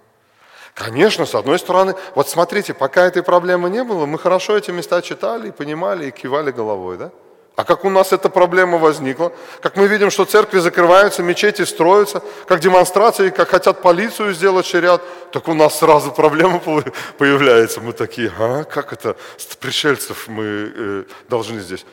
Конечно, 0.74 1.26
с 1.26 1.36
одной 1.36 1.60
стороны, 1.60 1.96
вот 2.16 2.30
смотрите, 2.30 2.74
пока 2.74 3.06
этой 3.06 3.24
проблемы 3.24 3.70
не 3.70 3.84
было, 3.84 4.06
мы 4.06 4.18
хорошо 4.18 4.58
эти 4.58 4.72
места 4.72 5.02
читали 5.02 5.50
и 5.50 5.52
понимали, 5.52 6.08
и 6.08 6.12
кивали 6.12 6.52
головой, 6.52 6.98
да? 6.98 7.12
А 7.56 7.64
как 7.64 7.86
у 7.86 7.90
нас 7.90 8.12
эта 8.12 8.30
проблема 8.30 8.78
возникла? 8.78 9.32
Как 9.62 9.78
мы 9.78 9.88
видим, 9.88 10.12
что 10.12 10.26
церкви 10.26 10.60
закрываются, 10.60 11.24
мечети 11.24 11.62
строятся, 11.64 12.22
как 12.48 12.60
демонстрации, 12.60 13.30
как 13.30 13.50
хотят 13.50 13.82
полицию 13.82 14.34
сделать 14.34 14.66
шариат, 14.66 15.02
так 15.32 15.48
у 15.48 15.54
нас 15.54 15.80
сразу 15.80 16.12
проблема 16.12 16.60
появляется. 16.60 17.80
Мы 17.80 17.94
такие, 17.94 18.32
а 18.38 18.66
как 18.66 18.92
это, 18.92 19.16
пришельцев 19.62 20.28
мы 20.28 20.44
э, 20.76 21.04
должны 21.30 21.62
здесь? 21.62 21.86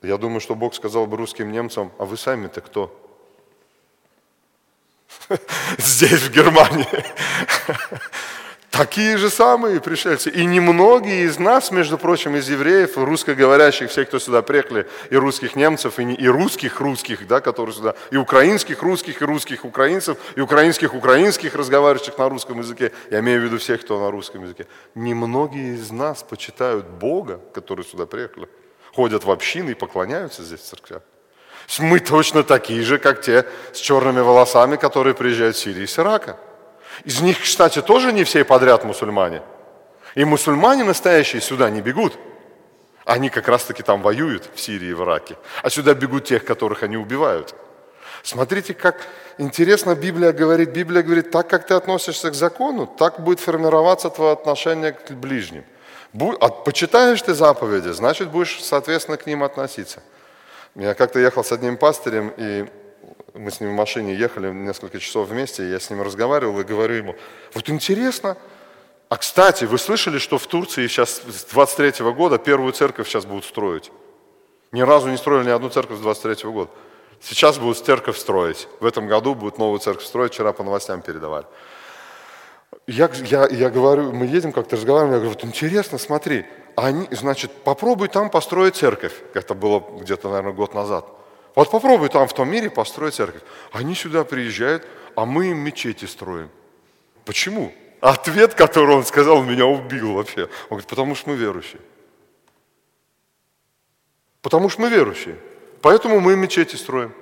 Я 0.00 0.16
думаю, 0.16 0.40
что 0.40 0.54
Бог 0.54 0.74
сказал 0.74 1.06
бы 1.06 1.18
русским 1.18 1.52
немцам, 1.52 1.92
а 1.98 2.06
вы 2.06 2.16
сами-то 2.16 2.62
кто? 2.62 2.96
Здесь, 5.76 6.22
в 6.22 6.30
Германии. 6.30 6.86
Такие 8.70 9.16
же 9.16 9.30
самые 9.30 9.80
пришельцы. 9.80 10.30
И 10.30 10.44
немногие 10.44 11.24
из 11.24 11.40
нас, 11.40 11.72
между 11.72 11.98
прочим, 11.98 12.36
из 12.36 12.48
евреев, 12.48 12.96
русскоговорящих, 12.96 13.90
все, 13.90 14.04
кто 14.04 14.20
сюда 14.20 14.42
приехали, 14.42 14.86
и 15.10 15.16
русских 15.16 15.56
немцев, 15.56 15.98
и, 15.98 16.04
не, 16.04 16.14
и 16.14 16.28
русских 16.28 16.80
русских, 16.80 17.26
да, 17.26 17.40
которые 17.40 17.74
сюда, 17.74 17.96
и 18.12 18.16
украинских 18.16 18.82
русских, 18.82 19.22
и 19.22 19.24
русских 19.24 19.64
украинцев, 19.64 20.18
и 20.36 20.40
украинских 20.40 20.94
украинских, 20.94 21.56
разговаривающих 21.56 22.16
на 22.16 22.28
русском 22.28 22.60
языке. 22.60 22.92
Я 23.10 23.18
имею 23.18 23.40
в 23.40 23.44
виду 23.44 23.58
всех, 23.58 23.80
кто 23.80 23.98
на 23.98 24.10
русском 24.12 24.44
языке. 24.44 24.66
Немногие 24.94 25.74
из 25.74 25.90
нас 25.90 26.22
почитают 26.22 26.86
Бога, 26.86 27.40
которые 27.52 27.84
сюда 27.84 28.06
приехали, 28.06 28.48
ходят 28.94 29.24
в 29.24 29.30
общины 29.32 29.70
и 29.70 29.74
поклоняются 29.74 30.44
здесь 30.44 30.60
в 30.60 30.64
церквях. 30.64 31.02
Мы 31.80 31.98
точно 31.98 32.44
такие 32.44 32.82
же, 32.82 32.98
как 32.98 33.20
те 33.20 33.44
с 33.72 33.78
черными 33.78 34.20
волосами, 34.20 34.76
которые 34.76 35.14
приезжают 35.14 35.56
в 35.56 35.58
Сирии 35.58 35.82
и 35.82 35.86
с 35.86 35.98
Ирака. 35.98 36.36
Из 37.04 37.20
них, 37.20 37.40
кстати, 37.40 37.82
тоже 37.82 38.12
не 38.12 38.24
все 38.24 38.44
подряд 38.44 38.84
мусульмане. 38.84 39.42
И 40.14 40.24
мусульмане 40.24 40.84
настоящие 40.84 41.40
сюда 41.40 41.70
не 41.70 41.80
бегут. 41.80 42.18
Они 43.04 43.30
как 43.30 43.48
раз-таки 43.48 43.82
там 43.82 44.02
воюют, 44.02 44.48
в 44.54 44.60
Сирии 44.60 44.88
и 44.88 44.92
в 44.92 45.02
Ираке. 45.02 45.36
А 45.62 45.70
сюда 45.70 45.94
бегут 45.94 46.24
тех, 46.24 46.44
которых 46.44 46.82
они 46.82 46.96
убивают. 46.96 47.54
Смотрите, 48.22 48.74
как 48.74 48.96
интересно 49.38 49.94
Библия 49.94 50.32
говорит. 50.32 50.70
Библия 50.70 51.02
говорит, 51.02 51.30
так 51.30 51.48
как 51.48 51.66
ты 51.66 51.74
относишься 51.74 52.30
к 52.30 52.34
закону, 52.34 52.86
так 52.86 53.20
будет 53.20 53.40
формироваться 53.40 54.10
твое 54.10 54.32
отношение 54.32 54.92
к 54.92 55.10
ближним. 55.12 55.64
Почитаешь 56.64 57.22
ты 57.22 57.34
заповеди, 57.34 57.88
значит, 57.88 58.30
будешь, 58.30 58.62
соответственно, 58.62 59.16
к 59.16 59.26
ним 59.26 59.42
относиться. 59.42 60.02
Я 60.74 60.94
как-то 60.94 61.18
ехал 61.18 61.42
с 61.42 61.52
одним 61.52 61.76
пастырем, 61.76 62.32
и 62.36 62.66
мы 63.34 63.50
с 63.50 63.60
ним 63.60 63.70
в 63.70 63.76
машине 63.76 64.14
ехали 64.14 64.52
несколько 64.52 64.98
часов 64.98 65.28
вместе, 65.28 65.68
я 65.68 65.78
с 65.78 65.90
ним 65.90 66.02
разговаривал 66.02 66.60
и 66.60 66.64
говорю 66.64 66.94
ему, 66.94 67.16
вот 67.54 67.68
интересно, 67.68 68.36
а 69.08 69.16
кстати, 69.16 69.64
вы 69.64 69.78
слышали, 69.78 70.18
что 70.18 70.38
в 70.38 70.46
Турции 70.46 70.86
сейчас 70.86 71.22
с 71.28 71.44
23 71.44 72.04
-го 72.04 72.14
года 72.14 72.38
первую 72.38 72.72
церковь 72.72 73.08
сейчас 73.08 73.24
будут 73.24 73.44
строить? 73.44 73.90
Ни 74.72 74.82
разу 74.82 75.08
не 75.08 75.16
строили 75.16 75.46
ни 75.46 75.50
одну 75.50 75.68
церковь 75.68 75.98
с 75.98 76.00
23 76.00 76.46
-го 76.46 76.52
года. 76.52 76.70
Сейчас 77.20 77.58
будут 77.58 77.84
церковь 77.84 78.16
строить. 78.16 78.68
В 78.80 78.86
этом 78.86 79.08
году 79.08 79.34
будут 79.34 79.58
новую 79.58 79.80
церковь 79.80 80.06
строить, 80.06 80.32
вчера 80.32 80.52
по 80.52 80.62
новостям 80.62 81.02
передавали. 81.02 81.46
Я, 82.86 83.10
я, 83.24 83.48
я 83.48 83.68
говорю, 83.68 84.12
мы 84.12 84.26
едем 84.26 84.52
как-то 84.52 84.76
разговариваем, 84.76 85.14
я 85.14 85.20
говорю, 85.20 85.34
вот 85.34 85.44
интересно, 85.44 85.98
смотри, 85.98 86.46
они, 86.76 87.08
значит, 87.10 87.50
попробуй 87.64 88.08
там 88.08 88.30
построить 88.30 88.76
церковь. 88.76 89.12
Это 89.34 89.54
было 89.54 89.82
где-то, 90.00 90.28
наверное, 90.28 90.52
год 90.52 90.74
назад. 90.74 91.04
Вот 91.60 91.70
попробуй 91.70 92.08
там 92.08 92.26
в 92.26 92.32
том 92.32 92.48
мире 92.48 92.70
построить 92.70 93.12
церковь. 93.12 93.42
Они 93.70 93.94
сюда 93.94 94.24
приезжают, 94.24 94.86
а 95.14 95.26
мы 95.26 95.50
им 95.50 95.58
мечети 95.58 96.06
строим. 96.06 96.48
Почему? 97.26 97.74
Ответ, 98.00 98.54
который 98.54 98.96
он 98.96 99.04
сказал, 99.04 99.42
меня 99.42 99.66
убил 99.66 100.14
вообще. 100.14 100.44
Он 100.44 100.78
говорит, 100.78 100.88
потому 100.88 101.14
что 101.14 101.28
мы 101.28 101.36
верующие. 101.36 101.82
Потому 104.40 104.70
что 104.70 104.80
мы 104.80 104.88
верующие. 104.88 105.36
Поэтому 105.82 106.18
мы 106.20 106.34
мечети 106.34 106.76
строим. 106.76 107.12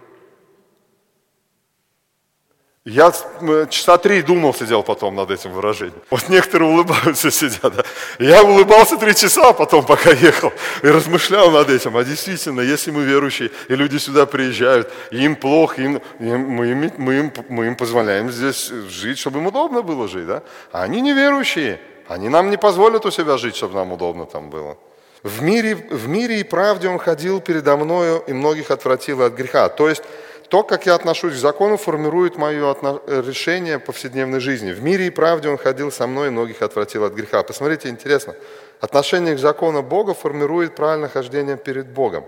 Я 2.84 3.12
э, 3.40 3.66
часа 3.68 3.98
три 3.98 4.22
думал, 4.22 4.54
сидел 4.54 4.82
потом 4.82 5.14
над 5.14 5.30
этим 5.30 5.52
выражением. 5.52 6.00
Вот 6.10 6.28
некоторые 6.28 6.70
улыбаются, 6.70 7.30
сидят. 7.30 7.76
Да? 7.76 7.84
Я 8.18 8.42
улыбался 8.42 8.96
три 8.96 9.14
часа 9.14 9.52
потом, 9.52 9.84
пока 9.84 10.10
ехал, 10.10 10.52
и 10.82 10.88
размышлял 10.88 11.50
над 11.50 11.68
этим. 11.68 11.96
А 11.96 12.04
действительно, 12.04 12.62
если 12.62 12.90
мы 12.90 13.02
верующие, 13.02 13.50
и 13.68 13.74
люди 13.74 13.98
сюда 13.98 14.24
приезжают, 14.24 14.90
и 15.10 15.22
им 15.22 15.36
плохо, 15.36 15.82
им, 15.82 16.00
мы, 16.18 16.70
им, 16.70 16.92
мы, 16.96 17.14
им, 17.14 17.32
мы 17.48 17.66
им 17.66 17.76
позволяем 17.76 18.30
здесь 18.30 18.68
жить, 18.88 19.18
чтобы 19.18 19.40
им 19.40 19.46
удобно 19.46 19.82
было 19.82 20.08
жить. 20.08 20.26
Да? 20.26 20.42
А 20.72 20.82
они 20.82 21.02
неверующие. 21.02 21.80
Они 22.08 22.30
нам 22.30 22.48
не 22.48 22.56
позволят 22.56 23.04
у 23.04 23.10
себя 23.10 23.36
жить, 23.36 23.56
чтобы 23.56 23.74
нам 23.74 23.92
удобно 23.92 24.24
там 24.24 24.48
было. 24.48 24.78
В 25.22 25.42
мире, 25.42 25.74
в 25.74 26.08
мире 26.08 26.40
и 26.40 26.44
правде 26.44 26.88
он 26.88 26.98
ходил 26.98 27.40
передо 27.40 27.76
мною, 27.76 28.22
и 28.26 28.32
многих 28.32 28.70
отвратил 28.70 29.22
от 29.22 29.34
греха. 29.34 29.68
То 29.68 29.88
есть 29.88 30.02
то, 30.49 30.62
как 30.62 30.86
я 30.86 30.94
отношусь 30.94 31.34
к 31.34 31.36
закону, 31.36 31.76
формирует 31.76 32.36
мое 32.36 32.72
решение 33.07 33.78
повседневной 33.78 34.40
жизни. 34.40 34.72
В 34.72 34.82
мире 34.82 35.09
и 35.09 35.11
правде 35.11 35.49
он 35.49 35.59
ходил 35.59 35.92
со 35.92 36.07
мной, 36.07 36.28
и 36.28 36.30
многих 36.30 36.62
отвратил 36.62 37.05
от 37.05 37.12
греха. 37.12 37.42
Посмотрите, 37.42 37.88
интересно. 37.88 38.34
Отношение 38.80 39.34
к 39.34 39.38
закону 39.38 39.82
Бога 39.82 40.14
формирует 40.14 40.74
правильное 40.74 41.09
хождение 41.09 41.57
перед 41.57 41.88
Богом. 41.88 42.24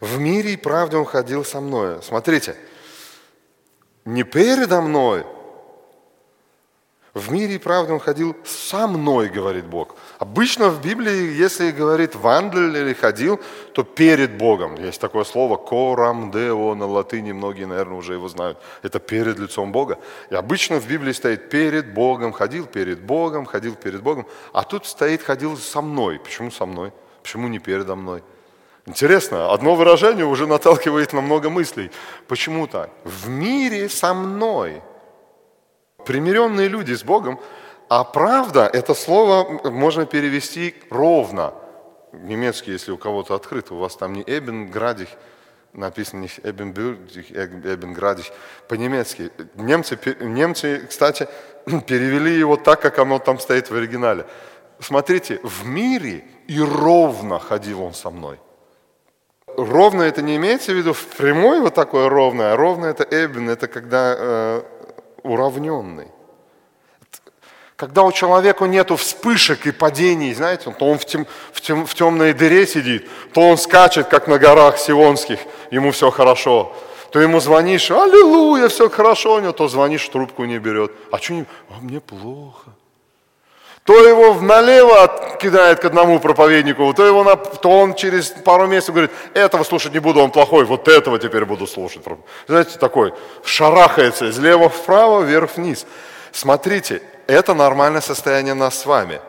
В 0.00 0.18
мире 0.18 0.52
и 0.52 0.56
правде 0.56 0.96
он 0.96 1.04
ходил 1.04 1.44
со 1.44 1.60
мной. 1.60 2.02
Смотрите, 2.02 2.56
не 4.04 4.24
передо 4.24 4.80
мной, 4.80 5.24
в 7.18 7.32
мире 7.32 7.56
и 7.56 7.58
правде 7.58 7.92
он 7.92 7.98
ходил 7.98 8.36
со 8.44 8.86
мной, 8.86 9.28
говорит 9.28 9.66
Бог. 9.66 9.96
Обычно 10.18 10.70
в 10.70 10.80
Библии, 10.80 11.32
если 11.32 11.70
говорит 11.70 12.14
вандель 12.14 12.76
или 12.76 12.94
ходил, 12.94 13.40
то 13.72 13.82
перед 13.82 14.38
Богом. 14.38 14.76
Есть 14.76 15.00
такое 15.00 15.24
слово 15.24 15.56
корам 15.56 16.30
део 16.30 16.74
на 16.74 16.86
латыни, 16.86 17.32
многие, 17.32 17.64
наверное, 17.64 17.98
уже 17.98 18.14
его 18.14 18.28
знают. 18.28 18.58
Это 18.82 18.98
перед 18.98 19.38
лицом 19.38 19.72
Бога. 19.72 19.98
И 20.30 20.34
обычно 20.34 20.78
в 20.80 20.86
Библии 20.86 21.12
стоит 21.12 21.50
перед 21.50 21.92
Богом, 21.92 22.32
ходил 22.32 22.66
перед 22.66 23.00
Богом, 23.00 23.46
ходил 23.46 23.74
перед 23.74 24.02
Богом. 24.02 24.26
А 24.52 24.62
тут 24.62 24.86
стоит 24.86 25.22
ходил 25.22 25.56
со 25.56 25.82
мной. 25.82 26.18
Почему 26.18 26.50
со 26.50 26.66
мной? 26.66 26.92
Почему 27.22 27.48
не 27.48 27.58
передо 27.58 27.96
мной? 27.96 28.22
Интересно, 28.86 29.52
одно 29.52 29.74
выражение 29.74 30.24
уже 30.24 30.46
наталкивает 30.46 31.12
на 31.12 31.20
много 31.20 31.50
мыслей. 31.50 31.90
Почему 32.26 32.66
так? 32.66 32.90
В 33.04 33.28
мире 33.28 33.88
со 33.88 34.14
мной– 34.14 34.82
примиренные 36.08 36.68
люди 36.68 36.94
с 36.94 37.04
Богом, 37.04 37.38
а 37.90 38.02
правда, 38.02 38.68
это 38.72 38.94
слово 38.94 39.70
можно 39.70 40.06
перевести 40.06 40.74
ровно. 40.88 41.52
Немецкий, 42.12 42.72
если 42.72 42.92
у 42.92 42.96
кого-то 42.96 43.34
открыт, 43.34 43.70
у 43.70 43.76
вас 43.76 43.94
там 43.94 44.14
не 44.14 44.22
Эбен 44.22 44.70
Градих, 44.70 45.08
написано 45.74 46.20
не 46.22 46.30
Эбен 46.42 46.72
Бюрдих, 46.72 47.30
Эбен 47.30 47.92
Градих, 47.92 48.26
по-немецки. 48.68 49.30
Немцы, 49.54 49.98
немцы, 50.20 50.86
кстати, 50.88 51.28
перевели 51.86 52.38
его 52.38 52.56
так, 52.56 52.80
как 52.80 52.98
оно 52.98 53.18
там 53.18 53.38
стоит 53.38 53.70
в 53.70 53.74
оригинале. 53.74 54.24
Смотрите, 54.80 55.40
в 55.42 55.66
мире 55.66 56.24
и 56.46 56.58
ровно 56.58 57.38
ходил 57.38 57.82
он 57.82 57.92
со 57.92 58.08
мной. 58.08 58.40
Ровно 59.58 60.04
это 60.04 60.22
не 60.22 60.36
имеется 60.36 60.72
в 60.72 60.76
виду 60.76 60.94
в 60.94 61.04
прямой 61.04 61.60
вот 61.60 61.74
такое 61.74 62.08
ровное, 62.08 62.54
а 62.54 62.56
ровно 62.56 62.86
это 62.86 63.04
эбен, 63.10 63.50
это 63.50 63.66
когда 63.66 64.14
э, 64.16 64.62
уравненный. 65.22 66.08
Когда 67.76 68.02
у 68.02 68.10
человека 68.10 68.64
нету 68.64 68.96
вспышек 68.96 69.66
и 69.66 69.70
падений, 69.70 70.34
знаете, 70.34 70.74
то 70.76 70.84
он 70.84 70.98
в, 70.98 71.04
тем, 71.04 71.26
в, 71.52 71.60
тем, 71.60 71.86
в 71.86 71.94
темной 71.94 72.32
дыре 72.32 72.66
сидит, 72.66 73.08
то 73.32 73.40
он 73.40 73.56
скачет, 73.56 74.08
как 74.08 74.26
на 74.26 74.38
горах 74.38 74.78
Сионских, 74.78 75.38
ему 75.70 75.92
все 75.92 76.10
хорошо. 76.10 76.74
То 77.12 77.20
ему 77.20 77.38
звонишь, 77.38 77.90
аллилуйя, 77.90 78.68
все 78.68 78.90
хорошо 78.90 79.36
у 79.36 79.38
него, 79.38 79.52
то 79.52 79.68
звонишь, 79.68 80.08
трубку 80.08 80.44
не 80.44 80.58
берет. 80.58 80.90
А 81.12 81.18
что 81.18 81.34
не, 81.34 81.44
а 81.70 81.80
мне 81.80 82.00
плохо. 82.00 82.70
То 83.88 84.06
его 84.06 84.34
налево 84.34 85.38
кидает 85.40 85.80
к 85.80 85.86
одному 85.86 86.20
проповеднику, 86.20 86.92
то, 86.92 87.06
его 87.06 87.24
на, 87.24 87.36
то 87.36 87.70
он 87.70 87.94
через 87.94 88.26
пару 88.28 88.66
месяцев 88.66 88.94
говорит, 88.94 89.10
этого 89.32 89.64
слушать 89.64 89.94
не 89.94 89.98
буду, 89.98 90.20
он 90.20 90.30
плохой, 90.30 90.66
вот 90.66 90.88
этого 90.88 91.18
теперь 91.18 91.46
буду 91.46 91.66
слушать. 91.66 92.02
Знаете, 92.46 92.78
такой 92.78 93.14
шарахается 93.42 94.26
из 94.26 94.38
лева 94.38 94.68
вправо, 94.68 95.22
вверх-вниз. 95.22 95.86
Смотрите, 96.32 97.00
это 97.26 97.54
нормальное 97.54 98.02
состояние 98.02 98.52
нас 98.52 98.78
с 98.78 98.84
вами. 98.84 99.22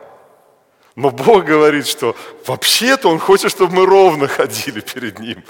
Но 0.96 1.10
Бог 1.10 1.44
говорит, 1.44 1.86
что 1.86 2.16
вообще-то 2.46 3.08
Он 3.08 3.18
хочет, 3.18 3.50
чтобы 3.50 3.74
мы 3.74 3.86
ровно 3.86 4.26
ходили 4.26 4.80
перед 4.80 5.18
Ним. 5.18 5.44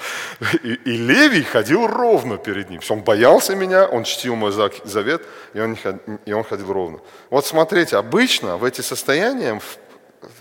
И, 0.63 0.75
и 0.75 0.97
Левий 0.97 1.43
ходил 1.43 1.87
ровно 1.87 2.37
перед 2.37 2.71
Ним. 2.71 2.81
Он 2.89 3.01
боялся 3.01 3.55
меня, 3.55 3.87
он 3.87 4.05
чтил 4.05 4.37
мой 4.37 4.53
завет, 4.53 5.27
и 5.55 5.61
он, 5.61 5.79
и 6.27 6.33
он 6.33 6.45
ходил 6.45 6.73
ровно. 6.73 7.01
Вот 7.31 7.47
смотрите, 7.47 7.97
обычно 7.97 8.59
в 8.59 8.65
эти 8.65 8.83
состояния 8.83 9.61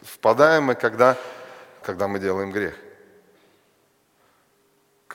впадаем 0.03 0.63
мы, 0.63 0.75
когда, 0.75 1.17
когда 1.81 2.07
мы 2.07 2.19
делаем 2.19 2.51
грех. 2.51 2.75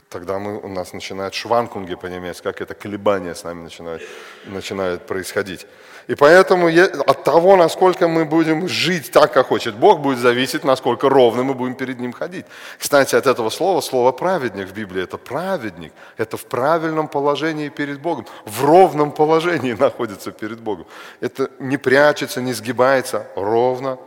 Тогда 0.09 0.39
мы, 0.39 0.59
у 0.59 0.68
нас 0.68 0.93
начинает 0.93 1.35
шванкунги 1.35 1.95
по-немецки, 1.95 2.43
как 2.43 2.61
это 2.61 2.74
колебания 2.74 3.35
с 3.35 3.45
нами 3.45 3.62
начинают, 3.62 4.03
начинают 4.47 5.07
происходить. 5.07 5.66
И 6.07 6.15
поэтому 6.15 6.69
от 7.07 7.25
того, 7.25 7.57
насколько 7.57 8.09
мы 8.09 8.25
будем 8.25 8.69
жить 8.69 9.11
так, 9.11 9.33
как 9.33 9.47
хочет 9.47 9.75
Бог, 9.75 10.01
будет 10.01 10.19
зависеть, 10.19 10.65
насколько 10.65 11.09
ровно 11.09 11.45
мы 11.45 11.55
будем 11.55 11.75
перед 11.75 12.01
Ним 12.01 12.13
ходить. 12.13 12.45
Кстати, 12.79 13.17
от 13.17 13.27
этого 13.27 13.51
слова, 13.51 13.81
слово 13.81 14.13
праведник 14.13 14.69
в 14.69 14.75
Библии, 14.75 15.03
это 15.03 15.17
праведник, 15.17 15.93
это 16.19 16.37
в 16.37 16.45
правильном 16.45 17.09
положении 17.09 17.71
перед 17.71 18.01
Богом, 18.01 18.27
в 18.45 18.65
ровном 18.65 19.13
положении 19.13 19.73
находится 19.79 20.31
перед 20.31 20.61
Богом. 20.61 20.87
Это 21.21 21.51
не 21.59 21.79
прячется, 21.79 22.43
не 22.43 22.53
сгибается, 22.53 23.27
ровно, 23.37 23.99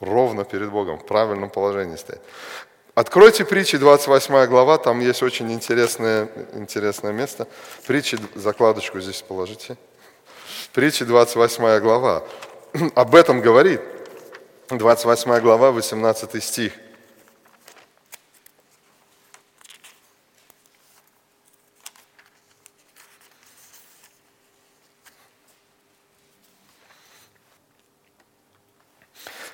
ровно 0.00 0.44
перед 0.44 0.70
Богом, 0.70 0.98
в 0.98 1.06
правильном 1.06 1.50
положении 1.50 1.96
стоит. 1.96 2.20
Откройте 2.94 3.44
притчи, 3.44 3.78
28 3.78 4.46
глава, 4.46 4.78
там 4.78 5.00
есть 5.00 5.22
очень 5.22 5.52
интересное, 5.52 6.28
интересное 6.54 7.12
место. 7.12 7.46
Притчи, 7.86 8.16
закладочку 8.34 9.00
здесь 9.00 9.22
положите. 9.22 9.76
Притчи 10.76 11.06
28 11.06 11.80
глава. 11.80 12.22
об 12.94 13.14
этом 13.14 13.40
говорит. 13.40 13.80
28 14.68 15.40
глава, 15.40 15.72
18 15.72 16.44
стих. 16.44 16.74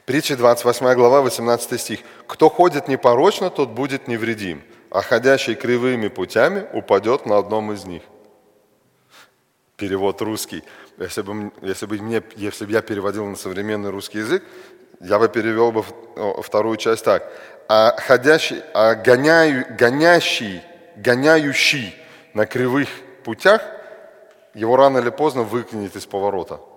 Притча 0.05 0.37
28 0.37 0.95
глава, 0.95 1.23
18 1.23 1.81
стих. 1.81 2.01
«Кто 2.27 2.51
ходит 2.51 2.89
непорочно, 2.89 3.49
тот 3.49 3.68
будет 3.68 4.09
невредим, 4.09 4.61
а 4.91 5.03
ходящий 5.03 5.55
кривыми 5.55 6.09
путями 6.09 6.66
упадет 6.73 7.27
на 7.27 7.39
одном 7.39 7.70
из 7.70 7.85
них». 7.85 8.03
Перевод 9.83 10.22
русский. 10.22 10.62
Если 10.97 11.22
бы, 11.22 11.51
если 11.61 11.87
бы, 11.87 11.97
мне, 11.97 12.22
если 12.37 12.66
бы 12.66 12.70
я 12.70 12.83
переводил 12.83 13.26
на 13.26 13.35
современный 13.35 13.91
русский 13.91 14.18
язык, 14.18 14.45
я 15.01 15.18
бы 15.18 15.28
перевел 15.28 15.72
бы 15.72 15.83
вторую 16.41 16.76
часть 16.76 17.05
так. 17.05 17.28
А 17.68 17.97
ходящий, 17.99 18.62
а 18.74 18.95
гоняю, 18.95 19.66
гонящий, 19.76 20.62
гоняющий 20.95 21.97
на 22.33 22.47
кривых 22.47 22.89
путях, 23.24 23.61
его 24.55 24.76
рано 24.76 24.99
или 24.99 25.11
поздно 25.11 25.43
выкинет 25.43 25.97
из 25.97 26.07
поворота– 26.07 26.61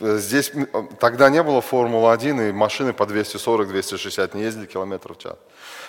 Здесь 0.00 0.52
тогда 1.00 1.30
не 1.30 1.42
было 1.42 1.60
Формулы-1, 1.62 2.50
и 2.50 2.52
машины 2.52 2.92
по 2.92 3.04
240-260 3.04 4.36
не 4.36 4.42
ездили 4.42 4.66
километров 4.66 5.16
в 5.16 5.20
час. 5.20 5.36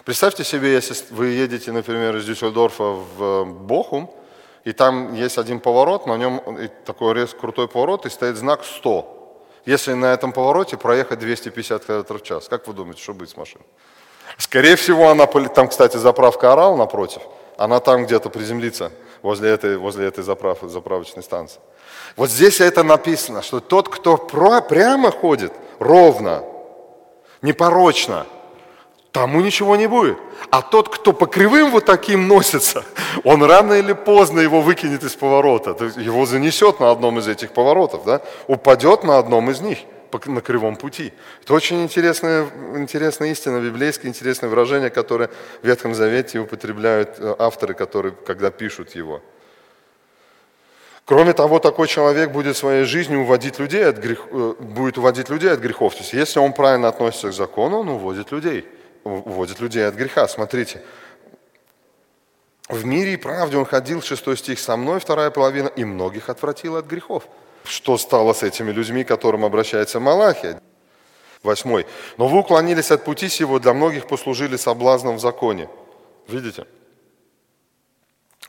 Представьте 0.06 0.44
себе, 0.44 0.74
если 0.74 0.96
вы 1.12 1.28
едете, 1.28 1.72
например, 1.72 2.16
из 2.16 2.26
Дюссельдорфа 2.26 2.84
в 2.84 3.46
Бохум, 3.46 4.10
и 4.64 4.74
там 4.74 5.14
есть 5.14 5.38
один 5.38 5.60
поворот, 5.60 6.06
на 6.06 6.18
нем 6.18 6.42
такой 6.86 7.14
резко 7.14 7.40
крутой 7.40 7.68
поворот, 7.68 8.06
и 8.06 8.10
стоит 8.10 8.38
знак 8.38 8.64
100. 8.64 9.18
Если 9.66 9.94
на 9.94 10.14
этом 10.14 10.32
повороте 10.32 10.78
проехать 10.78 11.20
250 11.20 11.86
км 11.86 12.14
в 12.14 12.24
час, 12.24 12.48
как 12.48 12.68
вы 12.68 12.74
думаете, 12.74 13.02
что 13.02 13.14
будет 13.14 13.30
с 13.30 13.38
машиной? 13.38 13.66
Скорее 14.38 14.76
всего, 14.76 15.10
она, 15.10 15.26
там, 15.28 15.68
кстати, 15.68 15.98
заправка 15.98 16.54
«Орал» 16.54 16.78
напротив, 16.78 17.22
она 17.58 17.80
там 17.80 18.06
где-то 18.06 18.30
приземлится, 18.30 18.92
возле 19.22 19.52
этой, 19.52 19.78
возле 19.78 20.08
этой 20.08 20.24
заправ, 20.24 20.60
заправочной 20.62 21.22
станции. 21.22 21.60
Вот 22.16 22.30
здесь 22.30 22.60
это 22.60 22.84
написано, 22.84 23.42
что 23.42 23.60
тот, 23.60 23.90
кто 23.90 24.18
прямо 24.18 25.12
ходит, 25.12 25.54
ровно, 25.80 26.44
непорочно, 27.42 28.26
тому 29.12 29.42
ничего 29.42 29.76
не 29.76 29.88
будет. 29.88 30.18
А 30.50 30.62
тот, 30.62 30.90
кто 30.90 31.14
по 31.14 31.26
кривым 31.26 31.72
вот 31.72 31.86
таким 31.86 32.28
носится, 32.28 32.84
он 33.24 33.44
рано 33.44 33.74
или 33.74 33.94
поздно 33.94 34.40
его 34.40 34.62
выкинет 34.62 35.04
из 35.04 35.16
поворота. 35.16 35.72
Его 35.98 36.26
занесет 36.26 36.80
на 36.80 36.92
одном 36.92 37.20
из 37.20 37.28
этих 37.28 37.52
поворотов, 37.52 38.06
да? 38.06 38.22
упадет 38.48 39.04
на 39.04 39.18
одном 39.18 39.52
из 39.52 39.62
них 39.62 39.80
на 40.26 40.42
кривом 40.42 40.76
пути. 40.76 41.14
Это 41.42 41.54
очень 41.54 41.84
интересная, 41.84 42.46
интересная 42.76 43.32
истина, 43.32 43.62
библейское 43.62 44.10
интересное 44.10 44.50
выражение, 44.50 44.90
которое 44.90 45.30
в 45.62 45.66
Ветхом 45.66 45.96
Завете 45.96 46.40
употребляют 46.40 47.16
э, 47.18 47.34
авторы, 47.40 47.74
которые, 47.74 48.14
когда 48.28 48.52
пишут 48.52 48.94
его. 48.94 49.22
Кроме 51.06 51.32
того, 51.32 51.60
такой 51.60 51.88
человек 51.88 52.32
будет 52.32 52.58
своей 52.58 52.84
жизнью 52.84 53.22
уводить 53.22 53.58
людей 53.58 53.86
от 53.86 54.00
грех, 54.00 54.28
э, 54.32 54.54
будет 54.60 54.98
уводить 54.98 55.30
людей 55.30 55.50
от 55.50 55.62
грехов. 55.62 55.94
То 55.94 56.00
есть, 56.00 56.12
если 56.12 56.40
он 56.40 56.52
правильно 56.52 56.90
относится 56.90 57.30
к 57.30 57.34
закону, 57.34 57.80
он 57.80 57.88
уводит 57.88 58.34
людей, 58.34 58.66
уводит 59.04 59.60
людей 59.60 59.88
от 59.88 59.96
греха. 59.96 60.28
Смотрите, 60.28 60.82
в 62.70 62.86
мире 62.86 63.14
и 63.14 63.18
правде 63.18 63.58
он 63.58 63.66
ходил, 63.66 64.02
шестой 64.02 64.38
стих, 64.38 64.60
со 64.60 64.78
мной, 64.78 65.00
вторая 65.00 65.30
половина, 65.30 65.68
и 65.68 65.84
многих 65.84 66.30
отвратил 66.30 66.78
от 66.78 66.86
грехов. 66.86 67.28
Что 67.64 67.98
стало 67.98 68.34
с 68.34 68.44
этими 68.44 68.72
людьми, 68.72 69.04
к 69.04 69.10
которым 69.10 69.44
обращается 69.44 70.00
Малахия? 70.00 70.62
Восьмой. 71.44 71.86
Но 72.18 72.28
вы 72.28 72.40
уклонились 72.40 72.92
от 72.92 73.04
пути 73.04 73.28
сего, 73.28 73.60
для 73.60 73.74
многих 73.74 74.08
послужили 74.08 74.58
соблазном 74.58 75.18
в 75.18 75.20
законе. 75.20 75.68
Видите? 76.28 76.66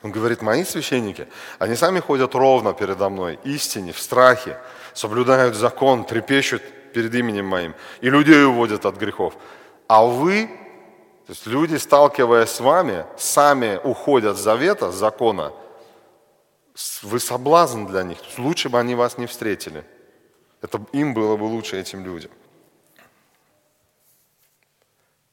Он 0.02 0.10
говорит, 0.10 0.42
мои 0.42 0.64
священники, 0.64 1.28
они 1.58 1.76
сами 1.76 2.00
ходят 2.00 2.34
ровно 2.34 2.74
передо 2.74 3.08
мной, 3.08 3.38
истине, 3.44 3.92
в 3.92 3.98
страхе, 3.98 4.58
соблюдают 4.94 5.54
закон, 5.54 6.04
трепещут 6.04 6.62
перед 6.92 7.14
именем 7.14 7.46
моим, 7.46 7.74
и 8.00 8.10
людей 8.10 8.44
уводят 8.44 8.84
от 8.84 8.96
грехов. 8.96 9.34
А 9.92 10.06
вы, 10.06 10.46
то 11.26 11.32
есть 11.32 11.46
люди, 11.46 11.76
сталкиваясь 11.76 12.48
с 12.48 12.60
вами, 12.60 13.04
сами 13.18 13.78
уходят 13.84 14.38
с 14.38 14.40
завета, 14.40 14.90
с 14.90 14.94
закона, 14.94 15.52
вы 17.02 17.20
соблазн 17.20 17.84
для 17.84 18.02
них. 18.02 18.16
Лучше 18.38 18.70
бы 18.70 18.80
они 18.80 18.94
вас 18.94 19.18
не 19.18 19.26
встретили. 19.26 19.84
Это 20.62 20.80
им 20.92 21.12
было 21.12 21.36
бы 21.36 21.44
лучше, 21.44 21.78
этим 21.78 22.06
людям. 22.06 22.30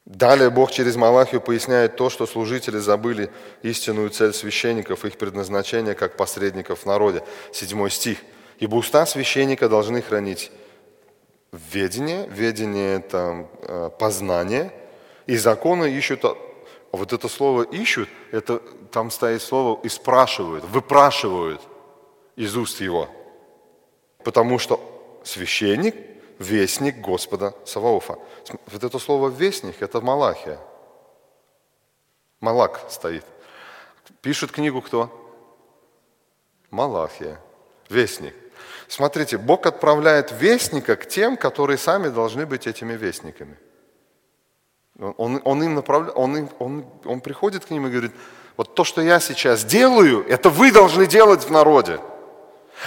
Далее 0.04 0.50
Бог 0.50 0.72
через 0.72 0.98
Малахию 0.98 1.40
поясняет 1.40 1.96
то, 1.96 2.10
что 2.10 2.28
служители 2.28 2.80
забыли 2.80 3.32
истинную 3.62 4.10
цель 4.10 4.34
священников, 4.34 5.06
их 5.06 5.18
предназначение 5.18 5.96
как 5.96 6.18
посредников 6.18 6.80
в 6.80 6.86
народе. 6.86 7.24
Седьмой 7.54 7.92
стих. 7.92 8.18
«Ибо 8.58 8.76
уста 8.76 9.06
священника 9.06 9.70
должны 9.70 10.02
хранить 10.02 10.52
ведение, 11.52 12.28
ведение– 12.28 12.96
это 12.98 13.48
э, 13.62 13.90
познание, 13.98 14.72
и 15.26 15.38
законы 15.38 15.92
ищут, 15.92 16.24
вот 16.92 17.14
это 17.14 17.28
слово 17.28 17.64
«ищут», 17.64 18.10
это, 18.32 18.60
там 18.92 19.12
стоит 19.12 19.42
слово 19.42 19.80
«и 19.84 19.90
спрашивают», 19.90 20.64
«выпрашивают» 20.66 21.62
из 22.36 22.56
уст 22.58 22.82
его. 22.82 23.08
Потому 24.24 24.60
что 24.60 24.80
священник– 25.24 25.96
вестник 26.40 26.98
Господа 26.98 27.54
Саваофа. 27.66 28.18
Вот 28.72 28.84
это 28.84 28.98
слово 29.00 29.30
«вестник»– 29.30 29.76
это 29.82 30.02
Малахия. 30.02 30.60
Малак 32.40 32.86
стоит. 32.90 33.26
Пишет 34.22 34.52
книгу 34.52 34.82
кто? 34.82 35.10
Малахия. 36.72 37.40
Вестник. 37.90 38.34
Смотрите, 38.90 39.38
Бог 39.38 39.68
отправляет 39.68 40.34
вестника 40.38 40.96
к 40.96 41.08
тем, 41.08 41.38
которые 41.38 41.78
сами 41.78 42.08
должны 42.10 42.48
быть 42.48 42.66
этими 42.66 42.94
вестниками. 42.94 43.56
Он, 44.98 45.40
он 45.46 45.64
им 45.64 45.76
направляет, 45.76 46.18
он, 46.18 46.38
им, 46.38 46.50
он, 46.58 46.86
он 47.06 47.22
приходит 47.22 47.66
к 47.66 47.70
ним 47.70 47.86
и 47.86 47.92
говорит, 47.92 48.12
вот 48.58 48.74
то, 48.74 48.84
что 48.84 49.02
я 49.02 49.20
сейчас 49.20 49.64
делаю, 49.64 50.26
это 50.28 50.50
вы 50.50 50.72
должны 50.72 51.06
делать 51.06 51.44
в 51.44 51.52
народе. 51.52 52.00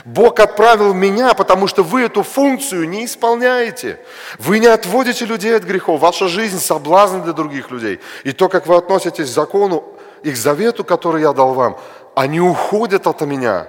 Бог 0.05 0.41
отправил 0.41 0.93
меня, 0.93 1.35
потому 1.35 1.69
что 1.69 1.85
вы 1.85 2.03
эту 2.03 2.25
функцию 2.25 2.89
не 2.89 3.05
исполняете. 3.05 4.01
Вы 4.41 4.59
не 4.59 4.67
отводите 4.67 5.25
людей 5.25 5.57
от 5.57 5.63
грехов. 5.63 6.01
Ваша 6.01 6.27
жизнь– 6.27 6.59
соблазн 6.61 7.21
для 7.21 7.33
других 7.33 7.71
людей. 7.71 8.01
И 8.25 8.33
то, 8.33 8.49
как 8.49 8.67
вы 8.67 8.75
относитесь 8.75 9.31
к 9.31 9.33
закону 9.33 9.85
и 10.25 10.33
к 10.33 10.37
завету, 10.37 10.83
который 10.83 11.23
я 11.23 11.33
дал 11.33 11.55
вам, 11.55 11.79
они 12.17 12.41
уходят 12.41 13.07
от 13.07 13.21
меня. 13.21 13.69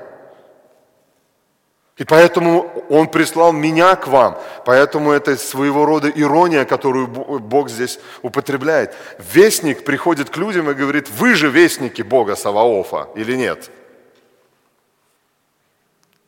И 1.97 2.05
поэтому 2.05 2.85
Он 2.89 3.07
прислал 3.07 3.51
меня 3.51 3.95
к 3.95 4.07
вам. 4.07 4.39
Поэтому 4.65 5.11
это 5.11 5.37
своего 5.37 5.85
рода 5.85 6.09
ирония, 6.09 6.65
которую 6.65 7.07
Бог 7.07 7.69
здесь 7.69 7.99
употребляет. 8.23 8.95
Вестник 9.19 9.83
приходит 9.83 10.29
к 10.29 10.37
людям 10.37 10.69
и 10.69 10.73
говорит, 10.73 11.09
вы 11.09 11.35
же 11.35 11.49
вестники 11.49 12.01
Бога 12.01 12.35
Саваофа 12.35 13.09
или 13.15 13.35
нет? 13.35 13.69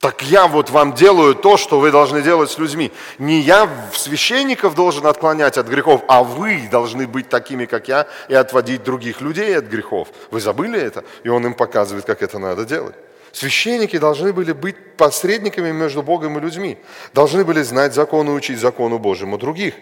Так 0.06 0.22
я 0.22 0.46
вот 0.46 0.70
вам 0.70 0.94
делаю 0.94 1.34
то, 1.34 1.58
что 1.58 1.80
вы 1.80 1.90
должны 1.90 2.22
делать 2.22 2.52
с 2.52 2.60
людьми. 2.60 2.92
Не 3.18 3.40
я 3.40 3.68
священников 3.92 4.76
должен 4.76 5.08
отклонять 5.08 5.58
от 5.58 5.68
грехов, 5.68 6.04
а 6.08 6.24
вы 6.24 6.68
должны 6.70 7.08
быть 7.08 7.28
такими, 7.28 7.66
как 7.66 7.88
я, 7.88 8.06
и 8.30 8.36
отводить 8.36 8.84
других 8.84 9.20
людей 9.22 9.58
от 9.58 9.66
грехов. 9.66 10.10
Вы 10.30 10.42
забыли 10.42 10.80
это? 10.80 11.04
И 11.24 11.30
он 11.30 11.44
им 11.48 11.56
показывает, 11.56 12.06
как 12.06 12.22
это 12.22 12.38
надо 12.38 12.66
делать. 12.66 12.94
Священники 13.36 13.98
должны 13.98 14.32
были 14.32 14.54
быть 14.54 14.78
посредниками 14.96 15.74
между 15.74 16.02
Богом 16.02 16.38
и 16.38 16.42
людьми. 16.42 16.78
Должны 17.14 17.44
были 17.44 17.64
знать 17.64 17.94
закон 17.94 18.30
и 18.30 18.32
учить 18.32 18.60
закону 18.60 18.98
Божьему 18.98 19.38
других. 19.38 19.74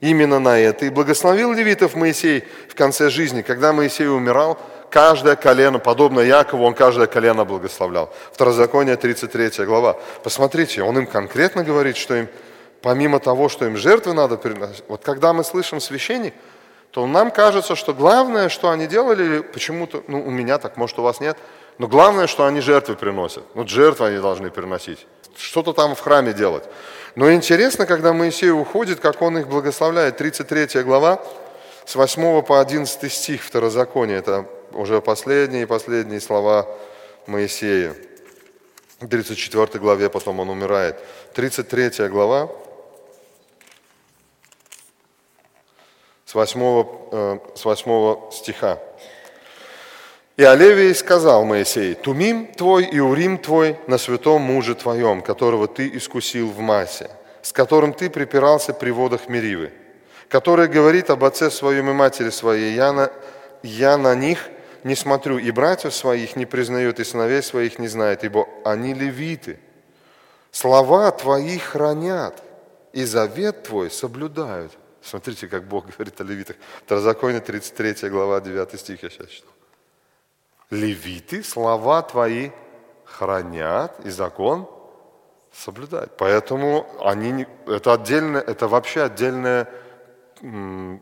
Именно 0.00 0.40
на 0.40 0.58
это 0.58 0.84
и 0.84 0.90
благословил 0.90 1.52
левитов 1.52 1.94
Моисей 1.94 2.42
в 2.68 2.74
конце 2.74 3.08
жизни. 3.08 3.42
Когда 3.42 3.72
Моисей 3.72 4.08
умирал, 4.08 4.58
каждое 4.90 5.36
колено, 5.36 5.78
подобно 5.78 6.18
Якову, 6.18 6.64
он 6.64 6.74
каждое 6.74 7.06
колено 7.06 7.44
благословлял. 7.44 8.12
Второзаконие, 8.32 8.96
33 8.96 9.64
глава. 9.64 9.96
Посмотрите, 10.24 10.82
он 10.82 10.98
им 10.98 11.06
конкретно 11.06 11.62
говорит, 11.62 11.96
что 11.96 12.16
им, 12.16 12.28
помимо 12.82 13.20
того, 13.20 13.48
что 13.48 13.64
им 13.64 13.76
жертвы 13.76 14.12
надо 14.12 14.36
приносить, 14.38 14.82
вот 14.88 15.04
когда 15.04 15.32
мы 15.32 15.44
слышим 15.44 15.80
священник, 15.80 16.34
то 16.90 17.06
нам 17.06 17.30
кажется, 17.30 17.76
что 17.76 17.94
главное, 17.94 18.48
что 18.48 18.70
они 18.70 18.88
делали, 18.88 19.40
почему-то, 19.40 20.02
ну, 20.08 20.20
у 20.20 20.30
меня 20.30 20.58
так, 20.58 20.76
может, 20.76 20.98
у 20.98 21.02
вас 21.02 21.20
нет, 21.20 21.36
но 21.78 21.86
главное, 21.86 22.26
что 22.26 22.44
они 22.44 22.60
жертвы 22.60 22.96
приносят. 22.96 23.44
Вот 23.54 23.68
жертвы 23.68 24.08
они 24.08 24.18
должны 24.18 24.50
приносить. 24.50 25.06
Что-то 25.36 25.72
там 25.72 25.94
в 25.94 26.00
храме 26.00 26.32
делать. 26.32 26.64
Но 27.14 27.32
интересно, 27.32 27.86
когда 27.86 28.12
Моисей 28.12 28.50
уходит, 28.50 29.00
как 29.00 29.22
он 29.22 29.38
их 29.38 29.48
благословляет. 29.48 30.16
33 30.16 30.82
глава, 30.82 31.22
с 31.84 31.94
8 31.94 32.42
по 32.42 32.60
11 32.60 33.12
стих 33.12 33.42
Второзакония. 33.42 34.18
Это 34.18 34.46
уже 34.72 35.00
последние 35.00 35.62
и 35.62 35.66
последние 35.66 36.20
слова 36.20 36.68
Моисея. 37.26 37.94
В 39.00 39.06
34 39.06 39.78
главе 39.78 40.10
потом 40.10 40.40
он 40.40 40.50
умирает. 40.50 40.98
33 41.34 42.08
глава, 42.08 42.50
с 46.26 46.34
8, 46.34 46.84
э, 47.12 47.38
с 47.54 47.64
8 47.64 48.32
стиха. 48.32 48.78
И 50.38 50.44
Олевий 50.44 50.94
сказал 50.94 51.44
Моисей, 51.44 51.94
«Тумим 51.94 52.46
твой 52.46 52.84
и 52.84 53.00
Урим 53.00 53.38
твой 53.38 53.76
на 53.88 53.98
святом 53.98 54.40
муже 54.40 54.76
твоем, 54.76 55.20
которого 55.20 55.66
ты 55.66 55.88
искусил 55.88 56.48
в 56.48 56.60
массе, 56.60 57.10
с 57.42 57.52
которым 57.52 57.92
ты 57.92 58.08
припирался 58.08 58.72
при 58.72 58.90
водах 58.92 59.28
Меривы, 59.28 59.72
который 60.28 60.68
говорит 60.68 61.10
об 61.10 61.24
отце 61.24 61.50
своем 61.50 61.90
и 61.90 61.92
матери 61.92 62.30
своей, 62.30 62.72
я 62.76 62.92
на, 62.92 63.10
я 63.64 63.98
на 63.98 64.14
них 64.14 64.48
не 64.84 64.94
смотрю, 64.94 65.38
и 65.38 65.50
братьев 65.50 65.92
своих 65.92 66.36
не 66.36 66.46
признает, 66.46 67.00
и 67.00 67.04
сыновей 67.04 67.42
своих 67.42 67.80
не 67.80 67.88
знает, 67.88 68.22
ибо 68.22 68.46
они 68.64 68.94
левиты. 68.94 69.58
Слова 70.52 71.10
твои 71.10 71.58
хранят, 71.58 72.44
и 72.92 73.04
завет 73.04 73.64
твой 73.64 73.90
соблюдают». 73.90 74.70
Смотрите, 75.02 75.48
как 75.48 75.64
Бог 75.64 75.86
говорит 75.86 76.20
о 76.20 76.24
левитах. 76.24 76.54
Второзаконие, 76.84 77.40
33 77.40 78.08
глава, 78.08 78.40
9 78.40 78.78
стих 78.78 79.02
я 79.02 79.10
сейчас 79.10 79.30
читал. 79.30 79.57
Левиты 80.70 81.42
слова 81.42 82.02
твои 82.02 82.50
хранят, 83.04 84.04
и 84.04 84.10
закон 84.10 84.68
соблюдают. 85.52 86.16
Поэтому 86.18 86.86
они, 87.02 87.46
это, 87.66 87.94
отдельно, 87.94 88.38
это 88.38 88.68
вообще 88.68 89.02
отдельная, 89.02 89.68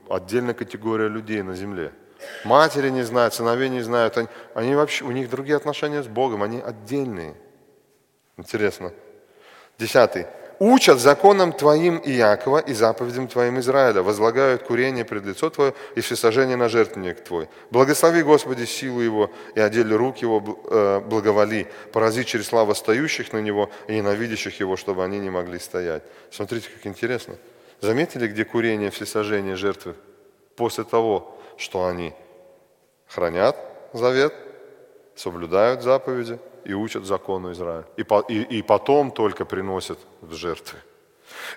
отдельная 0.08 0.54
категория 0.54 1.08
людей 1.08 1.42
на 1.42 1.54
земле. 1.54 1.92
Матери 2.44 2.90
не 2.90 3.02
знают, 3.02 3.34
сыновей 3.34 3.68
не 3.68 3.80
знают. 3.80 4.16
Они, 4.16 4.28
они 4.54 4.74
вообще, 4.74 5.04
у 5.04 5.10
них 5.10 5.28
другие 5.28 5.56
отношения 5.56 6.02
с 6.02 6.06
Богом, 6.06 6.42
они 6.42 6.60
отдельные. 6.60 7.34
Интересно. 8.36 8.92
Десятый 9.78 10.26
учат 10.58 11.00
законам 11.00 11.52
Твоим 11.52 12.00
Иакова 12.04 12.58
и 12.58 12.74
заповедям 12.74 13.28
Твоим 13.28 13.58
Израиля, 13.60 14.02
возлагают 14.02 14.62
курение 14.62 15.04
пред 15.04 15.24
лицо 15.24 15.50
Твое 15.50 15.74
и 15.94 16.00
всесожжение 16.00 16.56
на 16.56 16.68
жертвенник 16.68 17.22
Твой. 17.24 17.48
Благослови, 17.70 18.22
Господи, 18.22 18.64
силу 18.64 19.00
Его 19.00 19.30
и 19.54 19.60
одели 19.60 19.94
рук 19.94 20.18
Его, 20.18 20.60
э, 20.70 21.00
благоволи, 21.00 21.66
порази 21.92 22.24
через 22.24 22.46
славу 22.46 22.74
стоящих 22.74 23.32
на 23.32 23.38
Него 23.38 23.70
и 23.88 23.96
ненавидящих 23.96 24.60
Его, 24.60 24.76
чтобы 24.76 25.04
они 25.04 25.18
не 25.18 25.30
могли 25.30 25.58
стоять. 25.58 26.02
Смотрите, 26.30 26.68
как 26.68 26.86
интересно. 26.86 27.36
Заметили, 27.80 28.26
где 28.26 28.44
курение, 28.44 28.90
всесожжение 28.90 29.56
жертвы? 29.56 29.94
После 30.56 30.84
того, 30.84 31.38
что 31.58 31.86
они 31.86 32.14
хранят 33.06 33.56
завет, 33.92 34.34
соблюдают 35.14 35.82
заповеди– 35.82 36.38
и 36.66 36.74
учат 36.74 37.06
закону 37.06 37.52
Израиля. 37.52 37.84
И, 37.96 38.02
по, 38.02 38.20
и, 38.28 38.58
и 38.58 38.62
потом 38.62 39.10
только 39.10 39.44
приносят 39.44 39.98
в 40.20 40.34
жертвы. 40.34 40.78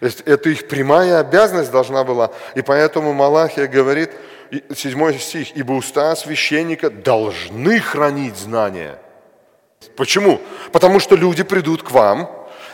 Это 0.02 0.50
их 0.50 0.68
прямая 0.68 1.20
обязанность 1.20 1.72
должна 1.72 2.04
была. 2.04 2.32
И 2.56 2.62
поэтому 2.62 3.14
Малахия 3.14 3.68
говорит, 3.68 4.12
7 4.52 5.18
стих, 5.18 5.58
«Ибо 5.58 5.74
уста 5.74 6.16
священника 6.16 6.90
должны 6.90 7.80
хранить 7.80 8.38
знания». 8.38 9.00
Почему? 9.96 10.40
Потому 10.72 11.00
что 11.00 11.16
люди 11.16 11.44
придут 11.44 11.84
к 11.84 11.92
вам 11.92 12.30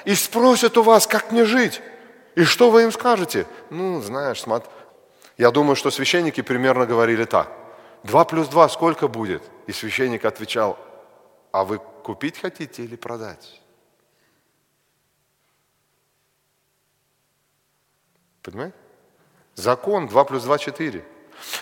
и 0.06 0.16
спросят 0.16 0.78
у 0.78 0.84
вас, 0.84 1.08
как 1.08 1.32
мне 1.32 1.46
жить. 1.46 1.82
И 2.36 2.44
что 2.44 2.70
вы 2.70 2.84
им 2.84 2.92
скажете? 2.92 3.46
Ну, 3.70 4.02
знаешь, 4.02 4.42
смотри. 4.42 4.70
Я 5.38 5.52
думаю, 5.52 5.76
что 5.76 5.92
священники 5.92 6.42
примерно 6.42 6.86
говорили 6.86 7.26
так. 7.26 7.50
Два 8.04 8.26
плюс 8.26 8.48
два 8.48 8.68
сколько 8.70 9.08
будет? 9.08 9.44
И 9.68 9.72
священник 9.72 10.26
отвечал, 10.26 10.78
а 11.52 11.64
вы 11.64 11.80
купить 12.06 12.40
хотите 12.40 12.84
или 12.84 12.96
продать? 12.96 13.60
Понимаете? 18.44 18.76
Закон 19.56 20.08
2 20.08 20.24
плюс 20.26 20.44
2– 20.44 20.58
4. 20.60 21.06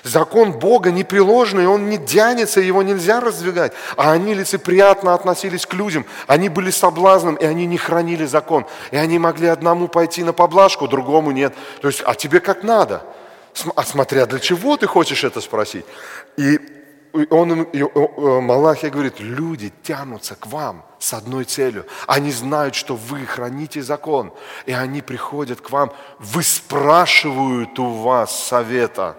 Закон 0.03 0.51
Бога 0.51 0.91
непреложный, 0.91 1.65
он 1.65 1.89
не 1.89 1.97
тянется, 1.97 2.59
его 2.59 2.83
нельзя 2.83 3.21
раздвигать. 3.21 3.71
А 3.95 4.11
они 4.11 4.33
лицеприятно 4.33 5.13
относились 5.13 5.65
к 5.65 5.73
людям, 5.73 6.05
они 6.27 6.49
были 6.49 6.71
соблазном, 6.71 7.35
и 7.35 7.45
они 7.45 7.65
не 7.65 7.77
хранили 7.77 8.25
закон. 8.25 8.65
И 8.91 8.97
они 8.97 9.19
могли 9.19 9.47
одному 9.47 9.87
пойти 9.87 10.25
на 10.25 10.33
поблажку, 10.33 10.89
другому 10.89 11.31
нет. 11.31 11.55
То 11.81 11.87
есть, 11.87 12.03
а 12.05 12.15
тебе 12.15 12.41
как 12.41 12.63
надо? 12.63 13.05
А 13.75 13.83
смотря 13.83 14.25
для 14.25 14.39
чего 14.39 14.75
ты 14.75 14.87
хочешь 14.87 15.23
это 15.23 15.39
спросить? 15.39 15.85
И 16.35 16.82
он, 17.13 17.67
Малахия 18.43 18.89
говорит, 18.89 19.19
люди 19.19 19.71
тянутся 19.83 20.35
к 20.35 20.47
вам 20.47 20.83
с 20.97 21.13
одной 21.13 21.43
целью. 21.43 21.85
Они 22.07 22.31
знают, 22.31 22.73
что 22.73 22.95
вы 22.95 23.25
храните 23.25 23.83
закон, 23.83 24.33
и 24.65 24.73
они 24.73 25.01
приходят 25.01 25.61
к 25.61 25.69
вам, 25.69 25.93
вы 26.17 26.41
спрашивают 26.41 27.77
у 27.77 27.85
вас 27.85 28.47
совета. 28.47 29.15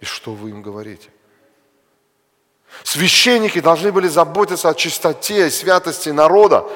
И 0.00 0.04
что 0.04 0.32
вы 0.32 0.50
им 0.50 0.62
говорите? 0.62 1.10
Священники 2.82 3.60
должны 3.60 3.92
были 3.92 4.08
заботиться 4.08 4.68
о 4.68 4.74
чистоте 4.74 5.46
и 5.46 5.50
святости 5.50 6.08
народа, 6.08 6.66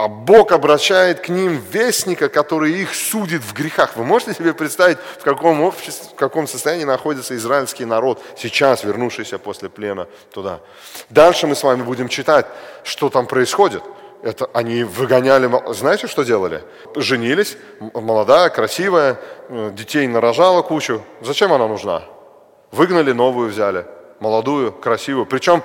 а 0.00 0.08
Бог 0.08 0.52
обращает 0.52 1.20
к 1.20 1.28
ним 1.28 1.62
вестника, 1.70 2.30
который 2.30 2.72
их 2.72 2.94
судит 2.94 3.42
в 3.42 3.52
грехах. 3.52 3.96
Вы 3.96 4.04
можете 4.04 4.32
себе 4.32 4.54
представить, 4.54 4.96
в 5.18 5.22
каком, 5.22 5.60
обществе, 5.60 6.08
в 6.10 6.14
каком 6.14 6.46
состоянии 6.46 6.84
находится 6.84 7.36
израильский 7.36 7.84
народ, 7.84 8.22
сейчас 8.34 8.82
вернувшийся 8.82 9.38
после 9.38 9.68
плена 9.68 10.08
туда. 10.32 10.60
Дальше 11.10 11.46
мы 11.46 11.54
с 11.54 11.62
вами 11.62 11.82
будем 11.82 12.08
читать, 12.08 12.46
что 12.82 13.10
там 13.10 13.26
происходит. 13.26 13.82
Это 14.22 14.48
они 14.54 14.84
выгоняли, 14.84 15.50
знаете, 15.74 16.06
что 16.06 16.22
делали? 16.22 16.62
Женились, 16.96 17.58
молодая, 17.92 18.48
красивая, 18.48 19.18
э, 19.48 19.70
детей 19.74 20.06
нарожала 20.06 20.62
кучу. 20.62 21.02
Зачем 21.20 21.52
она 21.52 21.68
нужна? 21.68 22.04
Выгнали, 22.70 23.12
новую 23.12 23.50
взяли, 23.50 23.84
молодую, 24.18 24.72
красивую. 24.72 25.26
Причем 25.26 25.62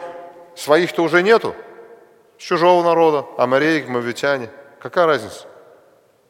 своих-то 0.56 1.04
уже 1.04 1.22
нету, 1.22 1.56
чужого 2.38 2.84
народа, 2.84 3.26
амарейк, 3.38 3.88
мавитяне. 3.88 4.50
Какая 4.80 5.06
разница? 5.06 5.46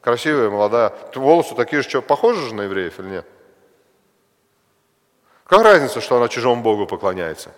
Красивая, 0.00 0.50
молодая. 0.50 0.92
Волосы 1.14 1.54
такие 1.54 1.82
же, 1.82 1.88
что, 1.88 2.02
похожи 2.02 2.40
же 2.40 2.54
на 2.54 2.62
евреев 2.62 2.98
или 3.00 3.08
нет? 3.08 3.26
Какая 5.44 5.64
разница, 5.64 6.00
что 6.00 6.16
она 6.16 6.28
чужому 6.28 6.62
Богу 6.62 6.86
поклоняется? 6.86 7.50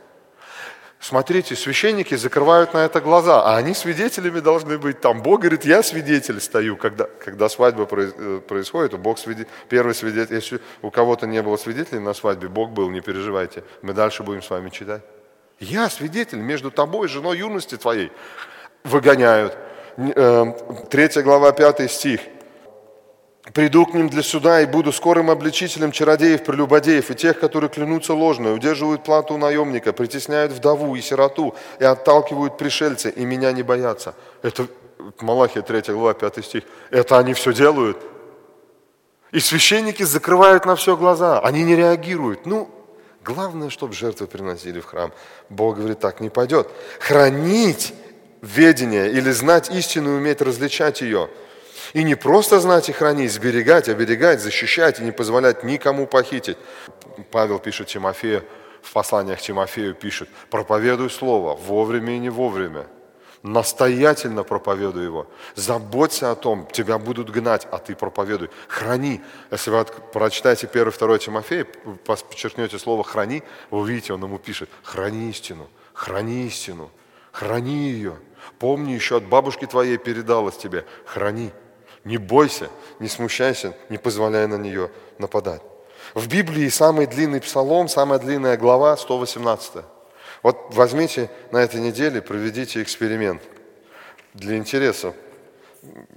Смотрите, 1.00 1.54
священники 1.54 2.16
закрывают 2.16 2.74
на 2.74 2.78
это 2.78 3.00
глаза, 3.00 3.42
а 3.42 3.56
они 3.56 3.72
свидетелями 3.72 4.40
должны 4.40 4.78
быть. 4.78 5.00
Там 5.00 5.22
Бог 5.22 5.40
говорит, 5.40 5.64
я 5.64 5.82
свидетель 5.82 6.40
стою, 6.40 6.76
когда, 6.76 7.04
когда 7.24 7.48
свадьба 7.48 7.88
э, 7.90 8.40
происходит, 8.40 8.98
Бог 8.98 9.18
свидетель, 9.18 9.50
первый 9.68 9.94
свидетель. 9.94 10.34
Если 10.34 10.60
у 10.82 10.90
кого-то 10.90 11.26
не 11.26 11.40
было 11.40 11.56
свидетелей 11.56 12.00
на 12.00 12.14
свадьбе, 12.14 12.48
Бог 12.48 12.70
был, 12.70 12.90
не 12.90 13.00
переживайте. 13.00 13.62
Мы 13.80 13.92
дальше 13.92 14.24
будем 14.24 14.42
с 14.42 14.50
вами 14.50 14.70
читать. 14.70 15.02
Я 15.60 15.90
свидетель 15.90 16.38
между 16.38 16.70
тобой 16.70 17.06
и 17.06 17.10
женой 17.10 17.38
юности 17.38 17.76
твоей. 17.76 18.12
Выгоняют. 18.84 19.56
Эм, 19.96 20.54
третья 20.90 21.22
глава, 21.22 21.52
пятый 21.52 21.88
стих. 21.88 22.20
«Приду 23.52 23.86
к 23.86 23.94
ним 23.94 24.10
для 24.10 24.22
суда 24.22 24.60
и 24.60 24.66
буду 24.66 24.92
скорым 24.92 25.30
обличителем 25.30 25.90
чародеев, 25.90 26.44
прелюбодеев 26.44 27.10
и 27.10 27.14
тех, 27.14 27.40
которые 27.40 27.70
клянутся 27.70 28.12
ложно, 28.12 28.52
удерживают 28.52 29.04
плату 29.04 29.38
наемника, 29.38 29.92
притесняют 29.92 30.52
вдову 30.52 30.94
и 30.94 31.00
сироту 31.00 31.54
и 31.80 31.84
отталкивают 31.84 32.58
пришельца, 32.58 33.08
и 33.08 33.24
меня 33.24 33.50
не 33.52 33.62
боятся». 33.62 34.14
Это 34.42 34.68
Малахия 35.20 35.62
3 35.62 35.94
глава, 35.94 36.14
5 36.14 36.44
стих. 36.44 36.64
Это 36.90 37.18
они 37.18 37.32
все 37.32 37.52
делают. 37.52 37.98
И 39.32 39.40
священники 39.40 40.02
закрывают 40.04 40.64
на 40.64 40.76
все 40.76 40.96
глаза, 40.96 41.40
они 41.40 41.64
не 41.64 41.74
реагируют. 41.74 42.46
Ну, 42.46 42.68
Главное, 43.28 43.68
чтобы 43.68 43.92
жертвы 43.92 44.26
приносили 44.26 44.80
в 44.80 44.86
храм. 44.86 45.12
Бог 45.50 45.76
говорит, 45.76 46.00
так 46.00 46.20
не 46.20 46.30
пойдет. 46.30 46.66
Хранить 46.98 47.92
ведение 48.40 49.12
или 49.12 49.30
знать 49.32 49.68
истину, 49.70 50.16
уметь 50.16 50.40
различать 50.40 51.02
ее. 51.02 51.28
И 51.92 52.04
не 52.04 52.14
просто 52.14 52.58
знать 52.58 52.88
и 52.88 52.92
хранить, 52.92 53.30
сберегать, 53.30 53.90
оберегать, 53.90 54.40
защищать 54.40 55.00
и 55.00 55.02
не 55.02 55.12
позволять 55.12 55.62
никому 55.62 56.06
похитить. 56.06 56.56
Павел 57.30 57.58
пишет 57.58 57.88
Тимофею, 57.88 58.44
в 58.80 58.94
посланиях 58.94 59.42
Тимофею 59.42 59.94
пишет, 59.94 60.30
проповедуй 60.48 61.10
слово 61.10 61.54
вовремя 61.54 62.16
и 62.16 62.18
не 62.18 62.30
вовремя– 62.30 62.86
настоятельно 63.42 64.42
проповедуй 64.42 65.04
его. 65.04 65.26
Заботься 65.54 66.30
о 66.30 66.34
том, 66.34 66.66
тебя 66.72 66.98
будут 66.98 67.30
гнать, 67.30 67.66
а 67.70 67.78
ты 67.78 67.94
проповедуй. 67.94 68.50
Храни. 68.68 69.20
Если 69.50 69.70
вы 69.70 69.84
прочитаете 70.12 70.66
1-2 70.66 71.18
Тимофея, 71.18 71.66
подчеркнете 72.04 72.78
слово 72.78 73.04
«храни», 73.04 73.42
вы 73.70 73.78
увидите, 73.78 74.12
он 74.12 74.22
ему 74.22 74.38
пишет 74.38 74.68
«храни 74.82 75.30
истину, 75.30 75.68
храни 75.92 76.46
истину, 76.46 76.90
храни 77.32 77.90
ее». 77.90 78.16
Помни, 78.58 78.92
еще 78.92 79.18
от 79.18 79.24
бабушки 79.24 79.66
твоей 79.66 79.98
передалось 79.98 80.56
тебе, 80.56 80.84
храни. 81.04 81.52
Не 82.04 82.16
бойся, 82.16 82.70
не 82.98 83.08
смущайся, 83.08 83.76
не 83.88 83.98
позволяй 83.98 84.46
на 84.46 84.56
нее 84.56 84.90
нападать. 85.18 85.62
В 86.14 86.26
Библии 86.28 86.68
самый 86.68 87.06
длинный 87.06 87.40
псалом, 87.40 87.88
самая 87.88 88.18
длинная 88.18 88.56
глава, 88.56 88.96
118 88.96 89.84
вот 90.42 90.74
возьмите 90.74 91.30
на 91.50 91.58
этой 91.58 91.80
неделе, 91.80 92.22
проведите 92.22 92.82
эксперимент. 92.82 93.42
Для 94.34 94.56
интереса. 94.56 95.14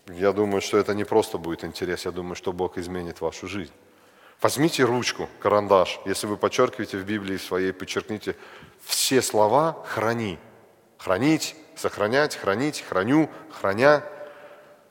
Я 0.07 0.32
думаю, 0.32 0.61
что 0.61 0.78
это 0.78 0.93
не 0.93 1.03
просто 1.03 1.38
будет 1.38 1.63
интерес, 1.63 2.05
я 2.05 2.11
думаю, 2.11 2.36
что 2.36 2.51
Бог 2.51 2.78
изменит 2.78 3.22
вашу 3.22 3.47
жизнь. 3.47 3.72
Возьмите 4.41 4.84
ручку, 4.84 5.30
карандаш. 5.39 5.99
Если 6.05 6.26
вы 6.26 6.36
подчеркиваете 6.36 6.97
в 6.97 7.05
Библии 7.05 7.38
своей, 7.38 7.72
подчеркните 7.72 8.36
все 8.84 9.22
слова 9.22 9.84
«храни». 9.86 10.39
Хранить, 10.97 11.55
сохранять, 11.76 12.36
хранить, 12.36 12.84
храню, 12.88 13.30
храня. 13.51 14.03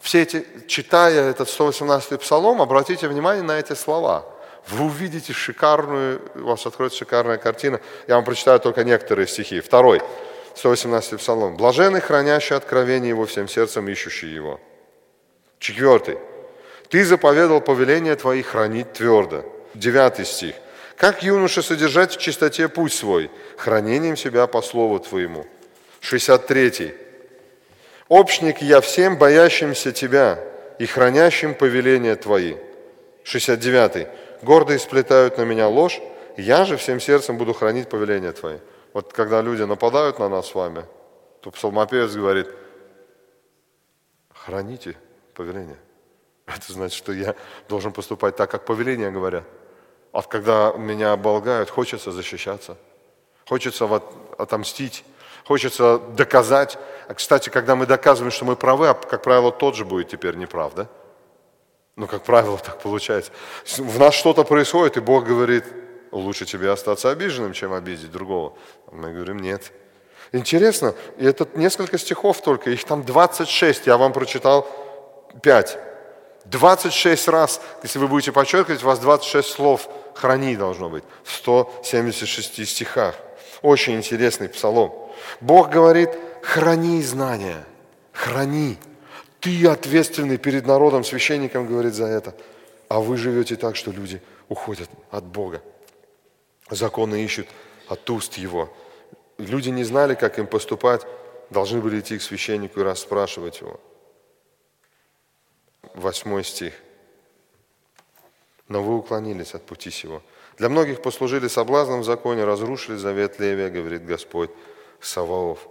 Все 0.01 0.23
эти, 0.23 0.47
читая 0.67 1.31
этот 1.31 1.49
118-й 1.49 2.19
псалом, 2.19 2.63
обратите 2.63 3.07
внимание 3.07 3.43
на 3.43 3.59
эти 3.59 3.75
слова. 3.75 4.25
Вы 4.69 4.85
увидите 4.85 5.33
шикарную, 5.33 6.21
у 6.35 6.45
вас 6.45 6.67
откроется 6.67 6.99
шикарная 6.99 7.39
картина. 7.39 7.81
Я 8.07 8.17
вам 8.17 8.25
прочитаю 8.25 8.61
только 8.61 8.85
некоторые 8.85 9.27
стихи. 9.27 9.61
Второй, 9.61 10.01
118-й 10.55 11.19
псалом. 11.19 11.57
«Блаженный, 11.57 12.01
хранящий 12.01 12.57
откровение 12.57 13.11
его 13.11 13.27
всем 13.27 13.49
сердцем, 13.49 13.89
ищущий 13.89 14.29
его». 14.29 14.61
Четвертый. 15.59 16.19
«Ты 16.89 17.05
заповедал 17.05 17.61
повеление 17.61 18.17
твои 18.17 18.43
хранить 18.43 18.93
твердо». 18.93 19.45
Девятый 19.75 20.25
стих. 20.25 20.55
«Как 20.97 21.23
юноша 21.23 21.63
содержать 21.63 22.17
в 22.17 22.21
чистоте 22.21 22.69
путь 22.69 22.93
свой, 22.93 23.31
хранением 23.57 24.17
себя 24.17 24.47
по 24.47 24.63
слову 24.63 24.99
твоему». 24.99 25.47
63. 26.01 26.95
«Общник 28.09 28.61
я 28.61 28.81
всем 28.81 29.17
боящимся 29.17 29.93
тебя 29.93 30.39
и 30.79 30.87
хранящим 30.87 31.55
повеления 31.55 32.17
твои». 32.17 32.57
69. 33.25 34.09
«Гордые 34.43 34.79
сплетают 34.79 35.39
на 35.39 35.43
меня 35.43 35.69
ложь, 35.69 36.01
я 36.37 36.65
же 36.65 36.77
всем 36.77 37.01
сердцем 37.01 37.37
буду 37.39 37.53
хранить 37.53 37.89
повеления 37.89 38.33
твои». 38.33 38.59
Вот 38.93 39.13
когда 39.13 39.41
люди 39.41 39.63
нападают 39.63 40.19
на 40.19 40.29
нас 40.29 40.49
с 40.49 40.55
вами, 40.55 40.85
то 41.41 41.51
псалмопевец 41.51 42.13
говорит, 42.15 42.49
храните 44.35 44.97
повеление. 45.35 45.79
Это 46.47 46.73
значит, 46.73 46.97
что 46.97 47.13
я 47.13 47.35
должен 47.69 47.93
поступать 47.93 48.37
так, 48.37 48.51
как 48.51 48.65
повеления 48.65 49.11
говорят. 49.11 49.45
А 50.13 50.23
когда 50.23 50.73
меня 50.73 51.13
оболгают, 51.13 51.71
хочется 51.71 52.11
защищаться, 52.11 52.77
хочется 53.49 53.87
вот 53.87 54.35
отомстить, 54.39 55.05
хочется 55.45 55.99
доказать. 55.99 56.79
А, 57.07 57.15
кстати, 57.15 57.49
когда 57.49 57.77
мы 57.77 57.87
доказываем, 57.87 58.33
что 58.33 58.45
мы 58.45 58.57
правы, 58.57 58.89
а, 58.89 58.95
как 58.95 59.23
правило, 59.23 59.53
тот 59.53 59.77
же 59.77 59.85
будет 59.85 60.09
теперь 60.09 60.35
неправ, 60.35 60.75
да? 60.75 60.89
Ну, 62.01 62.07
как 62.07 62.23
правило, 62.23 62.57
так 62.57 62.81
получается. 62.81 63.31
В 63.77 63.99
нас 63.99 64.15
что-то 64.15 64.43
происходит, 64.43 64.97
и 64.97 65.01
Бог 65.01 65.27
говорит, 65.27 65.65
лучше 66.13 66.47
тебе 66.47 66.71
остаться 66.71 67.11
обиженным, 67.11 67.53
чем 67.53 67.75
обидеть 67.75 68.11
другого. 68.11 68.55
Мы 68.91 69.13
говорим, 69.13 69.39
нет. 69.39 69.71
Интересно, 70.33 70.95
и 71.19 71.27
это 71.27 71.47
несколько 71.53 71.99
стихов 71.99 72.41
только, 72.41 72.71
их 72.71 72.85
там 72.85 73.03
26, 73.03 73.87
я 73.87 73.99
вам 73.99 74.15
прочитал 74.15 74.67
5. 75.43 75.79
26 76.47 77.29
раз, 77.29 77.61
если 77.83 77.99
вы 77.99 78.09
будете 78.09 78.33
подчеркивать, 78.33 78.83
у 78.83 78.87
вас 78.87 78.99
26 78.99 79.47
слов 79.47 79.87
«храни» 80.15 80.57
должно 80.57 80.89
быть 80.89 81.05
в 81.23 81.31
176 81.31 82.67
стихах. 82.67 83.15
Очень 83.61 83.97
интересный 83.97 84.49
псалом. 84.49 84.95
Бог 85.43 85.69
говорит, 85.69 86.09
храни 86.41 87.03
знания, 87.03 87.63
храни. 88.15 88.79
Ты 89.41 89.67
ответственный 89.67 90.37
перед 90.37 90.67
народом, 90.67 91.03
священником 91.03 91.67
говорит 91.67 91.95
за 91.95 92.07
это. 92.07 92.35
А 92.89 93.01
вы 93.01 93.17
живете 93.17 93.57
так, 93.57 93.77
что 93.77 93.91
люди 93.91 94.21
уходят 94.49 94.91
от 95.11 95.25
Бога. 95.25 95.63
Законы 96.71 97.25
ищут 97.25 97.49
от 97.89 98.09
уст 98.11 98.35
Его. 98.35 98.73
Люди 99.39 99.71
не 99.71 99.85
знали, 99.85 100.15
как 100.15 100.39
им 100.39 100.47
поступать, 100.47 101.07
должны 101.49 101.81
были 101.81 102.01
идти 102.01 102.19
к 102.19 102.23
священнику 102.23 102.81
и 102.81 102.83
расспрашивать 102.83 103.61
его. 103.61 103.81
Восьмой 105.95 106.45
стих. 106.45 106.75
Но 108.69 108.83
вы 108.83 108.97
уклонились 108.97 109.55
от 109.55 109.65
пути 109.65 109.91
сего. 109.91 110.23
Для 110.59 110.69
многих 110.69 111.01
послужили 111.01 111.49
соблазном 111.49 112.01
в 112.01 112.05
законе, 112.05 112.45
разрушили 112.45 112.97
завет 112.97 113.41
Левия, 113.41 113.71
говорит 113.71 114.05
Господь 114.05 114.51
Саваоф. 115.01 115.67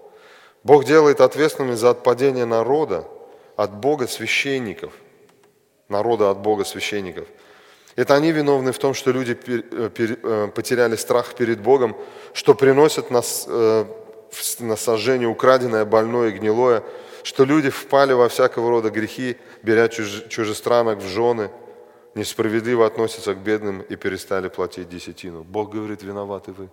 Бог 0.63 0.83
делает 0.85 1.21
ответственными 1.21 1.75
за 1.75 1.91
отпадение 1.91 2.45
народа 2.45 3.07
от 3.59 3.73
Бога 3.73 4.07
священников. 4.07 4.93
Народа 5.89 6.31
от 6.31 6.37
Бога 6.37 6.63
священников. 6.63 7.27
Это 7.97 8.15
они 8.15 8.31
виновны 8.31 8.71
в 8.71 8.77
том, 8.77 8.93
что 8.93 9.11
люди 9.11 9.37
э, 9.47 9.89
э, 9.97 10.47
потеряли 10.55 10.95
страх 10.95 11.33
перед 11.33 11.59
Богом, 11.59 11.97
что 12.33 12.53
приносят 12.53 13.11
нас 13.11 13.45
э, 13.49 13.85
на 14.59 14.77
сожжение 14.77 15.27
украденное, 15.27 15.83
больное 15.83 16.31
гнилое, 16.31 16.83
что 17.23 17.43
люди 17.43 17.69
впали 17.69 18.13
во 18.13 18.29
всякого 18.29 18.69
рода 18.69 18.91
грехи, 18.91 19.35
беря 19.61 19.89
чужестранок 19.89 20.99
в 20.99 21.07
жены, 21.07 21.49
несправедливо 22.15 22.85
относятся 22.85 23.33
к 23.33 23.39
бедным 23.39 23.81
и 23.81 23.97
перестали 23.97 24.47
платить 24.47 24.87
десятину. 24.87 25.43
Бог 25.43 25.73
говорит, 25.73 26.01
виноваты 26.01 26.53
вы. 26.53 26.69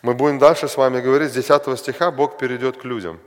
Мы 0.00 0.14
будем 0.14 0.38
дальше 0.38 0.68
с 0.68 0.78
вами 0.78 1.02
говорить, 1.02 1.32
с 1.32 1.34
10 1.34 1.78
стиха 1.78 2.10
Бог 2.10 2.38
перейдет 2.38 2.78
к 2.78 2.84
людям. 2.84 3.20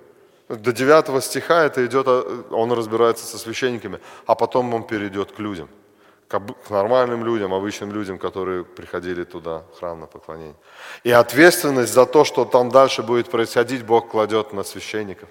До 0.50 0.72
9 0.72 1.24
стиха 1.24 1.64
это 1.64 1.86
идет, 1.86 2.08
он 2.52 2.72
разбирается 2.72 3.26
со 3.26 3.38
священниками, 3.38 4.00
а 4.26 4.36
потом 4.36 4.74
он 4.74 4.86
перейдет 4.86 5.32
к 5.32 5.40
людям– 5.40 5.70
к 6.28 6.70
нормальным 6.70 7.24
людям, 7.24 7.54
обычным 7.54 7.92
людям, 7.92 8.18
которые 8.18 8.64
приходили 8.64 9.24
туда, 9.24 9.64
в 9.74 9.80
храм 9.80 10.00
на 10.00 10.08
поклонение. 10.08 10.56
И 11.04 11.12
ответственность 11.12 11.94
за 11.94 12.06
то, 12.06 12.24
что 12.24 12.46
там 12.46 12.70
дальше 12.70 13.04
будет 13.04 13.30
происходить, 13.30 13.84
Бог 13.84 14.10
кладет 14.10 14.54
на 14.54 14.64
священников. 14.64 15.30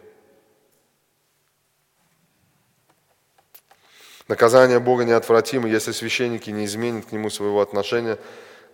Наказание 4.28 4.78
Бога 4.78 5.04
неотвратимо, 5.04 5.68
если 5.68 5.92
священники 5.92 6.50
не 6.50 6.64
изменят 6.64 7.06
к 7.06 7.12
Нему 7.12 7.28
своего 7.28 7.60
отношения 7.60 8.18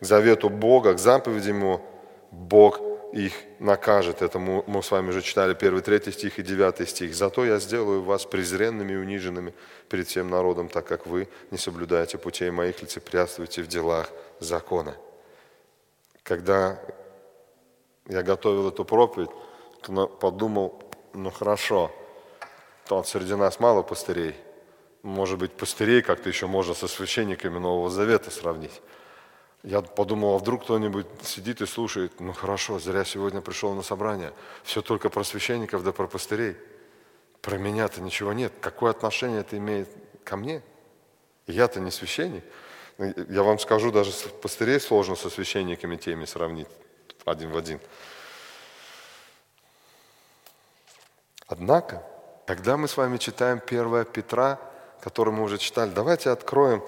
к 0.00 0.04
завету 0.04 0.48
Бога, 0.48 0.94
к 0.94 0.98
заповедям 0.98 1.58
Ему, 1.58 1.80
Бог 2.30 2.80
их 3.12 3.32
накажет. 3.58 4.22
Это 4.22 4.38
мы, 4.38 4.62
мы 4.66 4.82
с 4.82 4.90
вами 4.90 5.10
уже 5.10 5.22
читали 5.22 5.54
1, 5.54 5.82
3 5.82 6.12
стих 6.12 6.38
и 6.38 6.42
9 6.42 6.88
стих. 6.88 7.14
«Зато 7.14 7.44
я 7.44 7.58
сделаю 7.58 8.02
вас 8.02 8.24
презренными 8.24 8.92
и 8.92 8.96
униженными 8.96 9.52
перед 9.88 10.06
всем 10.08 10.30
народом, 10.30 10.68
так 10.68 10.86
как 10.86 11.06
вы 11.06 11.28
не 11.50 11.58
соблюдаете 11.58 12.18
путей 12.18 12.50
моих, 12.50 12.80
лицеприятствуете 12.82 13.62
в 13.62 13.66
делах 13.66 14.10
закона». 14.38 14.96
Когда 16.22 16.80
я 18.06 18.22
готовил 18.22 18.68
эту 18.68 18.84
проповедь, 18.84 19.30
подумал, 20.20 20.82
ну 21.12 21.30
хорошо, 21.30 21.90
то 22.86 23.02
среди 23.02 23.34
нас 23.34 23.60
мало 23.60 23.82
пастырей. 23.82 24.34
Может 25.02 25.38
быть, 25.38 25.52
пастырей 25.52 26.02
как-то 26.02 26.28
еще 26.28 26.46
можно 26.46 26.74
со 26.74 26.86
священниками 26.86 27.58
Нового 27.58 27.90
Завета 27.90 28.30
сравнить. 28.30 28.82
Я 29.62 29.82
подумал, 29.82 30.34
а 30.34 30.38
вдруг 30.38 30.64
кто-нибудь 30.64 31.06
сидит 31.22 31.60
и 31.60 31.66
слушает, 31.66 32.18
ну 32.18 32.32
хорошо, 32.32 32.78
зря 32.78 33.04
сегодня 33.04 33.42
пришел 33.42 33.74
на 33.74 33.82
собрание, 33.82 34.32
все 34.64 34.80
только 34.80 35.10
про 35.10 35.22
священников 35.22 35.84
да 35.84 35.92
про 35.92 36.06
пастырей. 36.06 36.56
Про 37.42 37.56
меня-то 37.56 38.00
ничего 38.00 38.32
нет. 38.32 38.52
Какое 38.60 38.90
отношение 38.90 39.40
это 39.40 39.56
имеет 39.56 39.88
ко 40.24 40.36
мне? 40.36 40.62
Я-то 41.46 41.80
не 41.80 41.90
священник. 41.90 42.44
Я 43.28 43.42
вам 43.42 43.58
скажу, 43.58 43.90
даже 43.90 44.12
пастырей 44.42 44.78
сложно 44.78 45.16
со 45.16 45.30
священниками 45.30 45.96
теми 45.96 46.26
сравнить 46.26 46.68
один 47.24 47.50
в 47.50 47.56
один. 47.56 47.80
Однако, 51.46 52.02
когда 52.46 52.76
мы 52.76 52.88
с 52.88 52.96
вами 52.96 53.16
читаем 53.16 53.60
1 53.66 54.04
Петра, 54.06 54.58
который 55.00 55.32
мы 55.32 55.42
уже 55.42 55.58
читали, 55.58 55.90
давайте 55.90 56.30
откроем 56.30 56.84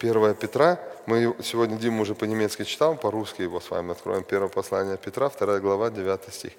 1 0.00 0.34
Петра, 0.34 0.78
мы 1.06 1.36
сегодня 1.42 1.76
Дима 1.76 2.02
уже 2.02 2.14
по-немецки 2.14 2.64
читал, 2.64 2.96
по-русски 2.96 3.42
его 3.42 3.60
с 3.60 3.70
вами 3.70 3.92
откроем. 3.92 4.24
Первое 4.24 4.48
послание 4.48 4.96
Петра, 4.96 5.28
2 5.28 5.60
глава, 5.60 5.90
9 5.90 6.32
стих. 6.32 6.52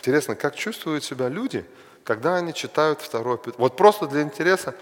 Интересно, 0.00 0.34
как 0.34 0.56
чувствуют 0.56 1.04
себя 1.04 1.28
люди, 1.28 1.64
когда 2.02 2.36
они 2.36 2.52
читают 2.52 2.98
2 3.10 3.36
Петра. 3.36 3.54
Вот 3.58 3.76
просто 3.76 4.06
для 4.06 4.22
интереса, 4.22 4.74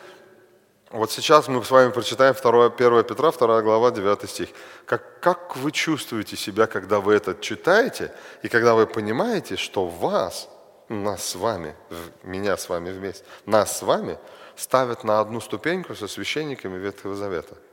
вот 0.90 1.10
сейчас 1.10 1.48
мы 1.48 1.62
с 1.62 1.70
вами 1.70 1.90
прочитаем 1.90 2.34
2, 2.34 2.66
1 2.66 3.04
Петра, 3.04 3.30
2 3.30 3.62
глава, 3.62 3.90
9 3.90 4.30
стих. 4.30 4.48
Как, 4.86 5.20
как 5.20 5.56
вы 5.56 5.72
чувствуете 5.72 6.36
себя, 6.36 6.66
когда 6.66 7.00
вы 7.00 7.14
это 7.14 7.34
читаете, 7.40 8.12
и 8.42 8.48
когда 8.48 8.74
вы 8.74 8.86
понимаете, 8.86 9.56
что 9.56 9.86
вас, 9.86 10.48
нас 10.88 11.24
с 11.24 11.34
вами, 11.34 11.74
меня 12.22 12.56
с 12.56 12.68
вами 12.68 12.90
вместе, 12.90 13.24
нас 13.46 13.78
с 13.78 13.82
вами 13.82 14.18
ставят 14.56 15.04
на 15.04 15.20
одну 15.20 15.40
ступеньку 15.40 15.94
со 15.94 16.08
священниками 16.08 16.78
Ветхого 16.78 17.14
Завета– 17.14 17.56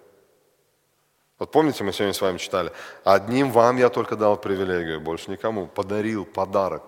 вот 1.39 1.51
помните, 1.51 1.85
мы 1.85 1.93
сегодня 1.93 2.13
с 2.13 2.21
вами 2.21 2.37
читали, 2.37 2.71
одним 3.05 3.51
вам 3.51 3.77
я 3.77 3.89
только 3.89 4.17
дал 4.17 4.35
привилегию, 4.35 4.99
больше 4.99 5.31
никому, 5.31 5.67
подарил 5.67 6.25
подарок, 6.25 6.83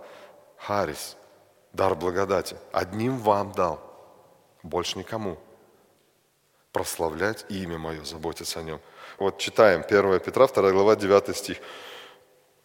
Харис, 0.57 1.17
дар 1.73 1.95
благодати. 1.95 2.57
Одним 2.71 3.17
вам 3.17 3.53
дал, 3.53 3.79
больше 4.61 4.97
никому. 4.99 5.37
Прославлять 6.71 7.45
имя 7.49 7.77
мое, 7.77 8.03
заботиться 8.03 8.59
о 8.59 8.63
нем. 8.63 8.79
Вот 9.17 9.37
читаем 9.37 9.83
1 9.87 10.19
Петра, 10.19 10.47
2 10.47 10.71
глава, 10.71 10.95
9 10.95 11.35
стих. 11.35 11.57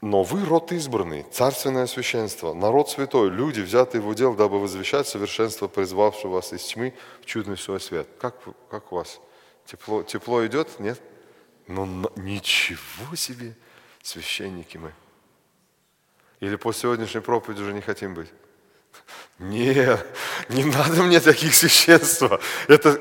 но 0.00 0.22
вы 0.22 0.44
род 0.44 0.72
избранный, 0.72 1.24
царственное 1.32 1.86
священство, 1.86 2.52
народ 2.52 2.90
святой, 2.90 3.30
люди, 3.30 3.60
взятые 3.60 4.02
в 4.02 4.08
удел, 4.08 4.34
дабы 4.34 4.60
возвещать 4.60 5.08
совершенство, 5.08 5.68
призвавшего 5.68 6.34
вас 6.34 6.52
из 6.52 6.64
тьмы 6.64 6.94
в 7.22 7.26
чудный 7.26 7.56
свой 7.56 7.80
свет. 7.80 8.08
Как, 8.18 8.34
как 8.70 8.92
у 8.92 8.96
вас? 8.96 9.20
Тепло, 9.64 10.02
тепло 10.02 10.44
идет? 10.46 10.78
Нет? 10.78 11.00
Ну, 11.66 12.10
ничего 12.16 13.14
себе, 13.16 13.54
священники 14.02 14.78
мы. 14.78 14.92
Или 16.40 16.56
после 16.56 16.82
сегодняшней 16.82 17.20
проповеди 17.20 17.62
уже 17.62 17.72
не 17.72 17.80
хотим 17.80 18.14
быть? 18.14 18.28
Нет, 19.38 20.06
не 20.48 20.64
надо 20.64 21.02
мне 21.02 21.20
таких 21.20 21.54
священства. 21.54 22.40
Это, 22.68 23.00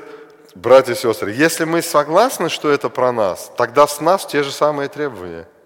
братья 0.54 0.92
и 0.92 0.96
сестры, 0.96 1.32
если 1.32 1.64
мы 1.64 1.82
согласны, 1.82 2.48
что 2.48 2.68
это 2.70 2.88
про 2.88 3.12
нас, 3.12 3.52
тогда 3.56 3.86
с 3.86 4.00
нас 4.00 4.26
те 4.26 4.42
же 4.42 4.52
самые 4.52 4.88
требования– 4.88 5.48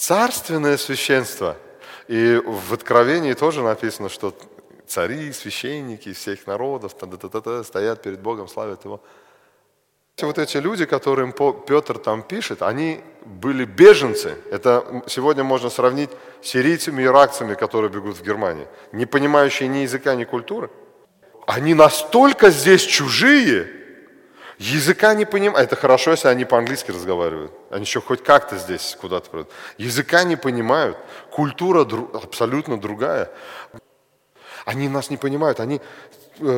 царственное 0.00 0.78
священство. 0.78 1.56
И 2.08 2.40
в 2.44 2.72
Откровении 2.72 3.34
тоже 3.34 3.62
написано, 3.62 4.08
что 4.08 4.34
цари, 4.86 5.32
священники 5.32 6.12
всех 6.12 6.46
народов 6.46 6.94
та 6.94 7.06
-та 7.06 7.30
-та 7.30 7.64
стоят 7.64 8.02
перед 8.02 8.20
Богом, 8.20 8.48
славят 8.48 8.84
Его. 8.84 9.00
Вот 10.26 10.38
эти 10.38 10.56
люди, 10.58 10.84
которым 10.84 11.32
Петр 11.32 11.98
там 11.98 12.22
пишет, 12.22 12.62
они 12.62 13.00
были 13.24 13.64
беженцы. 13.64 14.36
Это 14.50 15.02
сегодня 15.06 15.44
можно 15.44 15.70
сравнить 15.70 16.10
с 16.42 16.48
сирийцами 16.48 17.02
и 17.02 17.06
иракцами, 17.06 17.54
которые 17.54 17.90
бегут 17.90 18.16
в 18.16 18.22
Германии, 18.22 18.66
не 18.92 19.06
понимающие 19.06 19.68
ни 19.68 19.78
языка, 19.78 20.14
ни 20.14 20.24
культуры. 20.24 20.70
Они 21.46 21.74
настолько 21.74 22.50
здесь 22.50 22.82
чужие, 22.82 23.68
Языка 24.60 25.14
не 25.14 25.24
понимают. 25.24 25.72
Это 25.72 25.74
хорошо, 25.74 26.10
если 26.10 26.28
они 26.28 26.44
по-английски 26.44 26.90
разговаривают. 26.90 27.50
Они 27.70 27.84
еще 27.84 28.02
хоть 28.02 28.22
как-то 28.22 28.58
здесь 28.58 28.94
куда-то 29.00 29.30
придут. 29.30 29.48
Языка 29.78 30.22
не 30.22 30.36
понимают. 30.36 30.98
Культура 31.30 31.86
дру... 31.86 32.10
абсолютно 32.12 32.78
другая. 32.78 33.30
Они 34.66 34.90
нас 34.90 35.08
не 35.08 35.16
понимают. 35.16 35.60
Они 35.60 35.80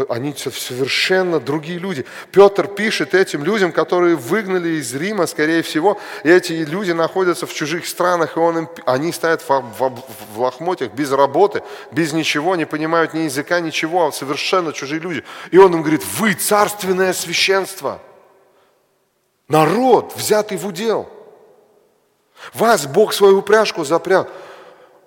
они 0.08 0.34
совершенно 0.34 1.40
другие 1.40 1.78
люди. 1.78 2.04
Петр 2.30 2.66
пишет 2.66 3.14
этим 3.14 3.44
людям, 3.44 3.72
которые 3.72 4.16
выгнали 4.16 4.80
из 4.80 4.94
Рима, 4.94 5.26
скорее 5.26 5.62
всего, 5.62 5.98
и 6.24 6.30
эти 6.30 6.52
люди 6.52 6.92
находятся 6.92 7.46
в 7.46 7.54
чужих 7.54 7.86
странах, 7.86 8.36
и 8.36 8.40
он 8.40 8.58
им, 8.58 8.68
они 8.86 9.12
стоят 9.12 9.42
в, 9.42 9.48
в, 9.48 10.02
в 10.34 10.40
лохмотьях, 10.40 10.92
без 10.92 11.10
работы, 11.12 11.62
без 11.90 12.12
ничего, 12.12 12.56
не 12.56 12.64
понимают 12.64 13.14
ни 13.14 13.20
языка, 13.20 13.60
ничего, 13.60 14.06
а 14.06 14.12
совершенно 14.12 14.72
чужие 14.72 15.00
люди. 15.00 15.24
И 15.50 15.58
он 15.58 15.74
им 15.74 15.82
говорит, 15.82 16.04
вы 16.18 16.34
царственное 16.34 17.12
священство, 17.12 18.00
народ, 19.48 20.14
взятый 20.16 20.58
в 20.58 20.66
удел. 20.66 21.08
Вас 22.54 22.86
Бог 22.86 23.12
свою 23.12 23.38
упряжку 23.38 23.84
запряг. 23.84 24.28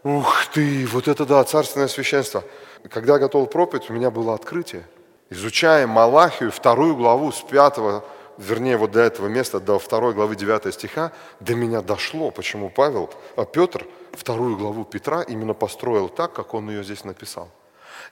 Ух 0.03 0.45
ты, 0.53 0.86
вот 0.88 1.07
это 1.07 1.26
да, 1.26 1.43
царственное 1.43 1.88
священство– 1.88 2.43
когда 2.89 3.13
я 3.13 3.19
готовил 3.19 3.47
проповедь, 3.47 3.89
у 3.89 3.93
меня 3.93 4.11
было 4.11 4.33
открытие. 4.33 4.83
Изучая 5.29 5.88
Малахию, 5.88 6.51
вторую 6.51 6.95
главу 6.95 7.31
с 7.31 7.41
пятого, 7.41 8.03
вернее, 8.38 8.77
вот 8.77 8.91
до 8.91 9.01
этого 9.01 9.27
места, 9.27 9.59
до 9.59 9.79
второй 9.79 10.13
главы 10.13 10.36
9 10.36 10.73
стиха, 10.73 11.11
до 11.39 11.55
меня 11.55 11.81
дошло, 11.81 12.31
почему 12.31 12.69
Павел, 12.69 13.09
а 13.36 13.45
Петр 13.45 13.86
вторую 14.13 14.57
главу 14.57 14.86
Петра 14.86 15.21
именно 15.23 15.53
построил 15.53 16.09
так, 16.09 16.33
как 16.33 16.53
он 16.53 16.69
ее 16.69 16.83
здесь 16.83 17.03
написал. 17.03 17.49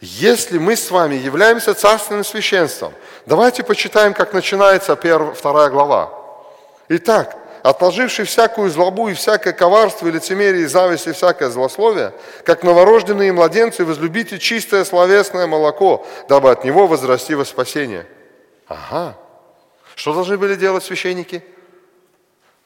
Если 0.01 0.57
мы 0.57 0.75
с 0.75 0.91
вами 0.91 1.15
являемся 1.15 1.73
царственным 1.73 2.23
священством, 2.23 2.93
давайте 3.25 3.63
почитаем, 3.63 4.13
как 4.13 4.33
начинается 4.33 4.95
первая, 4.95 5.33
вторая 5.33 5.69
глава. 5.69 6.11
Итак, 6.89 7.37
отложивший 7.63 8.25
всякую 8.25 8.69
злобу 8.69 9.07
и 9.07 9.13
всякое 9.13 9.53
коварство 9.53 10.07
и 10.07 10.11
лицемерие 10.11 10.63
и 10.63 10.67
зависть 10.67 11.07
и 11.07 11.13
всякое 11.13 11.49
злословие, 11.49 12.13
как 12.43 12.63
новорожденные 12.63 13.31
младенцы, 13.31 13.85
возлюбите 13.85 14.37
чистое 14.37 14.83
словесное 14.83 15.47
молоко, 15.47 16.05
дабы 16.27 16.51
от 16.51 16.65
него 16.65 16.87
возрасти 16.87 17.33
во 17.35 17.45
спасение. 17.45 18.05
Ага. 18.67 19.17
Что 19.95 20.13
должны 20.13 20.37
были 20.37 20.55
делать 20.55 20.83
священники? 20.83 21.41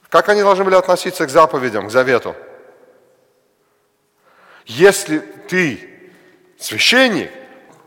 Как 0.10 0.30
они 0.30 0.42
должны 0.42 0.64
были 0.64 0.76
относиться 0.76 1.28
к 1.28 1.30
заповедям, 1.30 1.88
к 1.88 1.92
завету? 1.92 2.36
Если 4.66 5.20
ты 5.20 6.12
священник, 6.60 7.30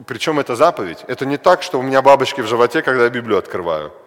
причем 0.06 0.38
это 0.38 0.54
заповедь, 0.54 0.98
это 1.08 1.26
не 1.26 1.38
так, 1.38 1.62
что 1.62 1.80
у 1.80 1.82
меня 1.82 2.02
бабочки 2.02 2.40
в 2.40 2.46
животе, 2.46 2.82
когда 2.82 3.04
я 3.04 3.10
Библию 3.10 3.38
открываю– 3.38 3.92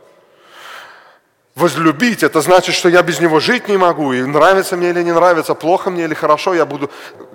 Возлюбить, 1.55 2.23
это 2.23 2.41
значит, 2.41 2.73
что 2.73 2.89
я 2.89 3.03
без 3.03 3.19
него 3.19 3.39
жить 3.39 3.67
не 3.67 3.77
могу, 3.77 4.11
и 4.11 4.23
нравится 4.23 4.75
мне 4.75 4.89
или 4.89 5.03
не 5.03 5.11
нравится, 5.11 5.53
плохо 5.53 5.91
мне 5.91 6.05
или 6.05 6.15
хорошо, 6.15 6.55
я 6.55 6.65
буду... 6.65 6.89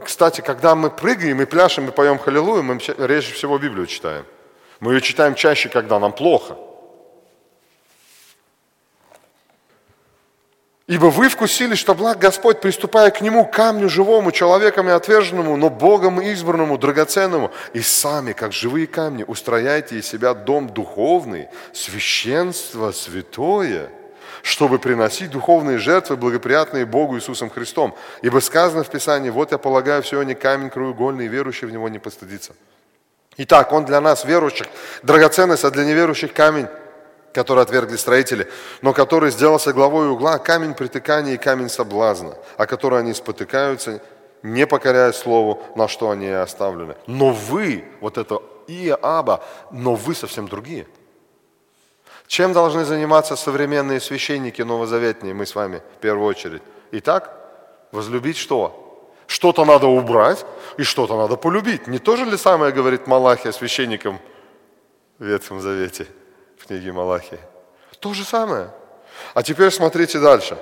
Кстати, 0.04 0.40
когда 0.40 0.74
мы 0.74 0.90
прыгаем 0.90 1.40
и 1.40 1.44
пляшем, 1.44 1.88
и 1.88 1.92
поем 1.92 2.18
халилую, 2.18 2.64
мы 2.64 2.80
реже 2.98 3.32
всего 3.32 3.58
Библию 3.58 3.86
читаем. 3.86 4.24
Мы 4.80 4.94
ее 4.94 5.00
читаем 5.02 5.36
чаще, 5.36 5.68
когда 5.68 6.00
нам 6.00 6.12
плохо. 6.12 6.56
Ибо 10.88 11.06
вы 11.06 11.28
вкусили, 11.28 11.76
что 11.76 11.94
благ 11.94 12.18
Господь, 12.18 12.60
приступая 12.60 13.10
к 13.10 13.20
Нему, 13.20 13.44
камню 13.44 13.88
живому, 13.88 14.32
человеком 14.32 14.88
и 14.88 14.92
отверженному, 14.92 15.56
но 15.56 15.70
Богом 15.70 16.20
избранному, 16.20 16.76
драгоценному, 16.76 17.52
и 17.72 17.82
сами, 17.82 18.32
как 18.32 18.52
живые 18.52 18.88
камни, 18.88 19.22
устрояйте 19.24 19.96
из 19.96 20.08
себя 20.08 20.34
дом 20.34 20.70
духовный, 20.70 21.48
священство 21.72 22.90
святое– 22.90 23.90
чтобы 24.42 24.78
приносить 24.78 25.30
духовные 25.30 25.78
жертвы, 25.78 26.16
благоприятные 26.16 26.86
Богу 26.86 27.16
Иисусом 27.16 27.50
Христом. 27.50 27.94
Ибо 28.22 28.40
сказано 28.40 28.84
в 28.84 28.90
Писании, 28.90 29.30
вот 29.30 29.52
я 29.52 29.58
полагаю 29.58 30.02
все 30.02 30.22
не 30.22 30.34
камень 30.34 30.70
краеугольный, 30.70 31.26
и 31.26 31.28
верующий 31.28 31.66
в 31.66 31.72
него 31.72 31.88
не 31.88 31.98
постыдится. 31.98 32.52
Итак, 33.36 33.72
он 33.72 33.84
для 33.84 34.00
нас, 34.00 34.24
верующих, 34.24 34.66
драгоценность, 35.02 35.64
а 35.64 35.70
для 35.70 35.84
неверующих 35.84 36.32
камень, 36.32 36.66
который 37.32 37.62
отвергли 37.62 37.96
строители, 37.96 38.48
но 38.82 38.92
который 38.92 39.30
сделался 39.30 39.72
главой 39.72 40.08
угла, 40.08 40.38
камень 40.38 40.74
притыкания 40.74 41.34
и 41.34 41.38
камень 41.38 41.68
соблазна, 41.68 42.34
о 42.56 42.66
который 42.66 42.98
они 42.98 43.14
спотыкаются, 43.14 44.02
не 44.42 44.66
покоряя 44.66 45.12
слову, 45.12 45.62
на 45.76 45.88
что 45.88 46.10
они 46.10 46.28
оставлены. 46.28 46.96
Но 47.06 47.30
вы, 47.30 47.84
вот 48.00 48.18
это 48.18 48.40
и 48.66 48.96
Аба, 49.02 49.44
но 49.70 49.94
вы 49.94 50.14
совсем 50.14 50.48
другие– 50.48 50.86
чем 52.28 52.52
должны 52.52 52.84
заниматься 52.84 53.36
современные 53.36 54.00
священники 54.00 54.60
новозаветные, 54.62 55.32
мы 55.32 55.46
с 55.46 55.54
вами 55.54 55.82
в 55.96 56.00
первую 56.00 56.26
очередь? 56.26 56.62
Итак, 56.92 57.34
возлюбить 57.90 58.36
что? 58.36 59.10
Что-то 59.26 59.64
надо 59.64 59.86
убрать 59.86 60.44
и 60.76 60.82
что-то 60.82 61.16
надо 61.16 61.36
полюбить. 61.36 61.86
Не 61.86 61.98
то 61.98 62.16
же 62.16 62.26
ли 62.26 62.36
самое 62.36 62.70
говорит 62.70 63.06
Малахия 63.06 63.50
священникам 63.50 64.20
в 65.18 65.24
Ветхом 65.24 65.60
Завете, 65.60 66.06
в 66.58 66.66
книге 66.66 66.92
Малахии? 66.92 67.40
То 67.98 68.12
же 68.12 68.24
самое. 68.24 68.70
А 69.34 69.42
теперь 69.42 69.70
смотрите 69.70 70.20
дальше. 70.20 70.58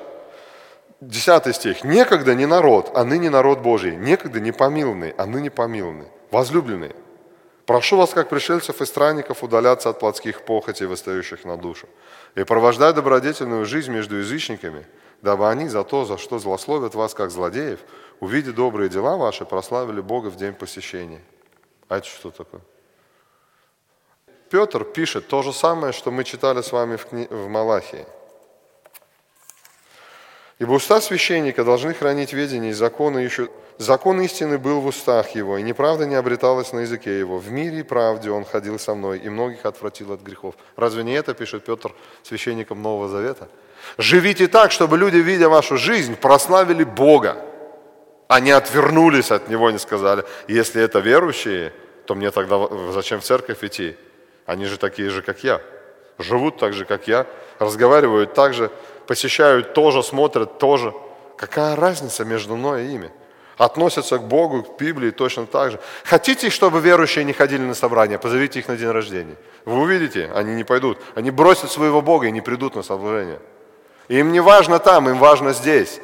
Десятый 1.00 1.52
стих. 1.52 1.84
«Некогда 1.84 2.34
не 2.34 2.46
народ, 2.46 2.92
а 2.94 3.04
ныне 3.04 3.28
народ 3.28 3.58
Божий. 3.58 3.96
Некогда 3.96 4.40
не 4.40 4.52
помилованный, 4.52 5.10
а 5.18 5.26
ныне 5.26 5.50
помилованный. 5.50 6.06
Возлюбленные, 6.30 6.96
Прошу 7.66 7.96
вас, 7.96 8.10
как 8.14 8.28
пришельцев 8.28 8.80
и 8.80 8.86
странников, 8.86 9.42
удаляться 9.42 9.90
от 9.90 9.98
плотских 9.98 10.42
похотей, 10.42 10.86
восстающих 10.86 11.44
на 11.44 11.56
душу, 11.56 11.88
и 12.36 12.44
провождать 12.44 12.94
добродетельную 12.94 13.66
жизнь 13.66 13.90
между 13.90 14.16
язычниками, 14.16 14.86
дабы 15.20 15.50
они 15.50 15.68
за 15.68 15.82
то, 15.82 16.04
за 16.04 16.16
что 16.16 16.38
злословят 16.38 16.94
вас, 16.94 17.12
как 17.12 17.30
злодеев, 17.30 17.80
увидя 18.20 18.52
добрые 18.52 18.88
дела 18.88 19.16
ваши, 19.16 19.44
прославили 19.44 20.00
Бога 20.00 20.28
в 20.28 20.36
день 20.36 20.52
посещения. 20.52 21.20
А 21.88 21.98
это 21.98 22.06
что 22.06 22.30
такое? 22.30 22.60
Петр 24.48 24.84
пишет 24.84 25.26
то 25.26 25.42
же 25.42 25.52
самое, 25.52 25.92
что 25.92 26.12
мы 26.12 26.22
читали 26.22 26.62
с 26.62 26.70
вами 26.70 26.94
в, 26.94 27.06
кни... 27.06 27.26
в 27.28 27.48
Малахии. 27.48 28.06
Ибо 30.58 30.72
уста 30.72 31.00
священника 31.00 31.64
должны 31.64 31.94
хранить 31.94 32.32
ведение, 32.32 32.70
и 32.70 32.74
законы 32.74 33.18
еще 33.18 33.48
Закон 33.78 34.22
истины 34.22 34.56
был 34.56 34.80
в 34.80 34.86
устах 34.86 35.34
его, 35.34 35.58
и 35.58 35.62
неправда 35.62 36.06
не 36.06 36.14
обреталась 36.14 36.72
на 36.72 36.80
языке 36.80 37.18
его. 37.18 37.38
В 37.38 37.50
мире 37.50 37.80
и 37.80 37.82
правде 37.82 38.30
он 38.30 38.44
ходил 38.44 38.78
со 38.78 38.94
мной, 38.94 39.18
и 39.18 39.28
многих 39.28 39.66
отвратил 39.66 40.12
от 40.12 40.22
грехов. 40.22 40.54
Разве 40.76 41.04
не 41.04 41.12
это 41.12 41.34
пишет 41.34 41.64
Петр 41.64 41.92
священникам 42.22 42.80
Нового 42.80 43.08
Завета? 43.08 43.48
Живите 43.98 44.48
так, 44.48 44.72
чтобы 44.72 44.96
люди, 44.96 45.18
видя 45.18 45.50
вашу 45.50 45.76
жизнь, 45.76 46.16
прославили 46.16 46.84
Бога, 46.84 47.36
а 48.28 48.40
не 48.40 48.50
отвернулись 48.50 49.30
от 49.30 49.48
Него, 49.48 49.70
не 49.70 49.78
сказали, 49.78 50.24
если 50.48 50.82
это 50.82 51.00
верующие, 51.00 51.74
то 52.06 52.14
мне 52.14 52.30
тогда 52.30 52.68
зачем 52.92 53.20
в 53.20 53.24
церковь 53.24 53.62
идти? 53.62 53.96
Они 54.46 54.64
же 54.64 54.78
такие 54.78 55.10
же, 55.10 55.20
как 55.20 55.44
я. 55.44 55.60
Живут 56.18 56.56
так 56.56 56.72
же, 56.72 56.86
как 56.86 57.08
я, 57.08 57.26
разговаривают 57.58 58.32
так 58.32 58.54
же, 58.54 58.70
посещают 59.06 59.74
тоже, 59.74 60.02
смотрят 60.02 60.58
тоже. 60.58 60.92
Какая 61.36 61.76
разница 61.76 62.24
между 62.24 62.56
мной 62.56 62.86
и 62.86 62.94
ими? 62.94 63.10
относятся 63.56 64.18
к 64.18 64.22
Богу, 64.22 64.62
к 64.62 64.78
Библии 64.78 65.10
точно 65.10 65.46
так 65.46 65.72
же. 65.72 65.80
Хотите, 66.04 66.50
чтобы 66.50 66.80
верующие 66.80 67.24
не 67.24 67.32
ходили 67.32 67.62
на 67.62 67.74
собрания, 67.74 68.18
позовите 68.18 68.58
их 68.58 68.68
на 68.68 68.76
день 68.76 68.90
рождения. 68.90 69.36
Вы 69.64 69.80
увидите, 69.80 70.30
они 70.34 70.54
не 70.54 70.64
пойдут. 70.64 70.98
Они 71.14 71.30
бросят 71.30 71.70
своего 71.70 72.02
Бога 72.02 72.26
и 72.26 72.30
не 72.30 72.40
придут 72.40 72.76
на 72.76 72.82
служение. 72.82 73.40
Им 74.08 74.32
не 74.32 74.40
важно 74.40 74.78
там, 74.78 75.08
им 75.08 75.18
важно 75.18 75.52
здесь. 75.52 76.00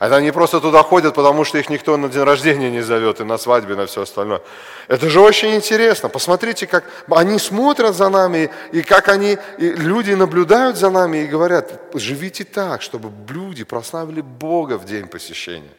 Это 0.00 0.16
они 0.16 0.30
просто 0.32 0.60
туда 0.60 0.82
ходят, 0.82 1.14
потому 1.14 1.44
что 1.44 1.58
их 1.58 1.68
никто 1.68 1.98
на 1.98 2.08
день 2.08 2.22
рождения 2.22 2.70
не 2.70 2.80
зовет, 2.80 3.20
и 3.20 3.24
на 3.24 3.36
свадьбе, 3.36 3.74
и 3.74 3.76
на 3.76 3.84
все 3.84 4.00
остальное. 4.00 4.40
Это 4.88 5.10
же 5.10 5.20
очень 5.20 5.54
интересно. 5.54 6.08
Посмотрите, 6.08 6.66
как 6.66 6.84
они 7.10 7.38
смотрят 7.38 7.94
за 7.94 8.08
нами, 8.08 8.50
и 8.72 8.82
как 8.82 9.08
они, 9.08 9.36
и 9.58 9.72
люди 9.72 10.12
наблюдают 10.12 10.78
за 10.78 10.88
нами 10.88 11.18
и 11.18 11.26
говорят, 11.26 11.78
живите 11.92 12.44
так, 12.44 12.80
чтобы 12.80 13.12
люди 13.28 13.62
прославили 13.62 14.22
Бога 14.22 14.78
в 14.78 14.86
день 14.86 15.06
посещения. 15.06 15.74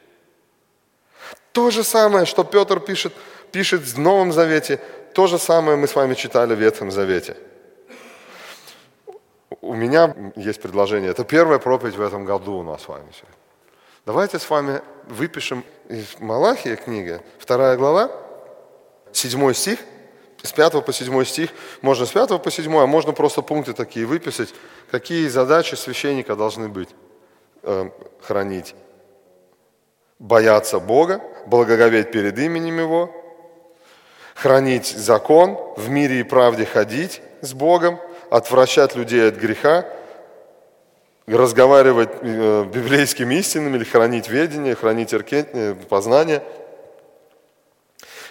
То 1.51 1.71
же 1.71 1.83
самое, 1.83 2.27
что 2.27 2.43
Петр 2.43 2.79
пишет, 2.79 3.13
пишет 3.51 3.81
в 3.81 3.97
Новом 3.97 4.31
Завете, 4.31 4.79
то 5.15 5.25
же 5.25 5.39
самое 5.39 5.77
мы 5.77 5.87
с 5.87 5.95
вами 5.95 6.13
читали 6.13 6.53
в 6.53 6.59
Ветхом 6.59 6.91
Завете. 6.91 7.37
У 9.61 9.73
меня 9.73 10.13
есть 10.35 10.61
предложение. 10.61 11.09
Это 11.09 11.23
первая 11.23 11.57
проповедь 11.57 11.95
в 11.95 12.01
этом 12.01 12.23
году 12.23 12.57
у 12.57 12.63
нас 12.63 12.83
с 12.83 12.87
вами 12.87 13.09
сегодня. 13.13 13.40
Давайте 14.03 14.39
с 14.39 14.49
вами 14.49 14.81
выпишем 15.07 15.63
из 15.87 16.19
Малахия 16.19 16.75
книга, 16.75 17.21
вторая 17.37 17.77
глава, 17.77 18.09
седьмой 19.11 19.53
стих, 19.53 19.77
с 20.41 20.51
5 20.51 20.83
по 20.83 20.91
7 20.91 21.23
стих, 21.23 21.51
можно 21.83 22.07
с 22.07 22.09
5 22.09 22.41
по 22.41 22.49
7, 22.49 22.75
а 22.77 22.87
можно 22.87 23.11
просто 23.11 23.43
пункты 23.43 23.73
такие 23.73 24.07
выписать, 24.07 24.55
какие 24.89 25.27
задачи 25.27 25.75
священника 25.75 26.35
должны 26.35 26.67
быть. 26.67 26.89
Э, 27.61 27.91
хранить, 28.23 28.73
бояться 30.17 30.79
Бога, 30.79 31.21
благоговеть 31.45 32.11
перед 32.11 32.39
именем 32.39 32.79
Его, 32.79 33.11
хранить 34.33 34.87
закон, 34.87 35.59
в 35.77 35.89
мире 35.89 36.21
и 36.21 36.23
правде 36.23 36.65
ходить 36.65 37.21
с 37.41 37.53
Богом, 37.53 37.99
отвращать 38.31 38.95
людей 38.95 39.27
от 39.27 39.35
греха, 39.35 39.85
разговаривать 41.27 42.09
э, 42.21 42.65
библейскими 42.65 43.35
истинами 43.35 43.77
или 43.77 43.83
хранить 43.83 44.29
ведение, 44.29 44.75
хранить 44.75 45.13
иркетение, 45.13 45.75
познание. 45.75 46.43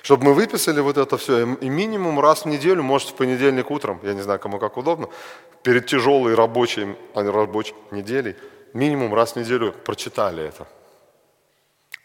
Чтобы 0.02 0.24
мы 0.24 0.34
выписали 0.34 0.80
вот 0.80 0.96
это 0.96 1.16
все, 1.18 1.54
и 1.54 1.68
минимум 1.68 2.20
раз 2.20 2.44
в 2.44 2.46
неделю, 2.46 2.82
может 2.82 3.10
в 3.10 3.14
понедельник 3.14 3.70
утром, 3.70 4.00
я 4.02 4.14
не 4.14 4.22
знаю, 4.22 4.40
кому 4.40 4.58
как 4.58 4.76
удобно, 4.76 5.08
перед 5.62 5.86
тяжелой 5.86 6.34
рабочей, 6.34 6.96
а 7.14 7.22
рабочей 7.22 7.74
неделей, 7.90 8.34
минимум 8.72 9.14
раз 9.14 9.32
в 9.32 9.36
неделю 9.36 9.74
прочитали 9.84 10.48
это– 10.48 10.66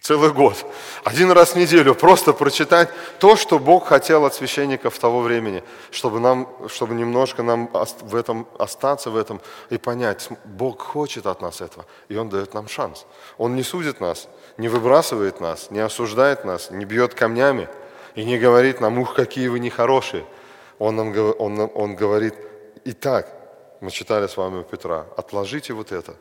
Целый 0.05 0.31
год. 0.31 0.63
Один 1.03 1.31
раз 1.31 1.53
в 1.53 1.55
неделю 1.55 1.95
просто 1.95 2.31
прочитать 2.31 2.89
то, 3.17 3.35
что 3.35 3.57
Бог 3.57 3.87
хотел 3.87 4.23
от 4.25 4.35
священников 4.35 4.99
того 4.99 5.21
времени, 5.21 5.63
чтобы, 5.89 6.19
нам, 6.19 6.47
чтобы 6.67 6.93
немножко 6.93 7.41
нам 7.41 7.71
в 8.01 8.15
этом 8.15 8.47
остаться, 8.59 9.09
в 9.09 9.17
этом 9.17 9.41
и 9.71 9.79
понять, 9.79 10.29
Бог 10.43 10.79
хочет 10.83 11.25
от 11.25 11.41
нас 11.41 11.59
этого, 11.59 11.87
и 12.07 12.17
Он 12.17 12.29
дает 12.29 12.53
нам 12.53 12.67
шанс. 12.67 13.07
Он 13.39 13.55
не 13.55 13.63
судит 13.63 13.99
нас, 13.99 14.27
не 14.57 14.67
выбрасывает 14.67 15.41
нас, 15.41 15.71
не 15.71 15.79
осуждает 15.79 16.45
нас, 16.45 16.69
не 16.69 16.85
бьет 16.85 17.15
камнями 17.15 17.67
и 18.13 18.23
не 18.23 18.37
говорит 18.37 18.81
нам, 18.81 18.99
ух, 18.99 19.15
какие 19.15 19.47
вы 19.47 19.57
нехорошие. 19.57 20.23
Он, 20.77 20.95
нам, 20.97 21.15
он, 21.39 21.71
он 21.73 21.95
говорит, 21.95 22.35
итак, 22.83 23.27
мы 23.81 23.89
читали 23.89 24.27
с 24.27 24.37
вами 24.37 24.59
у 24.59 24.63
Петра, 24.63 25.07
отложите 25.17 25.73
вот 25.73 25.91
это 25.91 26.13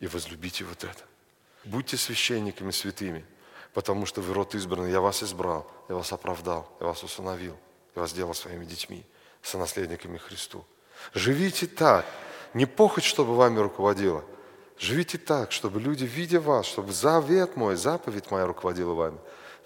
и 0.00 0.06
возлюбите 0.06 0.64
вот 0.64 0.82
это. 0.82 1.07
Будьте 1.68 1.98
священниками 1.98 2.70
святыми, 2.70 3.26
потому 3.74 4.06
что 4.06 4.22
вы 4.22 4.32
род 4.32 4.54
избранный. 4.54 4.90
Я 4.90 5.00
вас 5.00 5.22
избрал, 5.22 5.70
я 5.90 5.96
вас 5.96 6.12
оправдал, 6.12 6.66
я 6.80 6.86
вас 6.86 7.04
установил, 7.04 7.56
я 7.94 8.00
вас 8.00 8.10
сделал 8.12 8.32
своими 8.32 8.64
детьми, 8.64 9.04
сонаследниками 9.42 10.16
Христу. 10.16 10.64
Живите 11.12 11.66
так, 11.66 12.06
не 12.54 12.64
похоть, 12.64 13.04
чтобы 13.04 13.36
вами 13.36 13.58
руководила. 13.58 14.24
Живите 14.78 15.18
так, 15.18 15.52
чтобы 15.52 15.78
люди, 15.78 16.04
видя 16.04 16.40
вас, 16.40 16.64
чтобы 16.64 16.92
завет 16.92 17.54
мой, 17.56 17.76
заповедь 17.76 18.30
моя 18.30 18.46
руководила 18.46 18.94
вами, 18.94 19.18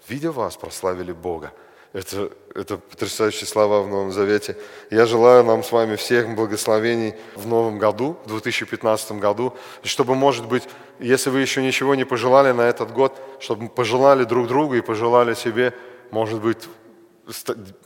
видя 0.09 0.33
вас, 0.33 0.57
прославили 0.57 1.13
Бога. 1.13 1.53
Это, 1.93 2.31
это 2.55 2.77
потрясающие 2.79 3.45
слова 3.45 3.81
в 3.81 3.87
Новом 3.87 4.11
Завете. 4.11 4.57
Я 4.89 5.05
желаю 5.05 5.43
нам 5.43 5.63
с 5.63 5.71
вами 5.71 5.95
всех 5.95 6.35
благословений 6.35 7.13
в 7.35 7.45
Новом 7.47 7.77
году, 7.77 8.17
в 8.25 8.29
2015 8.29 9.13
году, 9.13 9.55
чтобы, 9.83 10.15
может 10.15 10.47
быть, 10.47 10.63
если 11.07 11.29
вы 11.29 11.41
еще 11.41 11.61
ничего 11.61 11.95
не 11.95 12.05
пожелали 12.05 12.51
на 12.51 12.61
этот 12.61 12.91
год, 12.91 13.19
чтобы 13.39 13.69
пожелали 13.69 14.23
друг 14.23 14.47
другу 14.47 14.75
и 14.75 14.81
пожелали 14.81 15.33
себе, 15.33 15.73
может 16.11 16.41
быть, 16.41 16.67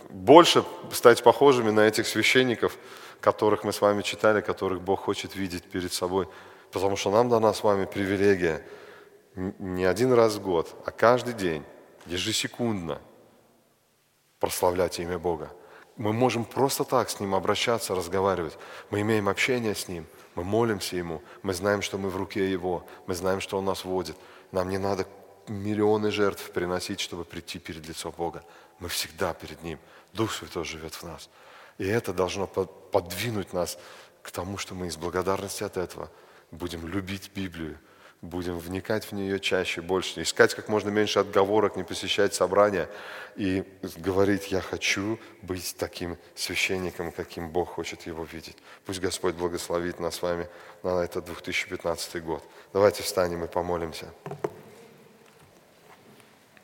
больше 0.09 0.63
стать 0.91 1.23
похожими 1.23 1.69
на 1.71 1.81
этих 1.81 2.07
священников, 2.07 2.77
которых 3.19 3.63
мы 3.63 3.73
с 3.73 3.81
вами 3.81 4.01
читали, 4.01 4.41
которых 4.41 4.81
Бог 4.81 5.01
хочет 5.01 5.35
видеть 5.35 5.63
перед 5.63 5.93
собой. 5.93 6.27
Потому 6.71 6.95
что 6.95 7.11
нам 7.11 7.29
дана 7.29 7.53
с 7.53 7.63
вами 7.63 7.85
привилегия 7.85 8.61
не 9.35 9.85
один 9.85 10.13
раз 10.13 10.35
в 10.35 10.41
год, 10.41 10.75
а 10.85 10.91
каждый 10.91 11.33
день, 11.33 11.63
ежесекундно– 12.05 12.99
прославлять 14.39 14.99
имя 14.99 15.17
Бога. 15.17 15.51
Мы 15.95 16.13
можем 16.13 16.45
просто 16.45 16.83
так 16.83 17.09
с 17.09 17.19
Ним 17.19 17.33
обращаться, 17.33 17.95
разговаривать. 17.95 18.57
Мы 18.91 19.01
имеем 19.01 19.27
общение 19.29 19.73
с 19.73 19.87
Ним, 19.87 20.05
мы 20.37 20.43
молимся 20.43 20.95
Ему, 20.95 21.23
мы 21.41 21.55
знаем, 21.55 21.81
что 21.81 21.97
мы 21.97 22.11
в 22.11 22.15
руке 22.15 22.51
Его, 22.51 22.85
мы 23.07 23.15
знаем, 23.15 23.41
что 23.41 23.57
Он 23.57 23.65
нас 23.65 23.83
водит. 23.83 24.15
Нам 24.51 24.69
не 24.69 24.77
надо 24.77 25.07
миллионы 25.47 26.11
жертв 26.11 26.51
приносить, 26.51 26.99
чтобы 26.99 27.25
прийти 27.25 27.57
перед 27.57 27.87
лицом 27.87 28.13
Бога. 28.15 28.43
Мы 28.77 28.87
всегда 28.87 29.33
перед 29.33 29.63
Ним. 29.63 29.79
Дух 30.13 30.31
Святой 30.31 30.63
живет 30.63 30.93
в 30.93 31.01
нас. 31.01 31.31
И 31.79 31.87
это 31.87 32.13
должно 32.13 32.45
подвинуть 32.45 33.51
нас 33.51 33.79
к 34.21 34.29
тому, 34.29 34.59
что 34.59 34.75
мы 34.75 34.87
из 34.87 34.95
благодарности 34.95 35.63
от 35.63 35.75
этого 35.75 36.11
будем 36.51 36.87
любить 36.87 37.31
Библию, 37.33 37.79
будем 38.21 38.57
вникать 38.57 39.05
в 39.05 39.11
нее 39.11 39.39
чаще, 39.39 39.81
больше, 39.81 40.21
искать 40.21 40.53
как 40.55 40.69
можно 40.69 40.89
меньше 40.89 41.19
отговорок, 41.19 41.75
не 41.75 41.83
посещать 41.83 42.33
собрания 42.33 42.89
и 43.35 43.63
говорить, 43.97 44.51
я 44.51 44.61
хочу 44.61 45.19
быть 45.41 45.75
таким 45.77 46.17
священником, 46.35 47.11
каким 47.11 47.49
Бог 47.49 47.69
хочет 47.69 48.07
его 48.07 48.23
видеть. 48.23 48.57
Пусть 48.85 48.99
Господь 48.99 49.35
благословит 49.35 49.99
нас 49.99 50.15
с 50.15 50.21
вами 50.21 50.47
на 50.83 51.03
этот 51.03 51.25
2015 51.25 52.23
год. 52.23 52.43
Давайте 52.73 53.03
встанем 53.03 53.43
и 53.43 53.47
помолимся. 53.47 54.07